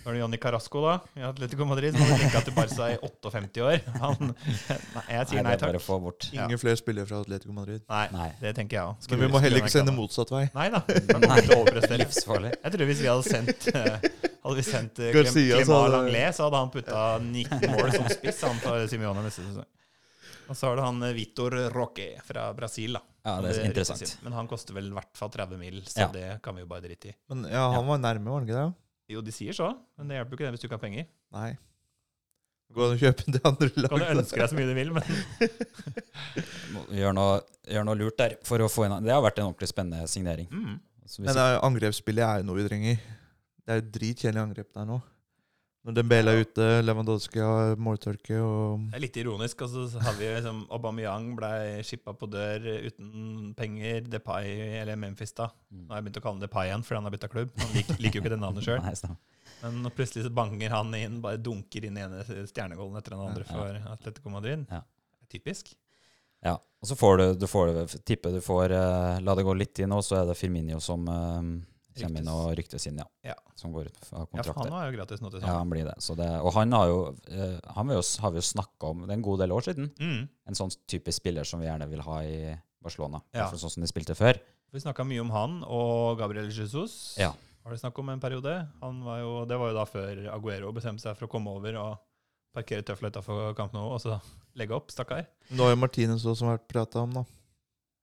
Så 0.03 0.11
er 0.11 0.17
det 0.17 0.21
Johnny 0.21 0.39
Carasco, 0.43 0.81
da, 0.83 0.95
i 1.15 1.23
Atletico 1.23 1.65
Madrid, 1.65 1.95
som 1.95 2.09
har 2.11 2.23
at 2.41 2.47
til 2.49 2.55
Barca 2.57 2.89
i 2.91 2.97
58 3.07 3.61
år. 3.63 3.85
Han, 4.03 4.33
nei, 4.33 5.05
jeg 5.15 5.29
sier 5.31 5.45
nei 5.47 5.53
er 5.55 5.61
takk. 5.63 6.27
Ja. 6.35 6.49
Ingen 6.49 6.59
flere 6.59 6.81
spillere 6.81 7.07
fra 7.07 7.21
Atletico 7.23 7.55
Madrid. 7.55 7.85
Nei, 7.87 8.07
Nei. 8.11 8.27
det 8.41 8.51
tenker 8.59 8.81
jeg 8.81 8.89
òg. 8.91 9.07
Men 9.13 9.23
vi 9.23 9.29
må 9.31 9.43
heller 9.45 9.63
ikke 9.63 9.71
sende 9.77 9.95
motsatt 9.95 10.33
vei. 10.35 10.43
Nei 10.57 10.67
da. 10.75 10.83
Livsfarlig. 12.03 12.51
Jeg 12.59 12.75
tror 12.75 12.91
hvis 12.91 13.03
vi 13.05 13.11
hadde 13.13 13.29
sendt 13.29 13.69
eh, 13.77 14.09
Hadde 14.43 14.57
vi 14.59 14.65
sendt 14.67 14.99
uh, 14.99 15.05
Clem, 15.15 15.29
Garcia, 15.29 15.61
så 15.61 15.63
Clement 15.63 15.77
hadde- 15.77 15.95
Langlais, 15.95 16.35
så 16.37 16.49
hadde 16.49 16.63
han 16.65 16.75
putta 16.75 17.05
19 17.23 17.77
mål 17.77 17.95
som 17.95 18.11
spiss 18.11 18.43
han 18.43 18.59
for 18.65 18.91
Simione 18.91 19.23
neste 19.23 19.45
sesong. 19.47 19.69
Og 20.51 20.59
så 20.59 20.67
har 20.67 20.77
du 20.81 20.83
han 20.83 20.99
eh, 21.07 21.15
Vitor 21.15 21.55
Roque 21.71 22.09
fra 22.27 22.49
Brasil, 22.59 22.99
da. 22.99 23.05
Ja, 23.23 23.37
det 23.45 23.53
er 23.55 23.69
interessant. 23.71 24.17
Men 24.27 24.35
han 24.35 24.49
koster 24.51 24.75
vel 24.75 24.91
i 24.91 24.97
hvert 24.97 25.15
fall 25.15 25.31
30 25.31 25.61
mil, 25.61 25.79
så 25.87 26.09
Ja. 26.09 26.11
det 26.11 26.27
kan 26.43 26.59
vi 26.59 26.65
jo 26.65 26.71
bare 26.75 26.83
drite 26.89 27.13
i. 27.13 27.15
Men 27.31 27.47
ja, 27.47 27.69
han 27.77 27.87
var 27.87 28.03
nærme, 28.03 28.27
var 28.33 28.41
han 28.43 28.49
ikke 28.51 28.59
det? 28.59 28.71
Jo, 29.13 29.21
de 29.25 29.35
sier 29.35 29.57
så, 29.57 29.69
men 29.99 30.09
det 30.11 30.19
hjelper 30.19 30.33
jo 30.35 30.39
ikke 30.41 30.47
det 30.49 30.55
hvis 30.57 30.65
du 30.65 30.67
ikke 30.69 30.79
har 30.79 30.83
penger. 30.87 31.07
Nei. 31.37 31.51
Gå 32.73 32.87
og 32.89 33.01
kjøpe 33.03 33.33
det 33.35 33.41
andre 33.45 33.69
Du 33.69 33.83
kan 33.85 34.01
du 34.01 34.07
ønske 34.15 34.39
deg 34.41 34.49
så 34.49 34.57
mye 34.57 34.69
du 34.71 34.77
vil, 34.79 34.93
men 34.97 35.05
Gjør 37.03 37.13
noe, 37.17 37.35
gjør 37.69 37.85
noe 37.89 37.99
lurt 38.01 38.17
der. 38.21 38.39
For 38.49 38.65
å 38.65 38.69
få 38.73 38.87
inn, 38.87 38.95
det 39.05 39.13
har 39.13 39.21
vært 39.25 39.43
en 39.43 39.51
ordentlig 39.51 39.69
spennende 39.69 40.09
signering. 40.09 40.49
mm. 40.49 40.79
Men 41.27 41.37
angrepsspillet 41.37 42.25
er 42.25 42.41
jo 42.41 42.47
noe 42.49 42.57
vi 42.63 42.65
trenger. 42.71 43.01
Det 43.63 43.75
er 43.75 43.81
jo 43.83 43.89
dritkjedelig 43.99 44.41
angrep 44.41 44.71
der 44.73 44.87
nå. 44.89 44.97
Når 45.83 45.97
Dembele 45.97 46.31
er 46.31 46.45
ute, 46.45 46.67
Lewandowski 46.85 47.41
har 47.43 47.73
måltørke 47.83 48.37
og 48.39 48.85
Det 48.93 49.01
er 49.01 49.03
litt 49.03 49.17
ironisk. 49.19 49.65
Og 49.67 49.73
så 49.91 50.03
har 50.05 50.15
vi 50.15 50.29
liksom 50.31 50.61
Aubameyang 50.71 51.33
ble 51.39 51.51
shippa 51.87 52.15
på 52.15 52.29
dør 52.31 52.69
uten 52.87 53.51
penger. 53.59 54.07
Depay, 54.13 54.53
eller 54.79 55.01
Memphis, 55.01 55.35
da. 55.35 55.49
Mm. 55.73 55.81
Nå 55.83 55.91
har 55.91 55.99
jeg 55.99 56.07
begynt 56.07 56.21
å 56.21 56.23
kalle 56.23 56.39
han 56.39 56.45
Depay 56.45 56.71
igjen 56.71 56.87
fordi 56.87 57.01
han 57.01 57.09
har 57.09 57.17
bytta 57.17 57.33
klubb. 57.33 57.51
Han 57.59 57.75
lik, 57.75 57.91
liker 57.99 58.21
jo 58.21 58.23
ikke 58.23 58.35
det 58.37 58.41
navnet 58.45 58.69
sjøl. 58.69 59.17
Men 59.63 59.83
nå 59.83 59.91
plutselig 59.95 60.27
så 60.27 60.35
banger 60.35 60.75
han 60.75 60.95
inn, 60.99 61.19
bare 61.23 61.39
dunker 61.43 61.87
inn 61.87 61.99
ene 61.99 62.23
stjernegålen 62.27 62.99
etter 62.99 63.17
den 63.17 63.27
andre 63.27 63.47
for 63.51 63.83
Atletico 63.97 64.31
Madrid. 64.35 64.65
Ja. 64.71 64.85
Typisk. 65.35 65.75
Ja. 66.47 66.57
Og 66.83 66.91
så 66.91 66.99
får 66.99 67.19
du, 67.19 67.27
du 67.43 67.47
får, 67.51 67.75
tippe 68.07 68.31
du 68.35 68.41
får 68.43 68.75
eh, 68.75 69.21
La 69.23 69.35
det 69.39 69.45
gå 69.47 69.55
litt 69.55 69.83
inn, 69.83 69.95
og 69.95 70.03
så 70.07 70.21
er 70.21 70.31
det 70.31 70.39
Firminio 70.39 70.81
som 70.83 71.07
eh, 71.11 71.53
kommer 71.99 72.23
inn 72.23 72.31
og 72.33 72.57
ryktes 72.59 72.87
inn, 72.89 72.99
ja. 73.03 73.07
Ja. 73.27 73.37
Som 73.59 73.75
går 73.75 73.91
ut 73.91 74.01
av 74.13 74.27
Ja, 74.33 74.45
for 74.47 74.59
han 74.63 74.73
har 74.75 74.89
jo 74.89 74.97
gratis 74.97 75.23
nå 75.23 75.31
til 75.33 75.45
Ja, 75.45 75.59
han 75.59 75.71
blir 75.73 75.87
det. 75.89 75.97
Så 76.05 76.17
det 76.19 76.29
og 76.41 76.53
han 76.57 76.73
har 76.77 76.91
jo, 76.91 76.99
eh, 77.29 77.59
han 77.77 77.93
har 77.93 78.01
jo, 78.01 78.05
har 78.25 78.35
vi 78.35 78.41
jo 78.41 78.47
snakka 78.49 78.93
om 78.93 79.05
det 79.05 79.11
er 79.11 79.21
en 79.21 79.27
god 79.29 79.45
del 79.45 79.55
år 79.55 79.69
siden. 79.69 79.91
Mm. 80.01 80.29
En 80.49 80.59
sånn 80.59 80.73
type 80.91 81.13
spiller 81.15 81.49
som 81.49 81.63
vi 81.63 81.69
gjerne 81.69 81.89
vil 81.91 82.05
ha 82.07 82.19
i 82.25 82.37
Barcelona. 82.83 83.23
Ja. 83.37 83.51
Sånn 83.53 83.77
som 83.77 83.85
de 83.85 83.91
spilte 83.91 84.17
før. 84.19 84.41
Vi 84.73 84.81
snakka 84.81 85.05
mye 85.05 85.21
om 85.21 85.33
han 85.35 85.59
og 85.69 86.19
Gabriel 86.21 86.49
Jesus. 86.49 87.17
Ja. 87.21 87.35
Var 87.63 87.75
det 87.75 87.83
snakk 87.83 87.99
om 88.01 88.09
en 88.11 88.23
periode? 88.23 88.55
Han 88.81 89.03
var 89.07 89.21
jo, 89.21 89.35
det 89.47 89.59
var 89.61 89.71
jo 89.71 89.77
da 89.77 89.85
før 89.87 90.25
Aguero 90.35 90.73
bestemte 90.75 91.05
seg 91.05 91.19
for 91.19 91.29
å 91.29 91.31
komme 91.31 91.53
over 91.53 91.77
og 91.79 92.01
parkere 92.53 92.85
tøfla 92.85 93.13
utafor 93.13 93.53
kampen 93.57 93.79
Nou 93.79 93.93
og 93.95 94.01
så 94.03 94.19
legge 94.59 94.75
opp, 94.77 94.91
stakkar. 94.93 95.25
Nå 95.53 95.65
har 95.65 95.73
jo 95.73 95.81
Martinez 95.81 96.25
også 96.29 96.51
vært 96.51 96.67
prata 96.69 97.05
om, 97.05 97.15
da. 97.21 97.23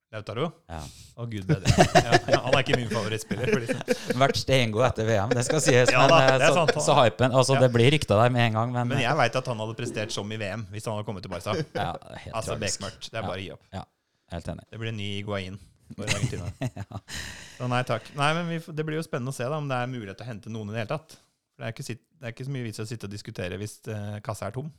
Lautaro. 0.09 0.47
Ja. 0.65 0.79
Å, 1.21 1.25
gud 1.29 1.45
bedre. 1.45 1.69
Ja, 1.69 2.17
ja, 2.33 2.39
han 2.41 2.55
er 2.57 2.63
ikke 2.63 2.77
min 2.79 2.89
favorittspiller. 2.89 3.51
For 3.51 3.61
liksom. 3.61 4.17
Vært 4.23 4.39
steingod 4.41 4.85
etter 4.87 5.05
VM, 5.05 5.35
det 5.37 5.43
skal 5.45 5.61
sies. 5.61 5.91
Ja 5.93 6.01
men 6.01 6.09
da, 6.15 6.19
eh, 6.23 6.31
er 6.33 6.45
så, 6.47 6.63
sant. 6.63 6.79
så 6.81 6.95
hypen 6.97 7.35
Altså, 7.37 7.53
Ja. 7.57 7.61
det 7.61 7.69
blir 7.75 7.91
rykta 7.93 8.17
der 8.17 8.33
med 8.33 8.47
en 8.47 8.57
gang, 8.57 8.71
men, 8.73 8.89
Men 8.89 9.03
jeg 9.03 9.19
veit 9.19 9.37
at 9.37 9.51
han 9.51 9.61
hadde 9.61 9.75
prestert 9.77 10.15
som 10.15 10.31
i 10.33 10.39
VM 10.41 10.65
hvis 10.73 10.87
han 10.89 10.97
hadde 10.97 11.05
kommet 11.05 11.21
til 11.25 11.29
Barca. 11.33 11.53
ja, 11.53 11.91
helt 12.25 12.35
Altså 12.41 12.57
bekmørkt. 12.57 13.11
Det 13.11 13.21
er 13.21 13.27
bare 13.27 13.37
å 13.37 13.43
gi 13.43 13.51
opp. 13.53 13.69
Helt 14.33 14.49
enig. 14.53 14.65
Det 14.71 14.79
blir 14.81 14.89
en 14.93 14.97
ny 14.97 15.09
Iguain 15.19 15.59
ja. 15.99 16.99
Så 17.57 17.67
nei 17.69 17.79
takk. 17.85 18.09
Nei, 18.17 18.27
men 18.37 18.49
vi, 18.51 18.59
Det 18.77 18.85
blir 18.85 18.99
jo 18.99 19.05
spennende 19.05 19.33
å 19.33 19.37
se 19.37 19.45
da, 19.45 19.57
om 19.57 19.69
det 19.69 19.77
er 19.77 19.87
mulighet 19.89 20.19
til 20.19 20.25
å 20.27 20.29
hente 20.29 20.51
noen 20.53 20.69
i 20.69 20.75
det 20.75 20.83
hele 20.83 20.91
tatt. 20.91 21.15
For 21.57 21.63
Det 21.63 21.69
er 21.69 21.73
ikke, 21.73 21.95
det 21.97 22.27
er 22.29 22.33
ikke 22.35 22.45
så 22.45 22.53
mye 22.53 22.65
vits 22.67 22.81
i 22.81 22.83
å 22.83 22.89
sitte 22.89 23.09
og 23.09 23.13
diskutere 23.13 23.57
hvis 23.61 23.73
uh, 23.89 24.19
kassa 24.25 24.49
er 24.49 24.53
tom. 24.57 24.69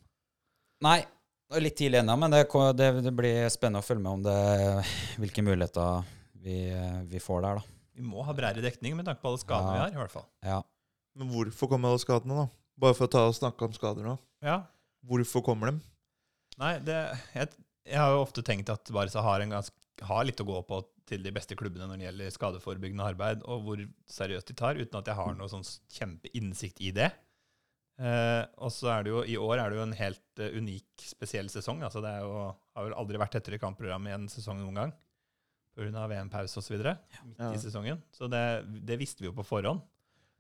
Nei, 0.87 1.01
litt 1.59 1.75
tidlig 1.81 1.99
ennå, 1.99 2.15
men 2.21 2.31
det, 2.31 2.45
det, 2.79 2.89
det 3.03 3.13
blir 3.17 3.49
spennende 3.51 3.81
å 3.83 3.87
følge 3.87 4.05
med 4.05 4.13
om 4.13 4.23
det, 4.23 4.37
hvilke 5.19 5.43
muligheter 5.43 6.05
vi, 6.45 6.59
vi 7.11 7.19
får 7.23 7.43
der, 7.43 7.59
da. 7.59 7.77
Vi 7.99 8.05
må 8.07 8.23
ha 8.25 8.33
bredere 8.37 8.63
dekning 8.65 8.95
med 8.97 9.09
tanke 9.09 9.21
på 9.21 9.29
alle 9.33 9.41
skadene 9.43 9.73
Ja. 9.75 9.75
vi 9.75 9.83
har. 9.83 9.97
i 9.97 10.01
hvert 10.05 10.15
fall. 10.15 10.29
Ja. 10.47 10.61
Men 11.19 11.33
hvorfor 11.33 11.69
kommer 11.73 11.91
alle 11.91 12.01
skadene, 12.01 12.45
da? 12.45 12.47
Bare 12.81 12.97
for 12.97 13.09
å 13.09 13.13
ta 13.13 13.25
og 13.29 13.35
snakke 13.37 13.67
om 13.67 13.75
skader 13.77 14.07
nå. 14.07 14.15
Ja, 14.47 14.63
Hvorfor 15.05 15.41
kommer 15.45 15.71
de? 15.73 15.79
Nei, 16.61 16.75
det, 16.85 16.97
jeg, 17.35 17.49
jeg 17.89 17.97
har 17.99 18.11
jo 18.13 18.23
ofte 18.23 18.43
tenkt 18.45 18.69
at 18.73 18.89
Barca 18.93 19.23
har, 19.25 19.41
en 19.41 19.53
ganske, 19.57 19.75
har 20.05 20.27
litt 20.29 20.41
å 20.41 20.47
gå 20.49 20.59
på 20.69 20.79
til 21.09 21.25
de 21.25 21.33
beste 21.35 21.57
klubbene 21.59 21.87
når 21.89 21.99
det 21.99 22.07
gjelder 22.07 22.35
skadeforebyggende 22.35 23.07
arbeid, 23.11 23.41
og 23.49 23.65
hvor 23.65 23.81
seriøst 24.13 24.53
de 24.53 24.57
tar, 24.61 24.77
uten 24.79 25.01
at 25.01 25.09
jeg 25.09 25.17
har 25.19 25.33
noe 25.39 25.49
sånn 25.51 25.65
kjempeinnsikt 25.97 26.81
i 26.85 26.93
det. 26.95 27.09
Eh, 28.01 28.43
og 28.65 28.71
så 28.73 28.89
er 28.95 29.05
det 29.05 29.11
jo, 29.13 29.21
I 29.29 29.37
år 29.37 29.61
er 29.61 29.71
det 29.73 29.77
jo 29.77 29.83
en 29.85 29.93
helt 29.99 30.41
uh, 30.41 30.47
unik, 30.57 31.05
spesiell 31.05 31.51
sesong. 31.53 31.83
altså 31.85 32.01
Det 32.01 32.09
er 32.17 32.23
jo, 32.25 32.47
har 32.77 32.87
vel 32.87 32.95
aldri 32.97 33.21
vært 33.21 33.35
tettere 33.37 33.59
kampprogram 33.61 34.07
i 34.09 34.15
en 34.17 34.29
sesong 34.33 34.61
noen 34.63 34.79
gang. 34.79 34.95
Pga. 35.77 36.07
VM-pause 36.11 36.59
osv. 36.63 36.79
midt 36.81 37.39
Ja. 37.39 37.53
i 37.53 37.61
sesongen. 37.61 38.01
Så 38.17 38.29
det, 38.33 38.41
det 38.89 38.97
visste 39.01 39.21
vi 39.23 39.29
jo 39.29 39.35
på 39.37 39.45
forhånd. 39.47 39.83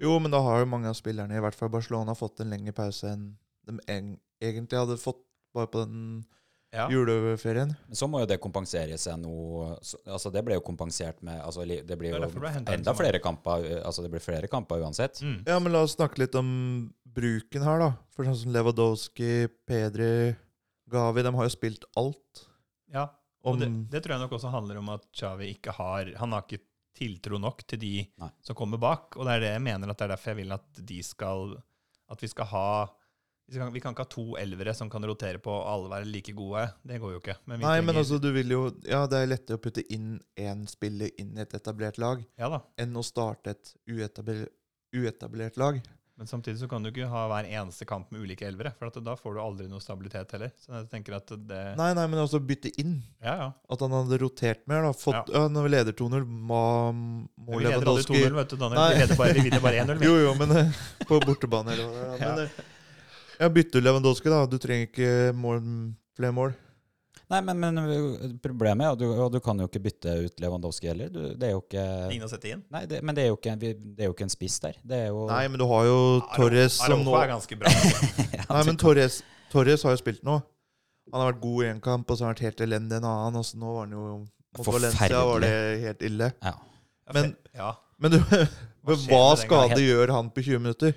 Jo, 0.00 0.14
men 0.18 0.32
da 0.32 0.40
har 0.40 0.62
jo 0.62 0.70
mange 0.72 0.88
av 0.88 0.96
spillerne, 0.96 1.36
i 1.36 1.40
hvert 1.44 1.54
fall 1.56 1.68
Barcelona, 1.68 2.14
fått 2.16 2.40
en 2.40 2.50
lengre 2.50 2.72
pause 2.72 3.04
enn 3.12 3.26
de 3.68 3.76
eng- 3.92 4.16
egentlig 4.40 4.78
hadde 4.80 4.96
fått 4.96 5.20
bare 5.54 5.68
på 5.68 5.82
den 5.84 6.24
Ja. 6.70 6.84
juleferien. 6.92 7.72
Men 7.86 7.98
så 7.98 8.06
må 8.06 8.20
jo 8.22 8.28
det 8.30 8.36
kompensere 8.38 8.94
seg 9.00 9.16
nå 9.18 9.32
Altså, 10.06 10.30
det 10.30 10.44
ble 10.46 10.54
jo 10.54 10.62
kompensert 10.62 11.18
med 11.26 11.40
altså, 11.42 11.64
Det 11.66 11.96
blir 11.98 12.12
jo 12.14 12.20
det 12.22 12.28
ble 12.36 12.52
enda 12.62 12.94
flere 12.94 13.18
kamper 13.18 13.64
uh, 13.66 13.80
Altså, 13.88 14.04
det 14.04 14.10
blir 14.12 14.22
flere 14.22 14.46
kamper 14.50 14.84
uansett. 14.84 15.18
Mm. 15.18 15.40
Ja, 15.48 15.58
men 15.58 15.74
la 15.74 15.82
oss 15.82 15.96
snakke 15.98 16.22
litt 16.22 16.36
om 16.38 16.52
bruken 17.10 17.66
her, 17.66 17.82
da. 17.82 17.88
For 18.14 18.28
sånn 18.28 18.38
som 18.38 18.54
Lewandowski, 18.54 19.48
Pedri, 19.66 20.36
Gavi, 20.90 21.24
de 21.26 21.34
har 21.34 21.48
jo 21.48 21.56
spilt 21.56 21.88
alt. 21.98 22.46
ja. 22.92 23.08
Og 23.48 23.56
det, 23.56 23.70
det 23.88 24.02
tror 24.04 24.18
jeg 24.18 24.20
nok 24.20 24.34
også 24.36 24.50
handler 24.52 24.78
om 24.82 24.90
at 24.92 25.06
Xavi 25.16 25.46
ikke 25.54 25.72
har 25.72 26.10
Han 26.20 26.34
har 26.36 26.42
ikke 26.44 26.60
tiltro 27.00 27.38
nok 27.40 27.62
til 27.64 27.80
de 27.80 27.92
Nei. 28.20 28.28
som 28.44 28.56
kommer 28.58 28.80
bak. 28.80 29.16
Og 29.16 29.24
det 29.24 29.36
er 29.36 29.44
det 29.46 29.52
jeg 29.54 29.62
mener 29.64 29.88
at 29.88 29.96
det 29.96 30.04
er 30.04 30.12
derfor 30.12 30.34
jeg 30.34 30.40
vil 30.42 30.52
at 30.52 30.80
de 30.90 30.98
skal 31.06 31.54
At 32.12 32.20
vi 32.20 32.28
skal 32.28 32.50
ha 32.50 32.66
kan, 33.58 33.72
vi 33.74 33.80
kan 33.82 33.94
ikke 33.94 34.04
ha 34.06 34.10
to 34.12 34.24
elvere 34.38 34.74
som 34.76 34.90
kan 34.92 35.04
rotere 35.08 35.40
på 35.42 35.50
og 35.50 35.66
alle 35.72 35.90
være 35.90 36.08
like 36.12 36.34
gode. 36.36 36.66
Det 36.86 37.00
går 37.02 37.16
jo 37.16 37.20
ikke. 37.22 37.36
Men 37.50 37.60
Nei, 37.64 37.76
men 37.82 37.96
altså, 37.98 38.20
du 38.22 38.30
vil 38.36 38.52
jo 38.54 38.62
Ja, 38.86 39.06
det 39.10 39.24
er 39.24 39.32
lettere 39.32 39.58
å 39.58 39.62
putte 39.62 39.82
inn 39.90 40.18
én 40.38 40.66
spiller 40.70 41.10
inn 41.18 41.34
i 41.38 41.42
et 41.42 41.54
etablert 41.58 41.98
lag 41.98 42.22
Ja 42.38 42.48
da. 42.52 42.60
enn 42.78 42.94
å 42.96 43.02
starte 43.06 43.56
et 43.56 43.72
uetablert, 43.90 44.52
uetablert 44.94 45.58
lag. 45.60 45.80
Men 46.20 46.28
samtidig 46.28 46.58
så 46.60 46.66
kan 46.68 46.82
du 46.84 46.90
ikke 46.90 47.06
ha 47.08 47.20
hver 47.30 47.46
eneste 47.48 47.86
kamp 47.88 48.10
med 48.12 48.20
ulike 48.20 48.44
elvere, 48.44 48.74
for 48.76 48.90
at 48.90 48.96
da 49.00 49.14
får 49.16 49.38
du 49.38 49.40
aldri 49.40 49.68
noe 49.72 49.80
stabilitet 49.80 50.34
heller. 50.36 50.50
Så 50.60 50.74
jeg 50.74 50.88
tenker 50.92 51.14
at 51.16 51.30
det 51.32 51.60
Nei, 51.78 51.86
nei, 51.96 52.04
men 52.12 52.20
også 52.20 52.42
bytte 52.44 52.68
inn. 52.82 52.98
Ja, 53.24 53.36
ja. 53.38 53.46
At 53.72 53.80
han 53.80 53.94
hadde 53.96 54.18
rotert 54.20 54.66
mer. 54.68 54.84
da 54.84 54.90
Fått, 54.92 55.32
ja. 55.32 55.46
Når 55.48 55.64
vi 55.64 55.70
leder 55.72 55.96
2-0, 55.96 56.26
må, 56.28 56.58
må 56.92 57.56
Vi 57.56 57.64
leder 57.64 57.88
aldri 57.94 58.04
2-0, 58.10 58.36
vet 58.36 58.52
du, 58.52 58.58
Daniel. 58.60 58.82
Nei. 58.82 58.90
Vi 58.92 59.00
leder 59.00 59.16
bare, 59.22 59.38
vi 59.38 59.46
vinner 59.48 59.64
bare 59.64 59.86
1-0. 59.86 60.04
Jo, 60.04 60.12
jo, 60.26 60.34
men 60.42 60.52
eh, 60.60 60.84
på 61.08 61.22
bortebane 61.24 61.72
eller 61.78 61.88
hva 61.88 62.04
det 62.04 62.12
er. 62.12 62.20
Men, 62.26 62.44
eh, 62.44 62.76
ja, 63.40 63.48
bytte 63.48 63.80
Lewandowski, 63.82 64.28
da. 64.32 64.42
Du 64.50 64.58
trenger 64.60 64.88
ikke 64.90 65.12
mål, 65.36 65.62
flere 66.18 66.34
mål. 66.36 66.52
Nei, 67.30 67.38
men, 67.46 67.60
men 67.62 67.76
problemet 68.42 68.82
er 68.88 68.94
at 68.96 68.98
du, 68.98 69.06
du 69.30 69.36
kan 69.44 69.58
jo 69.62 69.68
ikke 69.68 69.80
bytte 69.84 70.14
ut 70.26 70.40
Lewandowski 70.42 70.88
heller. 70.90 71.10
Du, 71.14 71.20
det 71.38 71.46
er 71.46 71.52
jo 71.54 71.60
ikke 71.62 71.84
Ingen 72.10 72.26
å 72.26 72.30
sette 72.32 72.50
inn. 72.50 72.64
Nei, 72.74 72.80
det, 72.90 72.98
men 73.06 73.14
det 73.14 73.22
er, 73.22 73.28
jo 73.30 73.36
ikke, 73.38 73.54
det 73.60 74.02
er 74.02 74.08
jo 74.08 74.14
ikke 74.16 74.26
en 74.26 74.32
spiss 74.34 74.56
der. 74.64 74.80
Det 74.82 74.98
er 75.06 75.12
jo 75.12 75.28
Nei, 75.30 75.44
men 75.52 75.60
du 75.62 75.66
har 75.70 75.84
jo 75.86 75.98
Torres 76.34 76.80
som 76.82 77.04
nå 77.06 77.14
er 77.20 77.30
ganske 77.30 77.58
bra. 77.60 77.70
Ja, 78.40 78.46
Nei, 78.50 78.64
men 78.66 78.80
Torres, 78.82 79.20
Torres 79.52 79.86
har 79.86 79.94
jo 79.94 80.00
spilt 80.02 80.26
nå. 80.26 80.40
Han 81.10 81.22
har 81.22 81.30
vært 81.32 81.40
god 81.44 81.62
i 81.62 81.68
én 81.70 81.78
kamp, 81.82 82.10
og 82.10 82.18
så 82.18 82.24
har 82.26 82.32
han 82.32 82.34
vært 82.36 82.44
helt 82.48 82.64
elendig 82.66 82.98
en 82.98 83.06
annen. 83.12 83.38
Og 83.40 83.46
så 83.46 83.58
nå 83.62 83.76
var 83.76 83.86
han 83.86 83.94
jo 83.94 84.02
mot 84.58 84.66
Valencia 84.74 85.22
var 85.30 85.44
det 85.46 85.54
helt 85.86 86.02
ille. 86.10 86.32
ja. 86.42 86.56
Men- 87.14 87.32
ja. 87.54 87.70
Men 88.00 88.14
du, 88.14 88.18
hva, 88.86 88.94
hva 89.06 89.22
skade 89.38 89.78
gjør 89.84 90.12
han 90.14 90.28
på 90.34 90.42
20 90.46 90.62
minutter? 90.66 90.94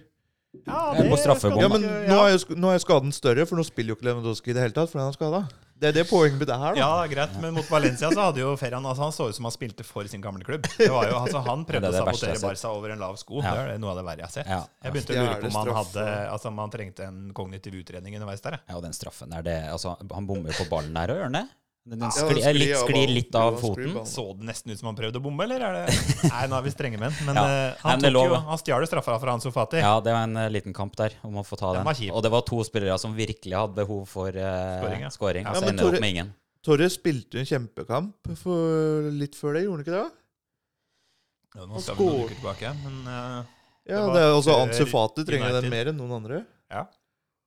Ja, 0.63 0.93
på 0.95 1.17
straffebom. 1.17 1.59
Ja, 1.63 1.67
men 1.71 1.81
nå 1.83 2.17
er, 2.23 2.35
jo, 2.35 2.55
nå 2.55 2.69
er 2.71 2.81
skaden 2.81 3.13
større, 3.15 3.45
for 3.49 3.57
nå 3.59 3.65
spiller 3.67 3.93
jo 3.93 3.97
ikke 3.97 4.05
Lewandowski 4.11 4.53
i 4.53 4.55
det 4.55 4.67
hele 4.67 4.75
tatt 4.75 4.91
fordi 4.91 5.01
han 5.01 5.11
er 5.11 5.17
skada. 5.17 5.43
Det 5.83 5.89
er 5.89 5.95
det 5.97 6.03
poenget 6.07 6.37
med 6.39 6.47
det 6.47 6.55
her, 6.61 6.77
da. 6.77 6.79
Ja, 6.79 7.07
greit, 7.11 7.33
men 7.43 7.55
mot 7.57 7.67
Valencia 7.67 8.07
så 8.13 8.27
hadde 8.29 8.39
jo 8.39 8.53
Ferran 8.55 8.85
altså, 8.87 9.03
Han 9.03 9.11
så 9.11 9.25
ut 9.27 9.35
som 9.35 9.47
han 9.49 9.51
spilte 9.51 9.83
for 9.83 10.07
sin 10.07 10.21
gamle 10.23 10.45
klubb. 10.47 10.63
Det 10.77 10.87
var 10.93 11.09
jo, 11.09 11.17
altså, 11.19 11.41
Han 11.43 11.65
prøvde 11.67 11.89
Det 11.89 11.97
det 11.97 12.03
å 12.05 12.05
sabotere. 12.05 12.37
Barca 12.45 12.71
over 12.77 12.93
en 12.93 13.03
lav 13.03 13.17
sko. 13.19 13.41
Ja. 13.43 13.51
Det 13.57 13.73
er 13.73 13.81
noe 13.83 13.91
av 13.91 13.99
det 13.99 14.05
verre 14.07 14.23
jeg 14.23 14.29
har 14.29 14.35
sett. 14.37 14.47
Ja, 14.53 14.61
Jeg 14.85 14.95
begynte 14.95 15.17
å 15.17 15.25
lure 15.25 15.41
på 15.41 15.49
om 15.49 15.57
han 15.59 15.73
hadde 15.81 16.05
Altså 16.29 16.53
om 16.53 16.61
han 16.63 16.71
trengte 16.77 17.09
en 17.09 17.19
kognitiv 17.35 17.75
utredning 17.81 18.15
underveis 18.21 18.45
der. 18.45 18.61
Ja, 18.61 18.77
og 18.77 18.85
den 18.85 18.95
straffen 18.95 19.33
der, 19.35 19.43
det, 19.49 19.57
altså, 19.73 19.97
han 19.99 20.29
bommer 20.29 20.53
jo 20.53 20.61
på 20.61 20.69
ballen 20.71 20.95
der 20.95 21.11
og 21.11 21.19
gjør 21.19 21.29
han 21.31 21.39
det? 21.41 21.45
Den, 21.84 21.99
den 21.99 22.07
Ja, 22.07 22.11
sklir, 22.15 22.38
den 22.39 22.43
sklir 22.43 22.55
litt, 22.55 22.73
av 22.77 22.86
sklir 22.88 23.09
litt 23.11 23.27
sklir 23.27 23.57
foten. 23.59 24.05
Så 24.07 24.23
det 24.39 24.45
nesten 24.47 24.71
ut 24.71 24.79
som 24.79 24.88
han 24.88 24.95
prøvde 24.95 25.19
å 25.19 25.23
bombe, 25.25 25.43
eller 25.43 25.65
er 25.67 25.73
det 25.81 25.95
Nei, 26.31 26.43
nå 26.47 26.55
er 26.55 26.63
vi 26.63 26.71
strenge 26.71 26.99
menn. 27.01 27.17
Men 27.27 27.36
Ja. 27.36 27.43
eh, 27.43 27.81
han, 27.84 28.05
tok 28.05 28.15
jo, 28.15 28.38
han 28.47 28.61
stjal 28.61 28.86
straffa 28.88 29.17
fra 29.19 29.34
Ansu 29.36 29.49
Fati. 29.51 29.81
Ja, 29.84 29.97
det 29.99 30.13
var 30.15 30.23
en 30.29 30.39
eh, 30.39 30.47
liten 30.53 30.75
kamp 30.77 30.95
der, 30.95 31.17
om 31.27 31.41
å 31.41 31.43
få 31.43 31.59
ta 31.59 31.73
Den 31.75 31.84
den. 31.84 32.13
Og 32.15 32.23
det 32.23 32.31
var 32.31 32.45
to 32.47 32.61
spillere 32.63 32.95
som 33.03 33.11
virkelig 33.17 33.57
hadde 33.59 33.75
behov 33.81 34.07
for 34.07 34.31
uh, 34.31 34.79
Scoring, 34.79 35.03
ja. 35.03 35.11
scoring. 35.11 35.43
Ja, 35.49 35.59
men 35.59 35.73
ender 35.73 35.91
opp 35.91 35.99
med 35.99 36.15
ingen. 36.15 36.31
Torres 36.63 36.95
spilte 36.95 37.36
jo 37.36 37.43
en 37.43 37.49
kjempekamp 37.51 38.31
for 38.39 39.11
litt 39.11 39.36
før 39.36 39.57
det, 39.59 39.65
gjorde 39.67 39.81
han 39.81 39.84
ikke 39.84 39.97
det? 39.97 40.05
Ja, 41.53 41.65
nå 41.67 41.84
skal 41.84 41.99
vi 41.99 42.07
noen 42.07 42.23
uker 42.23 42.38
tilbake, 42.39 42.71
men 42.79 42.99
uh, 43.03 43.41
Ja, 43.84 44.05
Det 44.07 44.13
det 44.15 44.23
er 44.23 44.38
også 44.39 44.55
Ansu 44.61 44.86
Fati 44.88 45.27
trenger 45.27 45.51
United. 45.51 45.67
den 45.67 45.75
mer 45.75 45.91
enn 45.91 45.99
noen 45.99 46.15
andre. 46.21 46.45
Ja. 46.71 46.88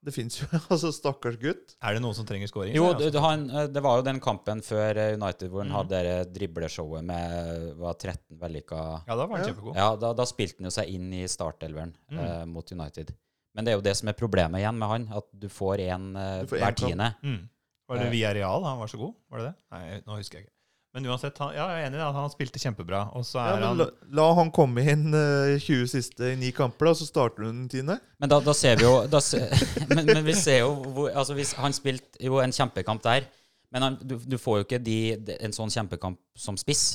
Det 0.07 0.13
fins 0.15 0.37
jo 0.39 0.47
altså 0.73 0.93
Stakkars 0.95 1.35
gutt. 1.43 1.75
er 1.83 1.97
det 1.97 2.03
noen 2.05 2.15
som 2.15 2.27
trenger 2.29 2.47
scoring? 2.51 2.77
Jo, 2.77 2.93
det 2.95 3.11
det, 3.15 3.23
han, 3.25 3.49
eh, 3.51 3.67
det 3.75 3.83
var 3.83 3.99
jo 3.99 4.05
den 4.07 4.21
kampen 4.23 4.63
før 4.63 5.01
eh, 5.03 5.15
United 5.19 5.51
hvor 5.51 5.65
han 5.65 5.73
mm. 5.73 5.77
hadde 5.81 6.03
det 6.07 6.17
dribleshowet 6.37 7.05
med 7.09 7.73
var 7.81 7.99
13 7.99 8.39
vellykka 8.39 8.81
Ja, 9.09 9.17
da 9.19 9.27
var 9.27 9.35
han 9.37 9.43
Ja. 9.43 9.51
kjempegod. 9.51 9.75
Ja, 9.81 9.89
da, 10.07 10.13
da 10.15 10.27
spilte 10.31 10.61
han 10.63 10.71
jo 10.71 10.75
seg 10.79 10.93
inn 10.95 11.11
i 11.19 11.25
startelveren 11.31 11.95
Mm. 12.07 12.19
eh, 12.23 12.45
mot 12.47 12.71
United. 12.73 13.11
Men 13.57 13.65
det 13.67 13.73
er 13.73 13.79
jo 13.81 13.85
det 13.89 13.97
som 13.99 14.09
er 14.13 14.17
problemet 14.19 14.61
igjen 14.61 14.79
med 14.79 14.89
han, 14.89 15.05
at 15.17 15.27
du 15.33 15.49
får 15.51 15.81
én 15.89 16.11
Du 16.15 16.55
en 16.55 16.61
hver 16.61 16.75
tiende. 16.77 17.11
Mm. 17.25 17.49
Var 17.89 17.99
det 18.03 18.11
via 18.13 18.33
real 18.35 18.65
han 18.67 18.79
var 18.79 18.91
så 18.91 18.99
god? 19.01 19.15
Var 19.31 19.39
det 19.43 19.47
det? 19.49 19.55
Nei, 19.73 20.01
nå 20.07 20.17
husker 20.21 20.39
jeg 20.39 20.47
ikke. 20.47 20.56
Men 20.97 21.07
uansett, 21.13 21.37
han, 21.43 21.51
ja, 21.53 21.67
jeg 21.77 21.83
er 21.85 21.91
enig 21.91 21.99
i 22.01 22.05
at 22.07 22.17
han 22.17 22.31
spilte 22.33 22.61
kjempebra. 22.63 23.03
Og 23.19 23.25
så 23.29 23.37
er 23.43 23.59
ja, 23.61 23.69
han 23.69 23.77
la, 23.83 23.87
la 24.17 24.27
han 24.39 24.49
komme 24.57 24.81
inn 24.89 25.11
uh, 25.13 25.53
20 25.61 25.87
siste 25.93 26.31
ni 26.41 26.49
kamper, 26.57 26.89
da, 26.89 26.95
så 26.97 27.05
starter 27.09 27.45
du 27.45 27.51
den 27.51 27.67
tiende. 27.69 27.99
Men 28.23 28.33
da, 28.33 28.39
da 28.41 28.55
ser 28.57 28.79
vi 28.81 28.87
jo 28.89 28.95
da 29.13 29.21
se, 29.21 29.43
men, 29.93 30.07
men 30.09 30.23
vi 30.25 30.33
ser 30.41 30.63
jo 30.63 30.71
hvor, 30.97 31.11
altså 31.13 31.37
hvis 31.37 31.53
Han 31.61 31.77
spilte 31.77 32.17
jo 32.25 32.41
en 32.41 32.55
kjempekamp 32.57 33.05
der, 33.05 33.29
men 33.75 33.85
han, 33.85 33.99
du, 34.01 34.17
du 34.25 34.39
får 34.41 34.63
jo 34.63 34.65
ikke 34.71 34.81
de, 34.87 34.97
en 35.37 35.53
sånn 35.53 35.69
kjempekamp 35.75 36.17
som 36.39 36.57
spiss. 36.57 36.95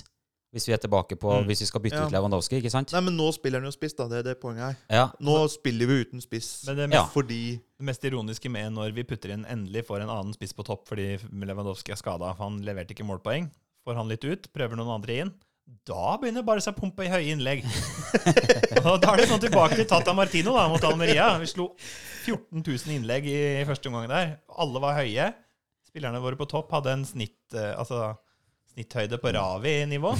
Hvis 0.51 0.65
vi 0.67 0.73
er 0.75 0.81
tilbake 0.83 1.15
på 1.15 1.29
Mm. 1.31 1.45
Hvis 1.47 1.61
vi 1.63 1.67
skal 1.69 1.79
bytte 1.85 1.95
Ja. 2.01 2.07
ut 2.09 2.11
Lewandowski, 2.11 2.57
ikke 2.59 2.71
sant? 2.73 2.89
Nei, 2.91 2.99
men 3.05 3.15
nå 3.15 3.29
spiller 3.31 3.61
han 3.61 3.69
jo 3.69 3.71
spiss, 3.71 3.93
da. 3.95 4.09
Det 4.11 4.17
er 4.17 4.25
det 4.31 4.39
poenget 4.41 4.65
her. 4.65 4.75
Ja, 4.91 5.05
Nå 5.23 5.37
spiller 5.53 5.87
vi 5.87 6.01
uten 6.03 6.19
spiss 6.25 6.65
Men 6.67 6.75
det 6.75 6.89
Ja. 6.89 7.05
mest, 7.05 7.13
fordi 7.13 7.37
det 7.79 7.85
mest 7.87 8.03
ironiske 8.09 8.49
med 8.51 8.73
når 8.75 8.91
vi 8.97 9.05
putter 9.07 9.31
inn 9.31 9.45
endelig 9.47 9.85
får 9.87 10.01
en 10.03 10.09
annen 10.11 10.33
spiss 10.35 10.51
på 10.57 10.65
topp 10.67 10.89
fordi 10.89 11.05
Lewandowski 11.31 11.93
er 11.93 12.01
skada, 12.01 12.33
for 12.35 12.49
han 12.49 12.59
leverte 12.67 12.91
ikke 12.97 13.05
målpoeng, 13.07 13.47
får 13.85 13.97
han 13.99 14.11
litt 14.11 14.25
ut, 14.27 14.49
prøver 14.53 14.79
noen 14.79 14.95
andre 14.97 15.17
inn. 15.23 15.33
Da 15.87 16.17
begynner 16.19 16.43
bare 16.45 16.61
seg 16.63 16.75
å 16.75 16.81
pumpe 16.81 17.05
i 17.05 17.11
høye 17.11 17.31
innlegg. 17.31 17.63
og 18.83 18.97
da 19.01 19.13
er 19.13 19.21
det 19.21 19.27
sånn 19.29 19.43
tilbake 19.43 19.77
til 19.79 19.87
Tata 19.89 20.13
Martino 20.17 20.55
da, 20.57 20.65
mot 20.71 20.83
Almeria. 20.87 21.29
Vi 21.41 21.47
slo 21.49 21.69
14 22.25 22.59
000 22.59 22.97
innlegg 22.97 23.29
i 23.31 23.39
første 23.69 23.91
omgang 23.91 24.09
der. 24.11 24.35
Alle 24.61 24.81
var 24.83 24.99
høye. 24.99 25.29
Spillerne 25.87 26.21
våre 26.23 26.39
på 26.39 26.49
topp 26.49 26.73
hadde 26.75 26.97
en 26.97 27.05
snitt, 27.07 27.39
eh, 27.55 27.71
altså, 27.75 28.11
snitthøyde 28.73 29.19
på 29.21 29.33
Ravi-nivå. 29.37 30.13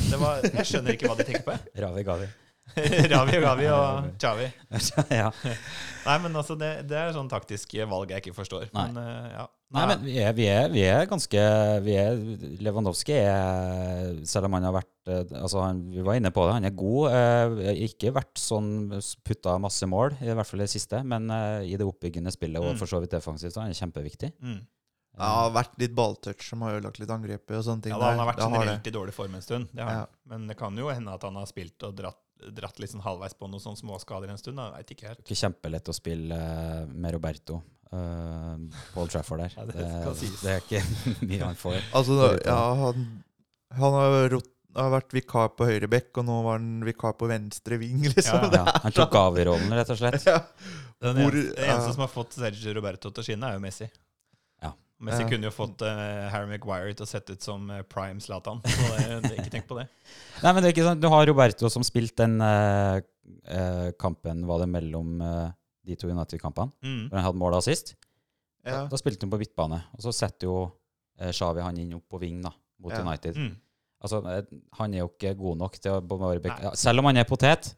Jeg 0.51 0.67
skjønner 0.67 0.95
ikke 0.95 1.11
hva 1.11 1.19
de 1.19 1.27
tenker 1.27 1.45
på. 1.47 1.57
Ravi 1.83 2.05
Gavi. 2.07 2.31
Ravi 3.13 3.37
og 3.37 3.43
Gavi 3.45 3.69
og 3.71 4.11
Chavi. 4.21 4.47
ja. 5.21 5.29
Nei, 6.05 6.17
men 6.23 6.35
altså, 6.35 6.55
det, 6.59 6.69
det 6.89 6.97
er 6.97 7.15
sånn 7.15 7.29
taktisk 7.31 7.73
valg 7.89 8.13
jeg 8.13 8.23
ikke 8.23 8.37
forstår. 8.37 8.69
Nei. 8.73 8.87
Men 8.91 9.01
uh, 9.01 9.27
ja. 9.33 9.47
Nei, 9.71 9.85
men 9.87 10.01
vi 10.03 10.17
er, 10.19 10.33
vi 10.35 10.45
er, 10.51 10.65
vi 10.73 10.81
er 10.83 11.05
ganske 11.07 11.41
vi 11.85 11.93
er, 11.95 12.17
Lewandowski 12.59 13.13
er 13.15 14.17
Selv 14.27 14.49
om 14.49 14.57
han 14.57 14.65
har 14.67 14.73
vært 14.75 15.07
eh, 15.07 15.31
altså 15.39 15.61
han, 15.63 15.79
Vi 15.93 16.03
var 16.03 16.17
inne 16.19 16.33
på 16.35 16.43
det, 16.43 16.57
han 16.57 16.67
er 16.67 16.75
god. 16.75 17.15
Eh, 17.15 17.69
ikke 17.87 18.11
vært 18.17 18.41
sånn 18.41 18.89
putta 19.23 19.55
masse 19.63 19.87
mål, 19.87 20.17
i 20.19 20.35
hvert 20.35 20.49
fall 20.49 20.65
det 20.65 20.67
siste, 20.73 20.99
men 21.07 21.31
eh, 21.31 21.69
i 21.71 21.79
det 21.79 21.87
oppbyggende 21.87 22.33
spillet 22.35 22.59
og 22.59 22.73
Mm. 22.73 22.77
for 22.79 22.87
så 22.91 22.99
vidt 23.03 23.15
defensivt, 23.15 23.55
så 23.55 23.63
er 23.63 23.73
kjempeviktig. 23.75 24.33
Mm. 24.43 24.59
Ja, 25.11 25.23
det 25.23 25.31
har 25.35 25.49
vært 25.55 25.73
litt 25.81 25.95
balltouch 25.95 26.45
som 26.47 26.61
har 26.63 26.77
ødelagt 26.77 26.99
litt 27.01 27.09
angrepet 27.11 27.57
og 27.57 27.65
sånne 27.67 27.83
ting. 27.83 27.91
Ja, 27.91 27.99
da, 27.99 28.11
han 28.13 28.21
har 28.21 28.29
vært 28.29 28.43
generelt 28.45 28.87
i 28.87 28.93
dårlig 28.95 29.15
form 29.15 29.35
en 29.35 29.43
stund. 29.43 29.67
Det 29.75 29.83
har 29.83 29.97
Ja. 30.01 30.05
Men 30.31 30.47
det 30.47 30.55
kan 30.59 30.77
jo 30.77 30.87
hende 30.87 31.11
at 31.15 31.23
han 31.27 31.35
har 31.35 31.47
spilt 31.49 31.83
og 31.83 31.95
dratt, 31.97 32.19
dratt 32.55 32.79
litt 32.81 32.91
sånn 32.93 33.03
halvveis 33.05 33.35
på 33.37 33.47
noen 33.49 33.61
sånne 33.63 33.79
småskader 33.81 34.31
en 34.33 34.39
stund. 34.41 34.57
da. 34.57 34.69
Jeg 34.71 34.85
vet 34.85 34.93
ikke 34.95 35.07
helt. 35.11 35.21
Ikke 35.25 35.37
kjempelett 35.43 35.91
å 35.91 35.95
spille 35.95 36.37
eh, 36.37 36.85
med 36.89 37.13
Roberto. 37.17 37.61
Uh, 37.91 38.55
Paul 38.93 39.09
Trafford 39.11 39.43
der. 39.43 39.53
Ja, 39.57 39.65
det 39.67 39.75
det, 39.75 40.31
det 40.41 40.53
er 40.55 40.61
ikke 40.63 40.81
mye 41.29 41.43
han 41.43 41.59
får. 41.59 41.77
Altså, 41.97 42.15
da, 42.21 42.29
ja, 42.47 42.59
han, 42.85 43.07
han 43.75 43.97
har, 43.97 44.15
rot, 44.31 44.47
har 44.77 44.93
vært 44.93 45.11
vikar 45.17 45.49
på 45.59 45.67
høyre 45.67 45.89
bekk, 45.91 46.21
og 46.21 46.27
nå 46.29 46.37
var 46.45 46.57
han 46.61 46.85
vikar 46.87 47.17
på 47.19 47.27
venstre 47.31 47.77
ving, 47.81 47.99
liksom. 48.15 48.47
Ja, 48.47 48.61
Ja, 48.63 48.77
han 48.85 48.95
tok 48.95 49.17
av 49.19 49.39
i 49.41 49.45
rollen, 49.49 49.75
rett 49.75 49.91
og 49.91 49.99
slett. 49.99 50.23
Ja. 50.29 50.39
Den 51.01 51.17
Hvor- 51.19 51.35
eneste, 51.35 51.57
det 51.59 51.67
eneste 51.67 51.93
som 51.97 52.05
har 52.05 52.13
fått 52.13 52.39
Sergio 52.39 52.73
Roberto 52.77 53.11
til 53.11 53.23
å 53.23 53.27
skinne, 53.27 53.49
er 53.51 53.59
jo 53.59 53.63
Messi. 53.67 53.89
Ja. 55.01 55.07
Messi 55.09 55.25
kunne 55.25 55.49
jo 55.49 55.53
fått 55.55 55.81
uh, 55.81 56.27
Harry 56.29 56.45
Maguire 56.51 56.93
til 56.93 57.07
å 57.07 57.09
sette 57.09 57.33
ut 57.33 57.41
som 57.41 57.63
eh, 57.73 57.81
prime 57.89 58.21
Zlatan. 58.21 58.61
Så 58.61 58.89
det, 58.93 59.15
det, 59.25 59.31
ikke 59.41 59.53
tenk 59.55 59.65
på 59.69 59.79
det. 59.79 59.87
Nei, 60.43 60.51
men 60.51 60.61
det 60.61 60.69
er 60.69 60.75
ikke 60.75 60.85
sånn. 60.85 61.01
Du 61.01 61.09
har 61.09 61.25
Roberto 61.25 61.71
som 61.73 61.85
spilte 61.85 62.27
den 62.27 62.37
uh, 62.45 63.01
uh, 63.49 63.89
kampen 64.01 64.45
Var 64.45 64.61
det 64.61 64.69
mellom 64.69 65.23
eh, 65.25 65.49
de 65.87 65.97
to 65.97 66.11
United-kampene? 66.11 66.71
Mm. 66.85 67.03
Hvor 67.09 67.17
han 67.17 67.27
hadde 67.27 67.41
mål 67.41 67.57
sist. 67.65 67.95
Ja. 68.61 68.83
Da, 68.83 68.85
da 68.91 68.99
spilte 68.99 69.25
han 69.25 69.33
på 69.33 69.41
midtbane. 69.41 69.81
Og 69.97 70.05
så 70.05 70.13
setter 70.15 70.49
jo 70.49 70.55
eh, 71.19 71.31
Xavi 71.33 71.63
han 71.65 71.81
inn 71.81 71.97
opp 71.97 72.07
på 72.11 72.21
ving 72.21 72.41
da, 72.45 72.53
mot 72.81 72.93
Ja. 72.93 73.01
United. 73.05 73.37
Mm. 73.37 73.53
Altså, 74.01 74.21
eh, 74.29 74.43
Han 74.79 74.93
er 74.93 75.03
jo 75.03 75.11
ikke 75.11 75.35
god 75.37 75.61
nok 75.61 75.77
til 75.77 75.97
å 75.97 76.31
ja, 76.41 76.73
Selv 76.75 76.99
om 76.99 77.09
han 77.09 77.17
er 77.17 77.29
potet, 77.29 77.73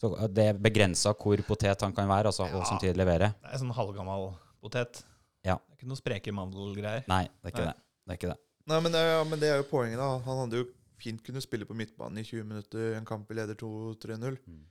så 0.00 0.14
eh, 0.16 0.28
det 0.28 0.48
er 0.50 0.60
begrensa 0.60 1.14
hvor 1.14 1.40
potet 1.46 1.80
han 1.80 1.94
kan 1.96 2.08
være 2.08 2.32
altså, 2.32 2.48
og 2.48 2.66
samtidig 2.66 2.96
levere. 2.96 3.34
Det 3.40 3.54
er 3.54 3.62
sånn 3.62 3.76
halvgammal 3.76 4.32
potet. 4.60 5.04
Ja. 5.46 5.56
Det 5.58 5.74
er 5.74 5.80
ikke 5.80 5.90
noe 5.90 6.00
spreke 6.00 6.34
mandelgreier. 6.36 7.06
Nei, 7.10 7.24
det 7.28 7.50
er 7.50 7.54
ikke 7.54 7.66
Nei. 7.66 7.72
det. 7.72 7.88
Det 8.02 8.14
er 8.14 8.20
ikke 8.20 8.32
det. 8.34 8.38
Nei, 8.70 8.78
men 8.78 8.94
det, 8.94 9.00
er, 9.02 9.10
ja, 9.16 9.24
men 9.26 9.42
det 9.42 9.48
er 9.50 9.58
jo 9.62 9.70
poenget, 9.72 9.98
da. 9.98 10.10
Han 10.26 10.44
hadde 10.44 10.62
jo 10.62 10.68
fint 11.02 11.22
kunne 11.26 11.42
spille 11.42 11.66
på 11.66 11.74
midtbanen 11.74 12.20
i 12.22 12.26
20 12.26 12.46
minutter, 12.46 12.92
en 12.94 13.08
kamp 13.08 13.26
vi 13.30 13.38
leder 13.40 13.58
2-3-0. 13.58 14.38
Mm. 14.46 14.62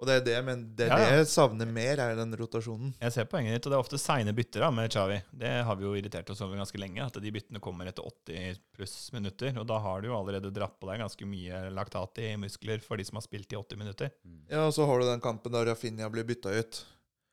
Og 0.00 0.08
det 0.08 0.14
er 0.16 0.22
det, 0.24 0.36
men 0.46 0.62
det, 0.76 0.86
er 0.86 0.92
Ja, 0.94 0.98
ja. 1.02 1.08
det 1.12 1.16
jeg 1.20 1.28
savner 1.28 1.68
mer, 1.68 2.00
er 2.00 2.14
den 2.16 2.32
rotasjonen. 2.40 2.94
Jeg 3.02 3.12
ser 3.12 3.26
poenget 3.28 3.58
ditt, 3.58 3.66
og 3.68 3.72
det 3.72 3.76
er 3.76 3.82
ofte 3.84 3.98
seine 4.00 4.32
bytter 4.36 4.64
da, 4.64 4.70
med 4.72 4.92
Chavi. 4.92 5.18
Det 5.42 5.50
har 5.68 5.76
vi 5.76 5.84
jo 5.84 5.92
irritert 5.98 6.30
oss 6.32 6.40
over 6.44 6.56
ganske 6.56 6.80
lenge, 6.80 7.04
at 7.04 7.18
de 7.20 7.32
byttene 7.34 7.60
kommer 7.60 7.90
etter 7.90 8.06
80 8.08 8.62
pluss 8.76 8.94
minutter. 9.12 9.52
Og 9.60 9.68
da 9.68 9.76
har 9.84 10.00
du 10.00 10.08
jo 10.08 10.16
allerede 10.16 10.52
dratt 10.56 10.78
på 10.80 10.88
deg 10.88 11.02
ganske 11.04 11.28
mye 11.28 11.66
laktat 11.76 12.22
i 12.24 12.30
muskler 12.40 12.80
for 12.84 12.96
de 12.96 13.04
som 13.08 13.20
har 13.20 13.26
spilt 13.28 13.52
i 13.52 13.60
80 13.60 13.82
minutter. 13.82 14.14
Ja, 14.48 14.64
og 14.70 14.72
så 14.76 14.88
har 14.88 15.00
du 15.00 15.10
den 15.10 15.20
kampen 15.20 15.52
der 15.52 15.68
Rafinha 15.68 16.08
blir 16.12 16.24
bytta 16.32 16.56
ut. 16.56 16.80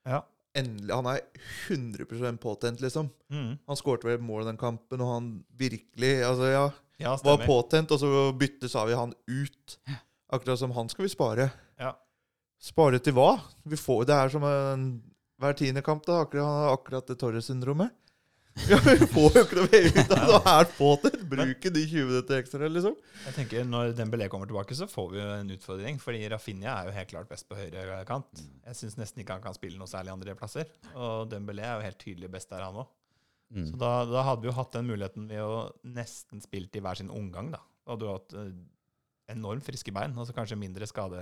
Ja. 0.08 0.26
Endelig, 0.58 0.94
Han 0.94 1.10
er 1.12 1.22
100% 1.70 2.42
påtent, 2.42 2.82
liksom. 2.82 3.12
Mm. 3.34 3.58
Han 3.70 3.80
skårte 3.80 4.10
vel 4.10 4.24
mål 4.26 4.48
den 4.50 4.58
kampen, 4.58 5.04
og 5.04 5.14
han 5.14 5.32
virkelig 5.60 6.14
altså 6.26 6.50
ja, 6.50 6.66
Ja, 7.02 7.14
var 7.24 7.46
påtent, 7.46 7.94
og 7.94 8.02
så 8.02 8.32
bytter 8.34 8.72
Savi 8.72 8.98
han 8.98 9.14
ut. 9.30 9.78
Akkurat 10.34 10.60
som 10.60 10.74
han 10.76 10.90
skal 10.90 11.06
vi 11.06 11.14
spare. 11.14 11.52
Ja. 11.80 11.94
Spare 12.58 13.00
til 13.04 13.14
hva? 13.16 13.36
Vi 13.70 13.78
får, 13.78 14.08
det 14.10 14.18
er 14.18 14.34
som 14.34 14.44
en, 14.50 14.88
hver 15.38 15.54
tiende 15.60 15.86
kamp, 15.86 16.04
da. 16.08 16.24
Akkurat, 16.26 16.72
akkurat 16.74 17.08
det 17.08 17.20
Torres-syndromet. 17.22 17.94
Ja, 18.70 18.78
vi 18.88 19.06
får 19.12 19.36
jo 19.38 19.42
ikke 19.46 19.58
noe 19.60 19.68
mer 19.72 19.88
ut 19.88 20.12
av 20.16 20.28
det. 20.32 20.40
Er 20.52 20.70
påtent. 20.78 21.24
Bruke 21.30 21.72
de 21.76 21.84
20 21.86 22.08
minutter 22.10 22.42
ekstra, 22.42 22.70
liksom. 22.72 22.96
Jeg 23.28 23.36
tenker 23.38 23.68
Når 23.70 23.94
Dembélé 23.98 24.28
kommer 24.34 24.50
tilbake, 24.50 24.76
så 24.78 24.88
får 24.90 25.10
vi 25.14 25.20
jo 25.22 25.28
en 25.36 25.52
utfordring. 25.56 26.00
Fordi 26.02 26.24
Rafinha 26.34 26.74
er 26.82 26.90
jo 26.90 26.96
helt 26.98 27.12
klart 27.14 27.30
best 27.32 27.48
på 27.50 27.58
høyre 27.60 28.00
kant. 28.10 28.44
Jeg 28.66 28.80
syns 28.82 28.98
nesten 29.00 29.24
ikke 29.24 29.38
han 29.38 29.44
kan 29.46 29.56
spille 29.58 29.78
noe 29.80 29.90
særlig 29.92 30.16
andre 30.16 30.36
plasser. 30.40 30.70
Og 30.96 31.28
Dembélé 31.32 31.68
er 31.68 31.78
jo 31.82 31.86
helt 31.90 32.02
tydelig 32.02 32.32
best 32.34 32.50
der, 32.54 32.66
han 32.66 32.82
òg. 32.84 32.90
Mm. 33.54 33.68
Så 33.70 33.78
da, 33.80 33.92
da 34.10 34.26
hadde 34.28 34.44
vi 34.44 34.50
jo 34.50 34.58
hatt 34.58 34.74
den 34.76 34.90
muligheten 34.90 35.30
ved 35.30 35.40
å 35.40 35.60
nesten 35.96 36.42
spilt 36.44 36.74
i 36.76 36.82
hver 36.84 37.00
sin 37.00 37.14
omgang, 37.14 37.54
da. 37.54 37.62
Da 37.88 37.94
hadde 37.96 38.04
du 38.04 38.12
hatt 38.12 38.34
eh, 38.42 38.50
enormt 39.32 39.64
friske 39.68 39.92
bein, 39.96 40.16
og 40.20 40.28
så 40.28 40.36
kanskje 40.36 40.58
mindre 40.60 40.88
skade... 40.90 41.22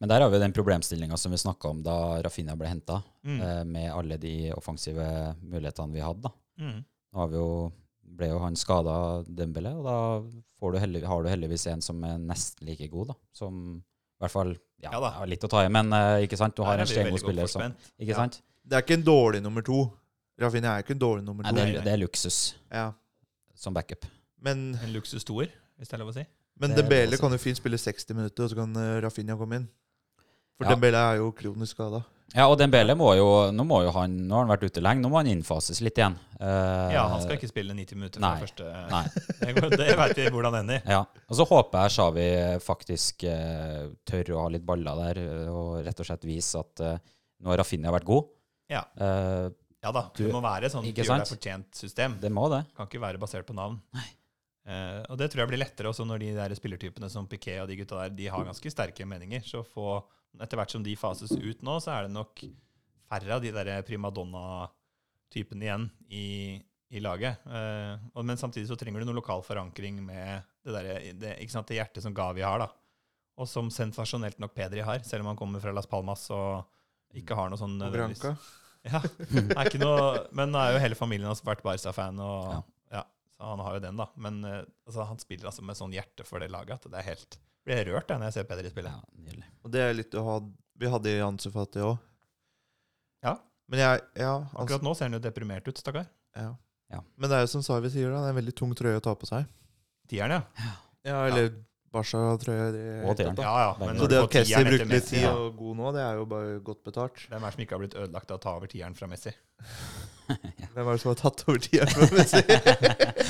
Men 0.00 0.08
der 0.12 0.20
har 0.24 0.30
vi 0.32 0.38
den 0.40 0.52
problemstillinga 0.56 1.16
som 1.20 1.32
vi 1.32 1.38
snakka 1.40 1.70
om 1.72 1.78
da 1.84 1.94
Rafinha 2.24 2.54
ble 2.56 2.70
henta, 2.72 3.02
Mm. 3.28 3.40
eh, 3.44 3.62
med 3.68 3.90
alle 3.92 4.16
de 4.16 4.30
offensive 4.56 5.04
mulighetene 5.42 5.92
vi 5.92 6.00
hadde. 6.04 6.28
da. 6.30 6.32
Mm. 6.58 6.80
Nå 7.12 7.20
har 7.22 7.28
vi 7.32 7.36
jo, 7.38 7.50
ble 8.18 8.28
jo 8.32 8.38
han 8.42 8.56
skada, 8.58 8.94
Dembélé, 9.24 9.70
og 9.78 9.84
da 9.86 9.96
får 10.58 10.72
du 10.74 10.78
heldig, 10.82 11.02
har 11.06 11.22
du 11.22 11.28
heldigvis 11.30 11.66
en 11.72 11.80
som 11.84 12.02
er 12.04 12.18
nesten 12.18 12.66
like 12.66 12.88
god, 12.90 13.12
da. 13.12 13.14
Som 13.32 13.60
i 13.78 14.24
hvert 14.24 14.34
fall 14.34 14.52
ja, 14.82 14.90
Ja 14.92 15.00
da. 15.00 15.12
litt 15.30 15.44
å 15.46 15.48
ta 15.50 15.64
i, 15.64 15.68
men 15.70 15.92
eh, 15.94 16.24
ikke 16.26 16.36
sant? 16.40 16.56
Du 16.58 16.62
har 16.66 16.78
en 16.78 16.86
stengod 16.90 17.20
spiller 17.22 17.46
Så. 17.50 17.62
Ikke 17.98 18.10
Ja. 18.12 18.16
sant? 18.24 18.40
Det 18.68 18.76
er 18.76 18.82
ikke 18.82 18.98
en 18.98 19.04
dårlig 19.06 19.40
nummer 19.42 19.62
to. 19.62 19.78
Rafinha 20.38 20.74
er 20.76 20.82
ikke 20.84 20.92
en 20.94 21.00
dårlig 21.02 21.24
nummer 21.24 21.42
Nei, 21.46 21.50
to. 21.50 21.56
det, 21.56 21.76
er, 21.78 21.84
det 21.86 21.92
er 21.92 22.02
luksus 22.02 22.54
Ja. 22.70 22.92
som 23.54 23.74
backup. 23.74 24.04
Men, 24.40 24.74
En 24.82 24.92
luksus 24.92 25.24
toer, 25.24 25.48
hvis 25.78 25.88
det 25.88 25.94
er 25.94 25.98
lov 26.04 26.10
å 26.12 26.14
si. 26.14 26.24
men 26.60 26.70
Dembele 26.76 27.16
kan 27.18 27.30
jo 27.32 27.38
fint 27.38 27.56
spille 27.56 27.78
60 27.78 28.14
minutter, 28.14 28.44
og 28.44 28.50
så 28.50 28.56
kan 28.56 28.76
eh, 28.76 29.00
Rafinha 29.02 29.36
komme 29.38 29.56
inn. 29.62 29.68
For 30.58 30.64
Ja. 30.66 30.74
Dembele 30.74 30.98
er 30.98 31.16
jo 31.22 31.30
kronisk 31.32 31.74
skada. 31.76 32.04
Ja, 32.36 32.44
og 32.44 32.58
Dembele 32.60 32.92
må 32.98 33.08
jo 33.16 33.26
Nå 33.56 33.64
må 33.64 33.80
jo 33.86 33.92
han 33.96 34.12
Nå 34.28 34.36
har 34.36 34.44
han 34.44 34.50
vært 34.50 34.66
ute 34.68 34.82
lenge, 34.84 35.00
nå 35.00 35.08
må 35.12 35.20
han 35.20 35.30
innfases 35.30 35.80
litt 35.84 35.96
igjen. 36.00 36.16
Uh, 36.36 36.90
Ja, 36.92 37.06
han 37.08 37.22
skal 37.24 37.38
ikke 37.38 37.48
spille 37.48 37.76
90 37.76 37.96
minutter 37.98 38.20
fra 38.20 38.34
Nei. 38.34 38.42
første 38.42 38.72
Nei. 38.92 39.04
Det, 39.78 39.86
vet 39.96 40.18
vi 40.18 40.26
hvordan 40.34 40.54
det 40.54 40.60
ender. 40.64 40.90
Ja. 40.92 41.00
Og 41.28 41.38
så 41.38 41.46
håper 41.48 41.86
jeg 41.86 41.94
Shawi 41.94 42.26
faktisk 42.64 43.24
uh, 43.28 43.88
tør 44.08 44.34
å 44.36 44.42
ha 44.44 44.50
litt 44.52 44.66
baller 44.66 45.00
der, 45.06 45.20
eh, 45.22 45.48
og 45.48 45.78
rett 45.86 46.02
og 46.02 46.08
slett 46.08 46.26
vise 46.28 46.60
at 46.60 46.84
uh, 46.84 47.00
nå 47.40 47.52
har 47.52 47.60
Rafinha 47.62 47.92
vært 47.94 48.06
god. 48.08 48.28
Ja. 48.68 48.82
Ja 49.78 49.92
da, 49.94 50.02
det 50.18 50.28
må 50.34 50.42
være 50.44 50.68
sånn 50.72 50.84
ikke 50.88 51.06
gjør 51.06 51.22
deg 51.22 51.30
fortjent 51.30 51.78
system. 51.78 52.18
det 52.20 52.30
må 52.34 52.48
det. 52.52 52.64
Kan 52.76 52.90
ikke 52.90 53.00
være 53.00 53.20
basert 53.22 53.46
på 53.48 53.56
navn. 53.56 53.78
Nei. 53.96 54.08
og 55.08 55.16
det 55.20 55.30
tror 55.30 55.44
jeg 55.44 55.50
blir 55.52 55.62
lettere 55.62 55.88
også 55.88 56.04
når 56.04 56.20
de 56.24 56.32
der 56.36 56.54
spillertypene 56.58 57.08
som 57.08 57.28
Piquet 57.30 57.62
og 57.62 57.70
de 57.70 57.78
gutta 57.78 58.02
der, 58.02 58.16
de 58.18 58.26
har 58.28 58.44
ganske 58.44 58.72
sterke 58.74 59.06
meninger. 59.08 59.46
Så 59.46 59.62
få, 59.64 60.02
etter 60.40 60.58
hvert 60.60 60.70
som 60.74 60.82
de 60.86 60.94
fases 60.98 61.32
ut 61.34 61.62
nå, 61.66 61.78
så 61.82 61.94
er 61.96 62.06
det 62.08 62.14
nok 62.14 62.42
færre 63.08 63.34
av 63.38 63.42
de 63.42 63.50
der 63.54 63.70
primadonna-typene 63.88 65.64
igjen 65.66 65.86
i, 66.12 66.24
i 66.94 67.00
laget. 67.02 67.40
Eh, 67.46 67.94
og, 68.14 68.24
men 68.28 68.38
samtidig 68.40 68.68
så 68.70 68.76
trenger 68.78 69.02
du 69.02 69.08
noe 69.10 69.18
lokal 69.20 69.42
forankring 69.46 70.00
med 70.04 70.42
det, 70.64 70.74
der, 70.74 70.90
det, 71.20 71.34
ikke 71.42 71.54
sant, 71.56 71.68
det 71.70 71.78
hjertet 71.80 72.04
som 72.04 72.14
Gavi 72.16 72.44
har, 72.44 72.60
da. 72.64 72.68
Og 73.38 73.46
som 73.48 73.68
sensasjonelt 73.70 74.40
nok 74.42 74.54
Pedri 74.56 74.82
har, 74.84 75.02
selv 75.06 75.22
om 75.24 75.30
han 75.32 75.38
kommer 75.38 75.62
fra 75.62 75.72
Las 75.74 75.86
Palmas 75.86 76.24
og 76.34 76.64
ikke 77.18 77.36
har 77.38 77.52
noe 77.52 77.60
sånn 77.60 77.76
Og 77.78 77.84
nødvendigvis- 77.86 78.56
ja, 78.88 79.00
er 79.02 79.68
ikke 79.68 79.80
noe, 79.82 80.26
men 80.38 80.52
nå 80.54 80.58
er 80.60 80.74
jo 80.76 80.82
hele 80.82 80.96
familien 80.98 81.28
hans 81.30 81.42
vært 81.46 81.64
Barca-fan, 81.66 82.18
og 82.22 82.50
Ja. 82.52 82.58
ja. 82.98 83.02
så 83.38 83.48
han 83.52 83.62
har 83.64 83.74
jo 83.78 83.82
den, 83.84 83.98
da. 84.00 84.06
Men 84.16 84.38
eh, 84.46 84.60
altså, 84.86 85.06
han 85.08 85.18
spiller 85.22 85.50
altså 85.50 85.64
med 85.66 85.78
sånn 85.78 85.94
hjerte 85.96 86.26
for 86.26 86.42
det 86.42 86.50
laget 86.52 86.78
at 86.78 86.90
det 86.92 87.00
er 87.00 87.08
helt 87.12 87.38
blir 87.68 87.78
jeg 87.82 87.88
rørt 87.92 88.08
jeg, 88.10 88.18
når 88.22 88.30
jeg 88.30 88.36
ser 88.38 88.48
Peder 88.48 88.66
i 88.68 88.72
spillet. 88.72 88.96
Ja, 88.96 89.22
nydelig. 89.28 89.44
Og 89.64 89.72
det 89.74 89.84
er 89.84 89.94
litt 89.98 90.16
å 90.16 90.24
ha 90.26 90.38
Vi 90.78 90.88
hadde 90.92 91.12
i 91.12 91.20
Ansu 91.26 91.50
Fati 91.52 91.82
òg. 91.84 91.98
Ja. 93.26 93.36
Men 93.68 93.80
jeg 93.84 94.02
Ja. 94.16 94.32
altså, 94.40 94.62
Akkurat 94.64 94.82
nå 94.88 94.96
ser 94.96 95.08
han 95.10 95.16
jo 95.18 95.22
deprimert 95.28 95.66
ut, 95.68 95.76
stakkar. 95.84 96.06
ja. 96.36 96.54
Ja. 96.90 97.02
Men 97.20 97.28
det 97.28 97.36
er 97.36 97.42
jo 97.44 97.48
som 97.52 97.60
Savi 97.60 97.90
sier, 97.92 98.08
da. 98.08 98.22
Det 98.22 98.28
er 98.30 98.32
en 98.32 98.36
veldig 98.38 98.54
tung 98.56 98.70
trøye 98.72 98.96
å 98.96 99.02
ta 99.04 99.12
på 99.14 99.26
seg. 99.28 99.44
Tieren, 100.08 100.30
ja. 100.38 100.70
Ja, 101.04 101.18
eller 101.28 101.50
Barca-trøye. 101.92 103.04
Og 103.04 103.12
tieren. 103.18 103.36
Ja, 103.36 103.52
ja. 103.60 103.74
Men 103.82 103.98
Så 104.00 104.08
det 104.08 104.16
at 104.16 104.24
får 104.24 104.32
Kessie 104.32 104.62
brukte 104.64 104.86
litt 104.88 105.04
tid 105.10 105.26
og 105.28 105.56
god 105.58 105.76
nå, 105.76 105.92
det 105.92 106.00
er 106.06 106.14
jo 106.16 106.24
bare 106.30 106.54
godt 106.64 106.80
betalt. 106.88 107.20
Hvem 107.28 107.42
er 107.42 107.44
det 107.44 107.52
som 107.58 107.62
ikke 107.66 107.76
har 107.76 107.82
blitt 107.84 107.94
ødelagt 108.00 108.30
av 108.32 108.38
å 108.38 108.40
ta 108.46 108.54
over 108.56 108.66
tieren 108.72 108.96
fra 108.96 109.06
Messi? 109.12 109.34
Hvem 110.72 110.88
er 110.88 110.92
det 110.94 111.00
som 111.04 111.12
har 111.12 111.20
tatt 111.20 111.44
over 111.48 111.60
tieren 111.60 111.92
fra 111.92 112.08
Messi? 112.16 112.42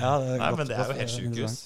Ja, 0.00 0.18
det 0.20 0.28
er 0.34 0.38
Nei, 0.38 0.50
godt- 0.50 0.58
men 0.58 0.66
det 0.68 0.76
er 0.76 0.84
jo 0.88 0.98
helt 0.98 1.10
sjukehus. 1.12 1.56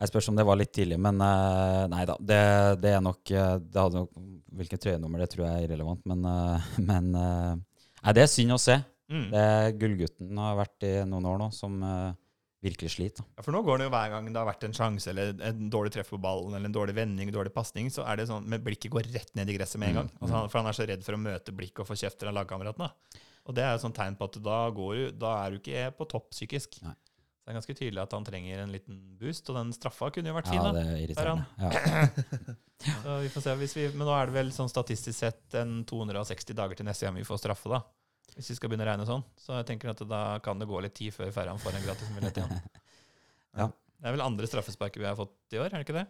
Jeg 0.00 0.08
spørs 0.08 0.30
om 0.32 0.38
det 0.38 0.46
var 0.48 0.56
litt 0.56 0.72
tidlig, 0.72 0.96
men 1.02 1.20
uh, 1.20 1.84
nei 1.92 2.06
da. 2.08 2.16
Det, 2.16 2.40
det 2.80 2.94
er 2.96 3.02
nok 3.04 3.32
eh, 3.36 3.56
det 3.60 3.82
hadde 3.82 4.04
nok, 4.04 4.22
Hvilket 4.60 4.82
trøyenummer, 4.82 5.20
det 5.22 5.28
tror 5.30 5.44
jeg 5.46 5.58
er 5.58 5.66
irrelevant, 5.66 6.00
men, 6.08 6.24
uh, 6.24 6.70
men 6.90 7.12
uh, 7.14 7.52
Nei, 8.00 8.14
det 8.16 8.24
er 8.24 8.32
synd 8.32 8.56
å 8.56 8.58
se. 8.60 8.78
Mm. 9.12 9.26
Det 9.28 9.44
Gullgutten 9.76 10.40
har 10.40 10.56
vært 10.56 10.86
i 10.88 10.94
noen 11.04 11.26
år 11.28 11.40
nå, 11.42 11.48
som 11.52 11.74
virkelig 12.64 12.94
sliter. 12.94 13.26
Ja, 13.36 13.44
for 13.44 13.52
nå 13.52 13.60
går 13.66 13.80
det 13.80 13.88
jo 13.88 13.92
hver 13.92 14.12
gang 14.14 14.30
det 14.30 14.40
har 14.40 14.48
vært 14.48 14.64
en 14.64 14.76
sjanse 14.76 15.10
eller 15.12 15.34
en 15.44 15.66
dårlig 15.72 15.92
treff 15.92 16.08
på 16.14 16.20
ballen 16.22 16.56
eller 16.56 16.70
en 16.70 16.76
dårlig 16.76 16.94
vending, 16.96 17.28
dårlig 17.34 17.52
pasning, 17.52 17.90
så 17.92 18.06
er 18.08 18.20
det 18.20 18.30
sånn 18.30 18.48
med 18.48 18.64
blikket 18.64 18.92
går 18.94 19.10
rett 19.12 19.34
ned 19.36 19.52
i 19.52 19.58
gresset 19.58 19.82
med 19.82 19.92
en 19.92 20.00
gang. 20.00 20.10
Mm. 20.14 20.22
Altså, 20.22 20.42
for 20.46 20.60
han 20.62 20.70
er 20.70 20.78
så 20.78 20.88
redd 20.88 21.04
for 21.04 21.18
å 21.18 21.20
møte 21.20 21.56
blikk 21.56 21.82
og 21.82 21.90
få 21.90 21.98
kjeft 22.00 22.24
av 22.24 22.36
lagkameratene. 22.38 22.88
Og 23.48 23.56
det 23.56 23.66
er 23.66 23.74
jo 23.74 23.84
sånn 23.84 23.96
tegn 23.96 24.16
på 24.16 24.28
at 24.30 24.40
da, 24.48 24.58
går 24.76 24.96
du, 24.96 25.04
da 25.20 25.36
er 25.42 25.52
du 25.52 25.60
ikke 25.60 25.86
på 26.00 26.08
topp 26.08 26.32
psykisk. 26.32 26.80
Nei. 26.86 26.96
Det 27.50 27.56
er 27.56 27.58
ganske 27.58 27.74
tydelig 27.74 27.98
at 27.98 28.12
han 28.14 28.22
trenger 28.22 28.60
en 28.62 28.70
liten 28.70 28.98
boost, 29.18 29.48
og 29.50 29.56
den 29.58 29.72
straffa 29.74 30.06
kunne 30.14 30.30
jo 30.30 30.34
vært 30.36 30.50
fin. 30.52 30.60
Ja, 30.60 30.68
da. 30.68 30.70
det 30.76 30.82
er 30.86 31.00
irriterende. 31.02 31.46
Ja. 31.58 32.52
Så 33.02 33.16
vi 33.24 33.30
får 33.34 33.42
se 33.42 33.54
hvis 33.58 33.74
vi, 33.74 33.86
men 33.90 34.06
nå 34.06 34.12
er 34.14 34.30
det 34.30 34.36
vel 34.36 34.52
sånn 34.54 34.70
statistisk 34.70 35.18
sett 35.18 35.56
en 35.58 35.80
260 35.90 36.54
dager 36.54 36.78
til 36.78 36.86
neste 36.86 37.08
gang 37.08 37.18
vi 37.18 37.26
får 37.26 37.40
straffe, 37.42 37.72
da. 37.72 37.80
Hvis 38.36 38.52
vi 38.52 38.56
skal 38.60 38.70
begynne 38.70 38.86
å 38.86 38.90
regne 38.92 39.08
sånn. 39.08 39.26
Så 39.34 39.58
jeg 39.58 39.66
tenker 39.72 39.90
at 39.90 40.04
da 40.06 40.22
kan 40.46 40.62
det 40.62 40.70
gå 40.70 40.78
litt 40.86 40.94
tid 40.94 41.10
før 41.16 41.34
Ferran 41.34 41.58
får 41.58 41.80
en 41.80 41.86
gratismulighet 41.88 42.40
igjen. 42.44 42.62
Ja. 43.58 43.64
Det 43.66 44.06
er 44.06 44.14
vel 44.14 44.22
andre 44.22 44.46
straffesparket 44.46 45.02
vi 45.02 45.08
har 45.08 45.16
fått 45.18 45.56
i 45.56 45.58
år, 45.58 45.72
er 45.72 45.80
det 45.80 45.88
ikke 45.88 45.96
det? 45.96 46.04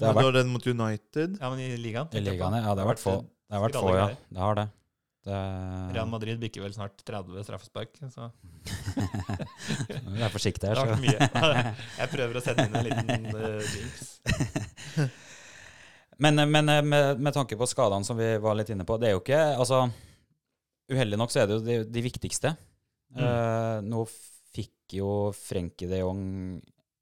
Det 0.00 0.08
har 0.08 0.16
var 0.16 0.32
den 0.32 0.48
mot 0.48 0.64
United. 0.64 1.34
Ja, 1.36 1.50
men 1.52 1.60
i 1.60 1.74
ligaen. 1.76 2.08
I 2.16 2.22
ligaen, 2.24 2.56
ja. 2.56 2.72
Det 2.72 2.80
har 2.80 2.88
vært 2.88 3.02
få. 3.02 3.18
Det 3.28 3.58
har 3.58 3.66
vært 3.66 3.76
få, 3.76 3.90
ja. 3.92 4.06
Det 4.32 4.40
har 4.40 4.56
det. 4.56 4.64
Det 5.26 5.38
Real 5.94 6.08
Madrid 6.08 6.38
bikker 6.40 6.62
vel 6.64 6.72
snart 6.72 7.02
30 7.04 7.44
straffespark. 7.44 7.98
Så 8.08 8.30
Jeg 9.90 10.24
er 10.24 10.32
forsiktig 10.32 10.70
her, 10.70 10.80
så. 10.80 10.96
Jeg 12.00 12.12
prøver 12.14 12.38
å 12.40 12.44
sende 12.44 12.64
inn 12.68 12.78
en 12.80 12.86
liten 12.88 13.28
uh, 13.34 13.60
jinx. 13.74 15.10
Men, 16.20 16.36
men 16.50 16.68
eh, 16.68 16.82
med, 16.84 17.20
med 17.24 17.32
tanke 17.32 17.56
på 17.56 17.64
skadene 17.64 18.04
som 18.04 18.18
vi 18.18 18.26
var 18.44 18.52
litt 18.58 18.68
inne 18.68 18.84
på, 18.84 18.98
det 19.00 19.08
er 19.08 19.14
jo 19.14 19.22
ikke 19.22 19.38
Altså, 19.54 19.78
uheldig 20.92 21.16
nok 21.16 21.32
så 21.32 21.40
er 21.40 21.46
det 21.48 21.54
jo 21.56 21.62
de, 21.64 21.76
de 21.96 22.02
viktigste. 22.04 22.50
Mm. 23.16 23.22
Uh, 23.22 23.76
nå 23.88 24.02
fikk 24.52 24.98
jo 24.98 25.08
Frenkie 25.32 25.88
de 25.88 26.02
Jong 26.02 26.20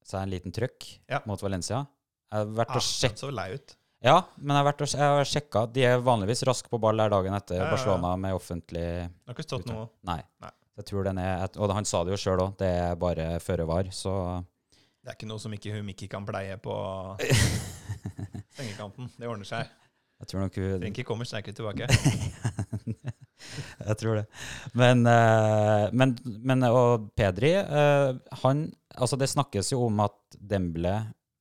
seg 0.07 0.23
en 0.23 0.31
liten 0.31 0.55
trøkk 0.55 0.87
Ja. 1.11 1.19
mot 1.27 1.41
Valencia. 1.43 1.83
Jeg 2.31 2.45
har 2.45 2.55
vært 2.61 2.71
Ah, 2.71 2.79
og 2.79 2.85
sjekk... 2.87 3.17
den 3.17 3.21
så 3.25 3.33
lei 3.33 3.49
ut. 3.57 3.75
Ja, 3.99 4.21
men 4.39 4.53
jeg 4.55 4.61
har 4.61 4.67
vært 4.69 4.81
og 4.85 4.91
jeg 4.93 5.11
har 5.11 5.27
sjekka. 5.27 5.65
De 5.75 5.83
er 5.83 5.99
vanligvis 6.03 6.45
raske 6.47 6.71
på 6.71 6.79
ball 6.79 7.01
der 7.01 7.11
dagen 7.11 7.35
etter 7.35 7.59
Ja. 7.59 7.67
Barcelona 7.71 8.13
med 8.15 8.37
offentlig 8.37 8.85
Det 9.09 9.27
har 9.27 9.35
ikke 9.35 9.43
stått 9.47 9.67
noe 9.67 9.89
Nei. 10.07 10.21
Nei. 10.39 10.51
Jeg 10.79 10.85
tror 10.87 11.03
den 11.09 11.17
er 11.19 11.49
Og 11.59 11.73
han 11.75 11.83
sa 11.85 12.05
det 12.07 12.13
jo 12.15 12.19
sjøl 12.21 12.39
òg, 12.45 12.53
det 12.61 12.69
er 12.69 12.95
bare 12.95 13.25
føre 13.43 13.65
var, 13.67 13.89
så 13.91 14.13
Det 15.03 15.11
er 15.11 15.17
ikke 15.17 15.27
noe 15.27 15.39
som 15.43 15.51
ikke 15.55 15.73
hun 15.75 15.83
Mikki 15.89 16.07
kan 16.07 16.23
pleie 16.27 16.55
på 16.63 16.75
sengekanten. 18.55 19.09
Det 19.19 19.27
ordner 19.27 19.47
seg. 19.47 19.67
jeg 20.19 20.27
tror 20.31 20.45
nok 20.45 20.55
hun 20.59 20.79
Frenkie 20.79 21.07
kommer 21.07 21.27
sterkere 21.27 21.55
tilbake. 21.55 21.87
Jeg 23.79 23.95
tror 24.01 24.17
det. 24.19 24.25
Men, 24.75 25.05
eh, 25.07 25.85
men, 25.95 26.11
men 26.43 26.63
og 26.67 27.05
Pedri 27.15 27.53
eh, 27.55 28.09
han, 28.43 28.65
altså 28.99 29.15
Det 29.15 29.29
snakkes 29.31 29.71
jo 29.71 29.85
om 29.85 30.01
at 30.03 30.17
Demble 30.35 30.91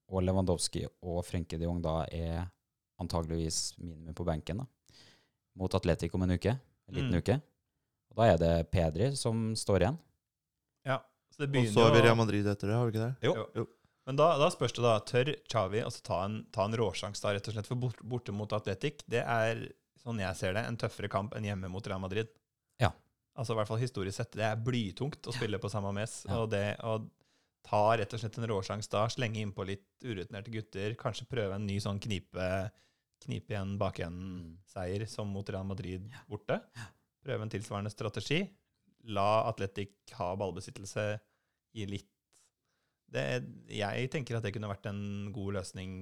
og 0.09 0.23
Lewandowski 0.25 0.87
og 1.03 1.21
Frenke 1.27 1.59
de 1.61 1.67
Jong 1.69 1.83
da 1.85 2.01
er 2.15 2.47
antageligvis 3.03 3.75
minimum 3.79 4.15
på 4.17 4.25
benken 4.27 4.63
da, 4.63 4.67
mot 5.59 5.75
Atletic 5.75 6.15
om 6.17 6.23
en 6.27 6.35
uke. 6.37 6.55
En 6.89 6.95
liten 6.97 7.13
Mm. 7.13 7.19
uke. 7.23 7.41
Og 8.11 8.17
Da 8.17 8.23
er 8.33 8.39
det 8.39 8.71
Pedri 8.73 9.11
som 9.17 9.55
står 9.55 9.83
igjen. 9.83 9.99
Ja, 10.87 10.99
så 11.31 11.45
det 11.47 11.57
Og 11.69 11.73
så 11.75 11.85
har 11.85 11.93
vi 11.95 12.01
Real 12.03 12.17
Madrid 12.17 12.47
etter 12.47 12.67
det, 12.69 12.75
har 12.75 12.87
vi 12.87 12.93
ikke 12.97 13.07
det? 13.07 13.17
Jo. 13.29 13.47
Jo. 13.55 13.67
Men 14.07 14.17
da, 14.17 14.39
da 14.39 14.49
spørs 14.49 14.73
det, 14.73 14.83
da. 14.83 14.99
Tør 15.05 15.35
Xavi 15.47 15.83
altså 15.85 16.03
ta 16.03 16.25
en, 16.25 16.47
ta 16.51 16.65
en 16.65 16.73
råsjanse 16.73 17.21
da, 17.21 17.35
rett 17.37 17.47
og 17.49 17.55
slett? 17.55 17.67
For 17.69 17.77
bort, 17.77 17.99
borte 18.03 18.33
mot 18.33 18.51
Atletic, 18.57 19.03
det 19.07 19.21
er, 19.21 19.67
sånn 20.01 20.19
jeg 20.19 20.35
ser 20.37 20.55
det, 20.57 20.65
en 20.65 20.79
tøffere 20.81 21.11
kamp 21.13 21.35
enn 21.37 21.45
hjemme 21.45 21.69
mot 21.69 21.87
Real 21.87 22.01
Madrid. 22.01 22.27
Ja. 22.81 22.91
Altså 23.37 23.53
i 23.53 23.59
hvert 23.61 23.69
fall 23.69 23.79
historisk 23.83 24.17
sett. 24.17 24.33
Det 24.33 24.47
er 24.49 24.57
blytungt 24.57 25.29
å 25.29 25.35
spille 25.37 25.61
på 25.61 25.69
samme 25.71 25.93
mes. 25.93 26.25
Ja. 26.27 26.39
Og 26.41 26.49
det 26.51 26.79
å 26.81 26.97
ta 27.69 27.83
rett 28.01 28.15
og 28.15 28.21
slett 28.23 28.39
en 28.41 28.49
råsjanse 28.49 28.91
da, 28.93 29.05
slenge 29.13 29.43
innpå 29.43 29.67
litt 29.69 29.87
urutinerte 30.05 30.53
gutter, 30.55 30.95
kanskje 31.01 31.29
prøve 31.29 31.59
en 31.59 31.67
ny 31.69 31.79
sånn 31.85 32.01
knipe, 32.01 32.47
knipe 33.25 33.53
igjen 33.53 33.77
bak 33.81 34.01
igjen-seier 34.01 35.05
som 35.11 35.29
mot 35.35 35.49
Real 35.53 35.67
Madrid 35.69 36.07
borte. 36.31 36.61
Prøve 37.25 37.45
en 37.45 37.53
tilsvarende 37.53 37.93
strategi. 37.93 38.45
La 39.13 39.45
Atletic 39.51 40.15
ha 40.19 40.31
ballbesittelse, 40.39 41.11
gi 41.77 41.85
litt 41.89 42.09
det, 43.09 43.25
jeg 43.73 44.09
tenker 44.13 44.37
at 44.37 44.45
det 44.45 44.53
kunne 44.53 44.69
vært 44.69 44.89
en 44.91 45.31
god 45.33 45.59
løsning 45.59 45.93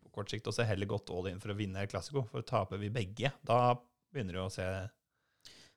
på 0.00 0.12
kort 0.14 0.32
sikt. 0.32 0.48
Og 0.48 0.56
så 0.56 0.64
heller 0.64 0.88
gått 0.88 1.12
all 1.12 1.28
in 1.28 1.40
for 1.42 1.52
å 1.52 1.58
vinne 1.58 1.84
Classico, 1.90 2.24
For 2.30 2.46
taper 2.46 2.80
vi 2.80 2.88
begge, 2.92 3.32
da 3.44 3.76
begynner 4.12 4.38
det 4.38 4.44
å 4.46 4.52
se 4.52 4.64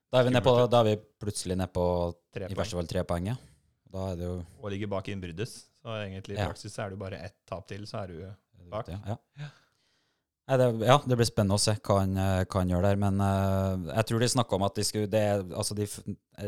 Da 0.09 0.23
er 0.23 0.41
på, 0.45 0.55
da 0.71 0.79
er 0.81 0.87
vi 0.87 0.95
plutselig 1.21 1.59
nede 1.59 1.71
på 1.75 1.85
tre 2.33 2.47
i 2.47 2.57
verste 2.57 2.79
fall 2.79 2.87
tre 2.89 3.03
poeng. 3.07 3.33
Ja. 3.89 3.95
Da 3.97 4.11
er 4.11 4.15
det 4.19 4.25
jo 4.29 4.35
Og 4.61 4.69
ligger 4.71 4.87
bak 4.91 5.07
innbruddes. 5.09 5.65
Så 5.81 5.95
egentlig 6.03 6.35
i 6.35 6.39
Ja. 6.39 6.47
praksis 6.51 6.77
er 6.77 6.89
det 6.89 6.97
jo 6.99 7.03
bare 7.05 7.19
ett 7.25 7.35
tap 7.47 7.67
til, 7.67 7.85
så 7.89 8.03
er 8.03 8.07
du 8.07 8.35
Bak. 8.69 8.87
Ja. 8.87 9.15
Nei, 10.49 10.57
det, 10.57 10.65
ja, 10.85 10.95
det 11.05 11.15
blir 11.17 11.27
spennende 11.29 11.57
å 11.57 11.61
se 11.61 11.75
hva 11.77 11.95
han, 11.99 12.15
eh, 12.17 12.43
hva 12.49 12.61
han 12.63 12.69
gjør 12.69 12.85
der. 12.87 12.95
Men 13.01 13.19
uh, 13.21 13.93
jeg 13.95 14.05
tror 14.09 14.19
de 14.23 14.29
snakka 14.33 14.55
om 14.57 14.63
at 14.65 14.75
de 14.75 14.85
skulle 14.85 15.09
det, 15.09 15.23
altså 15.53 15.75
de 15.77 15.85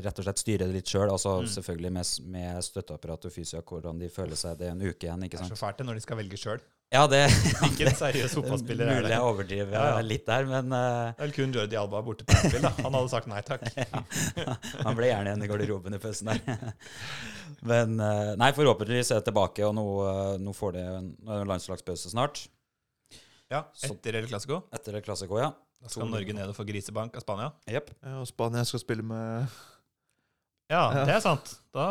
rett 0.02 0.20
og 0.22 0.26
slett 0.26 0.42
styrer 0.42 0.66
det 0.70 0.74
litt 0.80 0.90
sjøl. 0.90 1.10
Altså, 1.14 1.36
Mm. 1.42 1.50
Selvfølgelig 1.54 1.92
med, 1.98 2.06
med 2.34 2.64
støtteapparat 2.66 3.26
og 3.30 3.34
fysio, 3.34 3.62
hvordan 3.62 4.00
de 4.02 4.10
føler 4.10 4.36
seg. 4.38 4.58
Det 4.58 4.68
er 4.68 4.72
en 4.76 4.82
uke 4.82 5.06
igjen, 5.06 5.24
ikke 5.26 5.38
Det 5.38 5.46
er 5.46 5.56
så 5.56 5.60
fælt 5.66 5.78
det 5.78 5.86
når 5.86 6.00
de 6.00 6.02
skal 6.06 6.18
velge 6.18 6.38
sjøl. 6.38 6.62
Ja, 6.92 7.06
det 7.08 7.22
Ikke 7.70 7.86
en 7.88 7.96
seriøs 7.96 8.34
fotballspiller 8.36 8.90
er 8.90 8.98
Mulig 8.98 9.08
det. 9.08 9.14
jeg 9.16 9.24
overdriver 9.24 9.76
Ja, 9.78 9.84
ja. 9.96 10.00
litt 10.04 10.26
der, 10.28 10.48
men 10.50 10.74
uh, 10.76 11.14
Det 11.16 11.22
er 11.24 11.28
vel 11.30 11.34
kun 11.38 11.54
Jordi 11.56 11.78
Alba 11.80 12.02
borte 12.04 12.26
på 12.28 12.36
spill, 12.42 12.66
da. 12.66 12.72
Han 12.84 12.98
hadde 12.98 13.12
sagt 13.14 13.30
nei 13.32 13.40
takk. 13.48 13.64
han 14.86 14.98
ble 14.98 15.08
gjerne 15.08 15.32
igjen 15.32 15.46
i 15.46 15.50
garderoben 15.54 15.96
i 15.96 16.02
pausen 16.04 16.34
der. 16.34 16.74
Men 17.72 17.96
uh, 18.02 18.34
nei, 18.42 18.50
forhåpentligvis 18.58 19.12
er 19.14 19.22
det 19.22 19.28
tilbake, 19.30 19.64
og 19.68 19.76
nå, 19.78 19.84
eh, 20.10 20.36
nå 20.42 20.54
får 20.58 20.72
det 20.76 20.84
en 20.90 21.10
landslagspause 21.46 22.10
snart. 22.12 22.40
Ja, 23.52 23.60
etter 23.86 24.18
El 24.18 24.26
Clásico. 24.32 24.62
Etter 24.74 24.96
El 24.98 25.04
Clásico, 25.06 25.38
ja. 25.40 25.52
Da 25.82 25.90
skal 25.92 26.10
Norge 26.10 26.34
ned 26.34 26.50
og 26.50 26.56
få 26.58 26.66
grisebank 26.66 27.16
av 27.20 27.24
Spania. 27.24 27.52
Yep. 27.70 27.92
Ja, 28.02 28.16
og 28.24 28.28
Spania 28.30 28.64
skal 28.68 28.82
spille 28.84 29.06
med 29.06 29.46
Ja, 30.72 30.82
Ja. 30.96 31.06
det 31.08 31.16
er 31.20 31.24
sant. 31.24 31.54
Da 31.76 31.86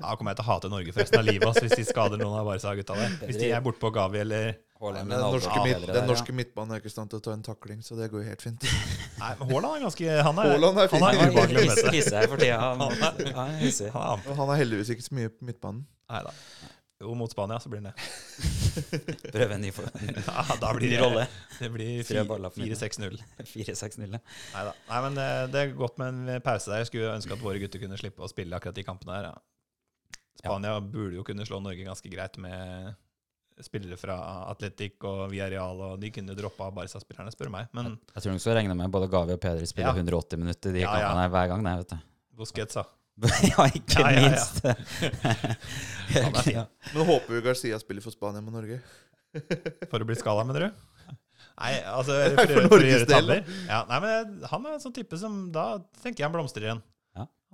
da 0.00 0.14
kommer 0.18 0.32
jeg 0.34 0.38
til 0.40 0.44
å 0.44 0.48
hate 0.50 0.70
Norge 0.72 0.92
for 0.94 1.02
resten 1.04 1.20
av 1.20 1.26
livet 1.28 1.58
hvis 1.64 1.74
de 1.78 1.84
skader 1.88 2.20
noen 2.20 2.36
av 2.40 2.46
Barca-gutta 2.48 2.96
der. 2.98 3.14
Hvis 3.28 3.38
de 3.40 3.50
er 3.56 3.62
borte 3.64 3.80
på 3.82 3.90
Gavi 3.94 4.20
eller 4.20 4.54
Haaland 4.80 5.10
Den 5.14 5.22
norske, 5.22 5.60
midt, 5.64 5.78
den 5.80 5.88
der, 5.88 6.00
ja. 6.02 6.04
norske 6.08 6.34
midtbanen 6.36 6.74
er 6.76 6.82
ikke 6.82 6.90
i 6.90 6.94
stand 6.94 7.12
til 7.12 7.20
å 7.22 7.24
ta 7.24 7.32
en 7.36 7.44
takling, 7.46 7.80
så 7.86 7.96
det 7.96 8.10
går 8.12 8.24
jo 8.24 8.28
helt 8.28 8.44
fint. 8.44 8.66
Nei, 9.20 9.30
men 9.40 9.50
Haaland 9.52 9.78
er 9.78 9.84
ganske 9.86 10.16
Han 10.28 10.42
er, 10.42 10.52
Haaland 10.52 10.82
er 10.84 10.92
fin. 10.92 11.04
han 11.06 11.14
er 11.14 11.22
Han 11.22 11.32
ubehagelig 11.34 11.62
å 11.64 11.70
møte. 11.72 11.94
hisser 11.94 12.20
her 12.20 12.30
for 12.32 12.42
tida. 12.42 12.60
Han 12.60 12.84
Han. 12.84 12.94
Han 13.38 13.58
er 13.58 14.38
han 14.44 14.48
er 14.50 14.62
heldigvis 14.64 14.92
ikke 14.96 15.06
så 15.08 15.16
mye 15.20 15.32
på 15.32 15.48
midtbanen. 15.52 15.84
Nei 16.12 16.22
da. 16.26 16.34
Jo, 17.04 17.14
mot 17.18 17.32
Spania 17.32 17.58
så 17.60 17.68
blir 17.72 17.82
han 17.82 17.90
det. 17.90 17.94
Prøve 19.34 19.56
en 19.56 19.64
ny, 19.64 19.70
for- 19.74 19.88
Ja, 20.28 20.44
da 20.60 20.70
blir 20.76 20.92
det, 20.94 21.00
rolle. 21.02 21.24
det 21.58 21.70
blir 21.74 22.04
Tre 22.06 22.22
baller 22.28 22.52
for 22.54 22.62
4-6-0. 22.64 23.18
4-6-0. 23.50 24.06
Nei 24.14 24.20
da. 24.68 24.72
Nei, 24.90 25.00
men 25.06 25.18
det, 25.18 25.26
det 25.52 25.60
er 25.64 25.74
godt 25.78 25.98
med 26.00 26.22
en 26.36 26.44
pause 26.44 26.70
der. 26.70 26.84
Jeg 26.84 26.90
skulle 26.92 27.10
ønske 27.16 27.34
at 27.36 27.42
våre 27.44 27.60
gutter 27.62 27.82
kunne 27.82 27.98
slippe 28.00 28.24
å 28.24 28.30
spille 28.30 28.56
akkurat 28.56 28.78
de 28.78 28.86
kampene 28.86 29.18
her. 29.18 29.28
Ja. 29.32 29.34
Spania 30.40 30.76
burde 30.80 31.18
jo 31.18 31.24
kunne 31.26 31.46
slå 31.46 31.60
Norge 31.62 31.86
ganske 31.86 32.10
greit 32.12 32.36
med 32.42 32.94
spillere 33.62 33.94
fra 33.96 34.16
Atletic 34.50 34.98
og 35.06 35.28
Villarreal, 35.30 35.78
og 35.86 36.00
de 36.02 36.10
kunne 36.10 36.34
droppa 36.34 36.72
Barca-spillerne, 36.74 37.30
spør 37.30 37.46
du 37.50 37.54
meg. 37.54 37.68
Men 37.76 37.92
Jeg 38.16 38.24
tror 38.24 38.34
nok 38.34 38.42
så 38.42 38.56
regner 38.56 38.74
med 38.78 38.90
både 38.90 39.06
Gavi 39.12 39.36
og 39.36 39.40
Pedri 39.44 39.68
spiller 39.70 39.94
Ja. 39.94 40.02
180 40.02 40.40
minutter 40.42 40.74
de 40.74 40.82
Ja, 40.82 40.90
ja. 40.90 41.08
kampene 41.12 41.28
hver 41.30 41.48
gang. 41.52 41.62
Nei, 41.62 41.76
vet 41.78 41.94
du. 41.94 41.98
Busquets, 42.34 42.74
da. 42.74 42.84
ja, 43.52 43.66
ikke 43.70 44.00
Ja, 44.02 44.10
ja, 44.10 44.20
ja. 44.20 44.26
minst. 44.26 44.64
Ja. 46.56 46.66
Men 46.94 47.06
håper 47.06 47.36
vi 47.36 47.42
Garcia 47.46 47.78
spiller 47.78 48.02
for 48.02 48.10
Spania 48.14 48.42
med 48.42 48.56
Norge. 48.56 48.80
For 49.90 50.02
å 50.02 50.06
bli 50.06 50.16
skada, 50.18 50.42
mener 50.46 50.66
du? 50.66 51.14
Nei, 51.54 51.76
altså 51.86 52.16
for 52.34 52.40
For, 52.40 52.50
for, 52.50 52.66
å 52.66 52.70
Norges 52.74 53.06
del, 53.06 53.30
Ja, 53.68 53.84
nei, 53.86 53.98
men 54.02 54.34
Han 54.50 54.66
er 54.66 54.74
en 54.74 54.82
sånn 54.82 54.94
type 54.96 55.14
som 55.20 55.36
Da 55.54 55.76
tenker 56.02 56.24
jeg 56.24 56.26
han 56.26 56.34
blomstrer 56.34 56.66
igjen. 56.66 56.82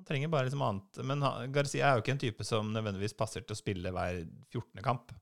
Han 0.01 0.07
trenger 0.09 0.31
bare 0.33 0.49
liksom 0.49 0.63
annet. 0.65 1.01
Men 1.05 1.21
han, 1.27 1.51
Garcia 1.53 1.91
er 1.91 1.99
jo 1.99 2.05
ikke 2.05 2.15
en 2.15 2.23
type 2.23 2.45
som 2.49 2.71
nødvendigvis 2.73 3.13
passer 3.19 3.45
til 3.45 3.53
å 3.53 3.59
spille 3.59 3.93
hver 3.93 4.23
14. 4.49 4.81
kamp. 4.81 5.13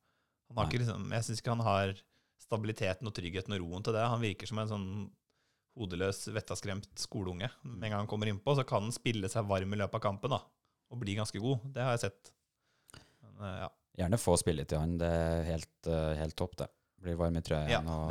Han 0.48 0.60
har 0.60 0.68
ikke 0.70 0.84
liksom, 0.84 1.08
jeg 1.12 1.26
syns 1.26 1.42
ikke 1.42 1.56
han 1.56 1.64
har 1.66 1.96
stabiliteten 2.38 3.10
og 3.10 3.16
tryggheten 3.16 3.56
og 3.56 3.64
roen 3.64 3.84
til 3.84 3.96
det. 3.98 4.04
Han 4.06 4.22
virker 4.22 4.48
som 4.48 4.60
en 4.62 4.70
sånn 4.70 4.86
hodeløs, 5.78 6.22
vettaskremt 6.30 6.88
skoleunge. 6.98 7.50
Med 7.66 7.88
en 7.88 7.90
gang 7.90 8.04
han 8.04 8.10
kommer 8.10 8.30
innpå, 8.30 8.54
så 8.54 8.64
kan 8.66 8.86
han 8.86 8.94
spille 8.94 9.30
seg 9.30 9.50
varm 9.50 9.74
i 9.74 9.80
løpet 9.82 9.98
av 9.98 10.04
kampen 10.06 10.32
da, 10.36 10.40
og 10.94 11.02
bli 11.02 11.18
ganske 11.18 11.42
god. 11.42 11.66
Det 11.74 11.84
har 11.84 11.96
jeg 11.96 12.06
sett. 12.06 12.32
Men, 12.94 13.34
eh, 13.42 13.58
ja. 13.64 13.68
Gjerne 13.98 14.22
få 14.22 14.38
spillet 14.38 14.70
til 14.70 14.78
han. 14.78 14.94
Det 15.02 15.10
er 15.10 15.44
helt, 15.50 15.90
eh, 15.90 16.14
helt 16.22 16.38
topp, 16.38 16.56
det. 16.62 16.70
Blir 17.02 17.18
varm 17.18 17.36
i 17.38 17.42
trøya 17.42 17.68
ja, 17.70 17.82
og. 17.82 18.10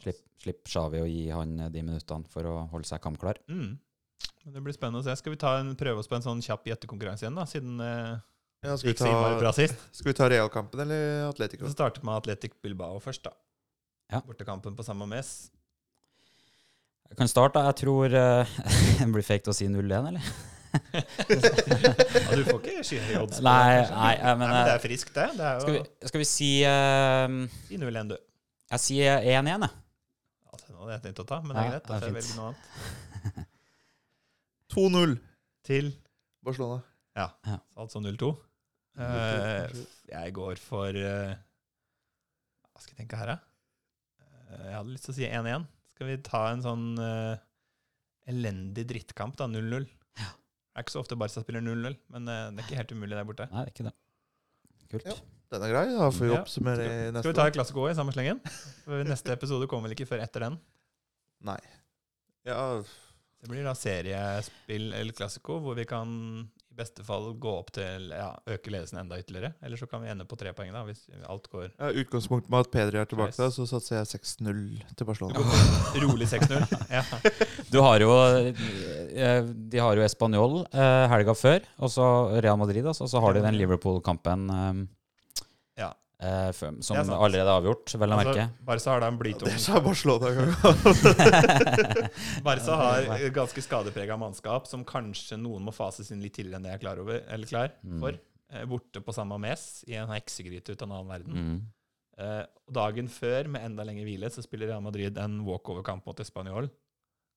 Slipp, 0.00 0.20
slipp 0.40 0.68
Xavi 0.68 1.00
å 1.00 1.08
gi 1.08 1.26
han 1.32 1.58
eh, 1.60 1.72
de 1.72 1.82
minuttene 1.82 2.28
for 2.32 2.48
å 2.48 2.56
holde 2.72 2.88
seg 2.88 3.02
kampklar. 3.04 3.40
Mm. 3.48 3.78
Men 4.46 4.54
Det 4.54 4.62
blir 4.62 4.76
spennende 4.76 5.02
å 5.02 5.04
se. 5.06 5.14
Skal 5.18 5.34
vi 5.34 5.40
ta 5.42 5.56
en, 5.58 5.72
prøve 5.78 5.98
oss 5.98 6.06
på 6.06 6.14
en 6.14 6.22
sånn 6.22 6.40
kjapp 6.44 6.68
gjettekonkurranse 6.70 7.24
igjen, 7.24 7.34
da? 7.34 7.44
Siden 7.50 7.80
eh, 7.82 8.12
Ja, 8.62 8.76
skal, 8.78 8.86
vi 8.86 8.92
gikk 8.92 9.00
så 9.02 9.08
innmari 9.10 9.40
bra 9.40 9.50
sist. 9.56 9.80
skal 9.98 10.12
vi 10.12 10.16
ta 10.20 10.28
realkampen 10.30 10.82
eller 10.84 11.24
Atletico? 11.26 11.66
Vi 11.66 11.74
startet 11.74 12.06
med 12.06 12.14
Atletic 12.14 12.54
Bilbao 12.62 13.00
først, 13.02 13.26
da. 13.26 13.34
Ja. 14.14 14.20
Bortekampen 14.22 14.76
på 14.78 14.86
samme 14.86 15.08
mess. 15.10 15.32
Jeg 17.10 17.18
kan 17.18 17.30
starte. 17.30 17.58
Jeg 17.72 17.78
tror 17.82 18.14
eh, 18.14 18.52
det 19.00 19.08
blir 19.16 19.26
fake 19.26 19.50
å 19.50 19.56
si 19.56 19.66
0-1, 19.66 20.12
eller? 20.12 20.30
Ja, 20.76 22.34
du 22.36 22.42
får 22.44 22.58
ikke 22.58 22.82
skyhøye 22.84 23.20
odds 23.22 23.38
Nei, 23.40 23.78
nei, 23.88 24.10
Nei, 24.20 24.32
men 24.36 24.50
det 24.52 24.74
er 24.74 24.82
friskt, 24.82 25.14
det. 25.14 25.30
Det 25.38 25.46
er 25.48 25.62
Skal 25.62 25.72
vi, 25.72 25.80
skal 26.10 26.20
vi 26.20 26.26
si 26.28 26.50
uh, 26.68 27.36
Si 27.64 27.78
0-1, 27.80 28.10
du. 28.12 28.16
Jeg 28.74 28.84
sier 28.84 29.24
1-1, 29.24 29.48
jeg. 29.54 29.70
Det 30.66 30.74
nå 30.74 30.82
hadde 30.82 30.96
jeg 30.98 31.04
tenkt 31.06 31.22
å 31.22 31.26
ta, 31.30 31.40
men 31.40 31.56
det 31.56 31.62
er 31.62 31.72
greit. 31.76 31.86
Da 31.86 31.94
det 31.94 31.96
er 31.96 32.04
får 32.04 32.10
jeg 32.10 32.16
velge 32.18 32.36
noe 32.36 32.50
annet. 32.50 33.05
2-0 34.72 35.16
Til 35.66 35.90
Barcelona. 36.46 36.82
Ja, 37.16 37.28
altså 37.78 38.00
0-2. 38.02 38.28
Uh, 38.96 39.84
jeg 40.08 40.32
går 40.36 40.60
for 40.60 40.96
uh, 40.96 41.32
Hva 42.70 42.80
skal 42.80 42.94
jeg 42.94 43.00
tenke 43.02 43.18
her, 43.20 43.34
da? 43.34 43.36
Uh, 44.20 44.62
jeg 44.68 44.76
hadde 44.76 44.94
lyst 44.94 45.08
til 45.08 45.14
å 45.14 45.16
si 45.18 45.28
1-1. 45.28 45.66
Skal 45.96 46.10
vi 46.10 46.16
ta 46.24 46.42
en 46.52 46.60
sånn 46.60 46.82
eh, 47.00 47.38
elendig 48.28 48.82
drittkamp, 48.90 49.32
da? 49.40 49.46
0-0. 49.48 49.86
Det 49.88 50.26
er 50.76 50.84
ikke 50.84 50.92
så 50.92 51.00
ofte 51.00 51.16
Barca 51.16 51.40
spiller 51.40 51.64
0-0, 51.64 51.94
men 52.12 52.28
det 52.28 52.34
er 52.36 52.66
ikke 52.66 52.76
helt 52.82 52.92
umulig 52.92 53.16
der 53.16 53.24
borte. 53.24 53.46
Nei, 53.48 53.62
det 53.64 53.70
er 53.70 53.72
ikke 53.72 53.86
det. 53.86 53.94
Kult. 54.92 55.08
Ja. 55.08 55.14
Den 55.54 55.64
er 55.64 55.72
grei. 55.72 55.84
Da 55.94 56.10
får 56.10 56.26
vi 56.26 56.32
Ja. 56.34 56.42
neste 56.42 57.22
Skal 57.22 57.32
vi 57.32 57.38
ta 57.38 57.50
Classico 57.54 57.88
i 57.88 57.94
samme 57.96 58.12
slengen? 58.12 58.42
Neste 59.08 59.32
episode 59.32 59.68
kommer 59.70 59.88
vel 59.88 59.96
ikke 59.96 60.08
før 60.10 60.20
etter 60.20 60.44
den. 60.44 60.60
Nei. 61.48 61.58
Ja, 62.44 62.82
Det 63.46 63.52
blir 63.52 63.62
da 63.62 63.76
seriespill 63.78 64.88
eller 64.90 65.14
Classico, 65.14 65.60
hvor 65.62 65.76
vi 65.78 65.84
kan 65.86 66.08
i 66.42 66.74
beste 66.76 67.04
fall 67.06 67.28
gå 67.38 67.52
opp 67.60 67.68
til 67.76 68.08
ja, 68.10 68.32
øke 68.50 68.72
ledelsen 68.74 68.98
enda 69.04 69.20
ytterligere. 69.22 69.52
Eller 69.62 69.78
så 69.78 69.86
kan 69.86 70.02
vi 70.02 70.10
ende 70.10 70.26
på 70.26 70.34
tre 70.40 70.50
poeng, 70.56 70.72
da, 70.74 70.82
hvis 70.88 71.04
alt 71.30 71.46
går 71.52 71.68
ja 71.70 71.92
utgangspunkt 72.02 72.50
med 72.50 72.66
at 72.66 72.72
Pedri 72.74 72.98
er 72.98 73.06
tilbake, 73.06 73.36
da, 73.38 73.46
så 73.54 73.68
satser 73.70 74.00
jeg 74.00 74.10
6-0 74.18 74.58
til 74.98 75.08
Barcelona. 75.08 75.46
rolig 76.02 76.26
6-0. 76.34 76.66
Ja. 76.96 77.04
Du 77.70 77.78
har 77.84 78.02
jo 78.02 78.10
eh, 78.34 79.46
De 79.46 79.78
har 79.78 79.94
jo 79.94 80.04
Español 80.04 80.58
eh, 80.66 81.06
helga 81.14 81.38
før, 81.38 81.62
og 81.78 81.94
så 81.94 82.10
Real 82.42 82.58
Madrid, 82.58 82.82
altså, 82.82 83.06
og 83.06 83.14
så 83.14 83.22
har 83.22 83.38
de 83.38 83.46
den 83.46 83.62
Liverpool-kampen 83.62 84.50
eh, 86.20 86.26
Ja. 86.26 86.48
eh, 86.48 86.52
som 86.80 86.96
Det 86.96 87.02
er 87.06 87.16
allerede 87.16 87.46
er 87.50 87.58
avgjort, 87.60 87.94
vel 88.00 88.10
å 88.12 88.16
merke. 88.20 88.44
Altså, 88.46 88.64
Barca 88.64 88.90
har 88.90 89.00
da 89.00 89.06
en 89.12 89.18
blytung 89.18 89.48
Det 89.50 89.60
sa 89.60 89.80
Barcelona 89.80 90.30
en 90.30 90.36
gang. 90.36 90.50
Barca 92.46 92.76
har 92.80 93.28
ganske 93.34 93.62
skadeprega 93.64 94.16
mannskap 94.20 94.66
som 94.70 94.84
kanskje 94.84 95.38
noen 95.40 95.62
må 95.66 95.74
fases 95.76 96.10
inn 96.14 96.22
litt 96.24 96.34
tidligere 96.38 96.56
enn 96.60 96.66
det 96.68 96.72
jeg 96.74 96.80
er 96.80 96.84
klar, 96.86 97.02
over, 97.04 97.22
eller 97.28 97.46
klar 97.50 97.72
Mm. 97.84 98.00
for. 98.00 98.18
Eh, 98.52 98.64
Borte 98.70 99.00
på 99.02 99.12
samme 99.14 99.38
mes 99.42 99.84
i 99.88 99.94
en 99.98 100.08
heksegryte 100.08 100.72
ut 100.72 100.82
av 100.82 100.88
en 100.90 100.96
annen 101.00 101.10
verden. 101.10 101.34
Mm. 101.34 101.62
Uh, 102.16 102.44
dagen 102.72 103.08
før, 103.12 103.44
med 103.52 103.60
enda 103.66 103.84
lengre 103.84 104.06
hvile, 104.06 104.30
så 104.32 104.40
spiller 104.40 104.70
Real 104.70 104.80
Madrid 104.80 105.18
en 105.20 105.34
walkover-kamp 105.44 106.06
mot 106.08 106.16
Español 106.24 106.70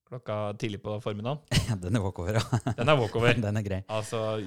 klokka 0.10 0.54
tidlig 0.58 0.80
på 0.82 0.96
formiddagen. 1.04 1.42
Den 1.84 1.96
er 2.00 2.02
walkover, 2.02 2.40
ja. 2.40 2.74
Den 2.78 2.88
er 2.90 2.96
walkover. 2.98 3.34
Den 3.44 3.58
er 3.60 3.62
grei. 3.66 3.82
Altså 3.94 4.40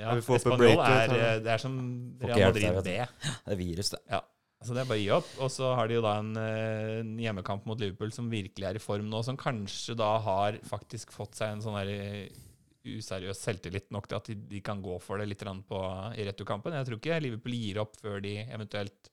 ja, 0.00 0.08
Ja, 0.08 0.16
vi 0.16 0.24
får 0.24 0.38
opp 0.38 0.46
en 0.46 0.52
Español 0.52 0.62
break, 0.64 0.84
er, 0.88 1.14
det. 1.14 1.22
eh, 1.46 1.54
er 1.54 1.62
som 1.62 1.80
Real 2.24 2.44
Madrid 2.46 2.78
B. 2.80 2.98
Det 2.98 3.54
er 3.54 3.60
virus, 3.60 3.94
det. 3.94 4.20
Så 4.60 4.74
Det 4.76 4.82
er 4.82 4.88
bare 4.90 4.98
å 4.98 5.00
gi 5.00 5.10
opp. 5.16 5.28
Og 5.40 5.48
så 5.52 5.70
har 5.76 5.88
de 5.88 5.96
jo 5.96 6.02
da 6.04 6.18
en, 6.20 6.34
eh, 6.36 6.98
en 7.00 7.14
hjemmekamp 7.20 7.64
mot 7.68 7.80
Liverpool 7.80 8.12
som 8.12 8.28
virkelig 8.32 8.68
er 8.68 8.76
i 8.76 8.82
form 8.82 9.08
nå, 9.08 9.22
som 9.24 9.38
kanskje 9.40 9.96
da 9.96 10.10
har 10.20 10.58
faktisk 10.68 11.14
fått 11.16 11.38
seg 11.38 11.54
en 11.54 11.64
sånn 11.64 11.78
der 11.80 11.92
eh, 11.94 12.42
useriøs 12.84 13.40
selvtillit 13.40 13.88
nok 13.92 14.08
til 14.08 14.18
at 14.18 14.28
de, 14.28 14.36
de 14.50 14.60
kan 14.64 14.82
gå 14.84 14.98
for 15.04 15.20
det 15.20 15.28
litt 15.30 15.44
på, 15.68 15.80
i 16.16 16.28
returkampen. 16.28 16.76
Jeg 16.76 16.88
tror 16.88 17.00
ikke 17.00 17.22
Liverpool 17.24 17.56
gir 17.56 17.80
opp 17.80 17.96
før 18.00 18.20
de 18.24 18.36
eventuelt 18.44 19.10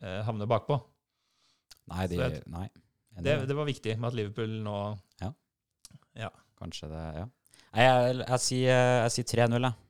eh, 0.00 0.20
havner 0.24 0.48
bakpå. 0.48 0.80
Nei, 1.92 2.08
de, 2.08 2.16
det, 2.16 2.42
nei. 2.48 2.68
Det, 3.20 3.38
det. 3.46 3.56
var 3.56 3.68
viktig 3.68 3.98
med 3.98 4.08
at 4.08 4.16
Liverpool 4.16 4.60
nå 4.64 4.78
Ja, 6.14 6.30
Kanskje 6.56 6.88
det, 6.88 7.02
ja. 7.18 7.24
Nei, 7.74 7.84
jeg, 7.84 8.18
jeg, 8.22 8.40
sier, 8.40 8.84
jeg 9.02 9.12
sier 9.12 9.26
3-0, 9.48 9.66
jeg. 9.66 9.83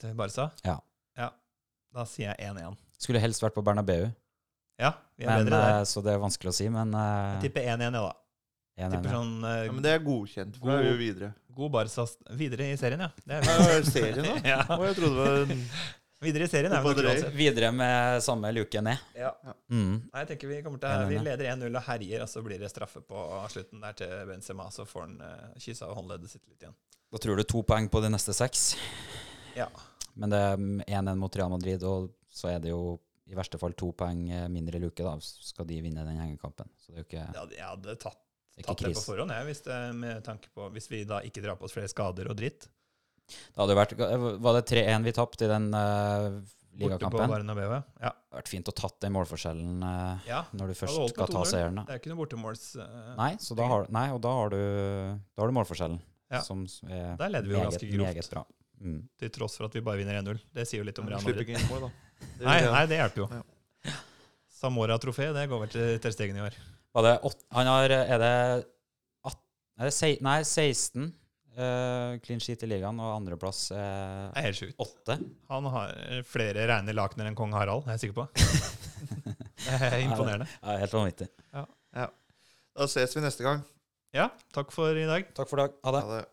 Til 0.00 0.16
Barca 0.18 0.48
Ja. 0.66 0.78
ja. 1.18 1.28
Da 1.94 2.06
sier 2.08 2.32
jeg 2.32 2.50
1-1. 2.54 2.78
Skulle 3.00 3.22
helst 3.22 3.42
vært 3.42 3.56
på 3.56 3.64
Bernabeu, 3.66 4.10
Ja, 4.80 4.94
vi 5.18 5.26
er 5.26 5.32
men, 5.34 5.44
bedre 5.46 5.60
der. 5.60 5.76
eh, 5.80 5.84
så 5.88 6.02
det 6.04 6.14
er 6.14 6.20
vanskelig 6.22 6.52
å 6.52 6.56
si, 6.56 6.68
men 6.72 6.92
Jeg 6.96 7.36
uh, 7.36 7.44
tipper 7.44 7.68
1-1, 7.76 7.86
jeg, 7.86 7.92
da. 7.92 8.12
1-1. 8.80 8.92
Tipper 8.96 9.16
sånn 9.16 9.32
uh, 9.44 9.54
Ja, 9.66 9.72
men 9.76 9.84
det 9.84 9.94
er 9.94 10.04
godkjent, 10.04 10.60
for 10.60 10.74
er 10.74 10.90
jo 10.90 10.98
videre. 11.00 11.32
god 11.56 11.72
Barca 11.78 12.06
videre 12.38 12.68
i 12.72 12.76
serien, 12.80 13.06
ja. 13.06 13.10
Det 13.24 13.40
er 13.40 13.48
Ja, 13.48 13.72
er 13.78 13.88
serien, 13.88 14.28
da? 14.28 14.36
ja. 14.54 14.60
Å, 14.66 14.84
jeg 14.88 15.00
trodde 15.00 15.16
det 15.16 15.24
var 15.26 15.56
en 15.56 15.66
Videre 16.20 16.44
i 16.44 16.50
serien 16.52 16.72
er 16.76 16.84
uansett. 16.84 17.30
Videre 17.32 17.70
med 17.72 18.20
samme 18.20 18.50
luke 18.52 18.80
ned. 18.84 19.00
Ja. 19.16 19.30
Mm. 19.72 20.02
Nei, 20.04 20.20
jeg 20.20 20.28
tenker 20.28 20.50
Vi 20.50 20.58
kommer 20.66 20.82
til 20.82 21.06
Vi 21.08 21.20
leder 21.24 21.48
1-0 21.54 21.70
og 21.72 21.86
herjer, 21.86 22.24
og 22.26 22.28
så 22.28 22.42
blir 22.44 22.60
det 22.60 22.68
straffe 22.68 23.00
på 23.00 23.22
slutten 23.48 23.80
der 23.80 23.96
til 23.96 24.12
Benzema. 24.28 24.66
Så 24.74 24.84
får 24.84 25.06
han 25.06 25.14
uh, 25.24 25.46
kyssa 25.56 25.88
håndleddet 25.88 26.28
sitt 26.34 26.44
litt 26.44 26.60
igjen. 26.60 26.76
Da 27.10 27.22
tror 27.24 27.40
du 27.40 27.44
to 27.48 27.62
poeng 27.64 27.88
på 27.88 28.02
de 28.04 28.12
neste 28.12 28.36
seks. 28.36 28.74
Ja. 29.56 29.70
Men 30.14 30.32
det 30.32 30.40
er 30.40 30.56
1-1 30.58 31.20
mot 31.20 31.36
Real 31.36 31.52
Madrid, 31.52 31.84
og 31.86 32.10
så 32.30 32.50
er 32.54 32.60
det 32.62 32.72
jo 32.72 32.98
i 33.30 33.38
verste 33.38 33.60
fall 33.60 33.76
to 33.78 33.92
poeng 33.96 34.24
eh, 34.34 34.48
mindre 34.50 34.80
luke, 34.82 35.04
da, 35.06 35.14
skal 35.20 35.68
de 35.68 35.78
vinne 35.84 36.04
den 36.06 36.18
hengekampen. 36.18 36.70
Så 36.80 36.90
det 36.90 36.98
er 36.98 37.04
jo 37.04 37.08
ikke, 37.08 37.24
Ja, 37.36 37.46
jeg 37.54 37.66
hadde 37.68 37.96
tatt, 38.02 38.20
tatt 38.66 38.84
det 38.84 38.94
på 38.96 39.04
forhånd, 39.06 39.34
jeg, 39.34 39.46
hvis, 39.50 39.64
det, 39.66 39.80
med 40.00 40.22
tanke 40.26 40.50
på, 40.54 40.66
hvis 40.74 40.90
vi 40.90 41.04
da 41.08 41.20
ikke 41.26 41.44
drar 41.44 41.58
på 41.60 41.68
oss 41.68 41.76
flere 41.76 41.90
skader 41.92 42.30
og 42.32 42.38
dritt. 42.40 42.66
Det 43.30 43.60
hadde 43.62 43.76
vært, 43.78 43.94
var 44.42 44.58
det 44.58 44.64
3-1 44.72 45.06
vi 45.06 45.14
tapte 45.14 45.46
i 45.46 45.50
den 45.52 45.68
uh, 45.70 46.40
ligakampen? 46.80 47.30
Bernabeu. 47.30 47.68
Ja. 47.70 48.10
Det 48.10 48.10
hadde 48.10 48.40
vært 48.40 48.50
fint 48.50 48.70
å 48.72 48.74
tatt 48.74 48.96
den 49.04 49.14
målforskjellen 49.14 49.84
uh, 49.86 50.26
ja. 50.26 50.42
når 50.50 50.72
du 50.72 50.78
først 50.80 50.98
skal 51.12 51.30
ta 51.30 51.44
2-0. 51.44 51.50
seieren. 51.52 51.82
Det 51.86 51.94
er 51.94 52.02
ikke 52.02 52.10
noe 52.10 52.22
bortemåls... 52.24 52.64
Uh, 52.80 53.12
Nei, 53.20 53.32
så 53.42 53.54
da 53.58 53.68
har, 53.70 53.86
nei, 53.94 54.08
og 54.16 54.18
da 54.26 54.34
har 54.40 54.50
du, 54.56 54.58
da 54.58 55.44
har 55.44 55.52
du 55.52 55.60
målforskjellen, 55.60 56.00
Ja. 56.34 56.42
som 56.46 56.66
er 56.88 57.14
Der 57.18 57.30
leder 57.36 57.46
vi 57.46 57.54
jo 57.54 57.62
ganske 57.68 57.92
grovt. 57.94 58.56
Mm. 58.80 59.00
til 59.20 59.32
tross 59.34 59.58
for 59.58 59.68
at 59.68 59.74
vi 59.76 59.82
bare 59.84 60.00
vinner 60.00 60.16
1-0. 60.22 60.40
Det 60.56 60.64
sier 60.68 60.80
jo 60.80 60.88
litt 60.88 60.98
om 61.02 61.08
Real 61.10 61.20
Madrid. 61.20 61.44
ikke 61.44 61.58
inn 61.58 61.68
mål, 61.68 61.88
da. 61.88 61.90
Det 62.40 62.46
Nei, 62.46 62.58
nei, 62.64 62.82
det 62.88 63.00
hjelper 63.00 63.22
jo. 63.22 63.28
Ja. 63.36 63.94
Samora-trofé, 64.60 65.30
det 65.36 65.46
går 65.48 65.62
vel 65.64 65.72
til 65.72 66.00
Ter 66.00 66.14
Stegen 66.14 66.38
i 66.40 66.44
år. 66.44 66.56
Var 66.96 67.06
det 67.06 67.14
åt, 67.28 67.44
han 67.56 67.68
har, 67.70 67.94
er 67.94 68.20
det, 68.20 68.34
at, 69.30 69.40
er 69.80 69.88
det 69.88 69.94
se, 69.96 70.10
nei, 70.24 70.38
16 70.44 71.06
uh, 71.06 72.16
clean 72.24 72.42
sheet 72.42 72.64
i 72.66 72.70
ligaen, 72.72 72.98
og 73.00 73.14
andreplass 73.14 73.70
er 73.76 74.32
er 74.34 74.48
helt 74.48 74.58
sjukt. 74.58 74.76
8. 74.80 75.16
Han 75.52 75.68
har 75.76 75.94
flere 76.28 76.66
reine 76.72 76.96
lakener 76.96 77.30
enn 77.30 77.38
kong 77.38 77.54
Harald, 77.56 77.86
er 77.86 77.96
jeg 77.96 78.08
sikker 78.08 78.22
på. 78.22 78.28
Det 79.60 79.76
er 79.76 80.00
imponerende. 80.02 80.48
Ja, 80.64 80.78
helt 80.80 80.94
vanvittig. 80.96 81.28
Da 82.80 82.86
ses 82.88 83.12
vi 83.16 83.22
neste 83.22 83.44
gang. 83.44 83.60
Ja, 84.16 84.30
takk 84.56 84.72
for 84.74 84.96
i 84.96 85.06
dag. 85.06 85.28
Takk 85.36 85.50
for 85.50 85.60
i 85.60 85.66
dag. 85.66 85.74
Ha 85.84 85.92
det. 85.94 86.04
Ha 86.06 86.20
det. 86.20 86.28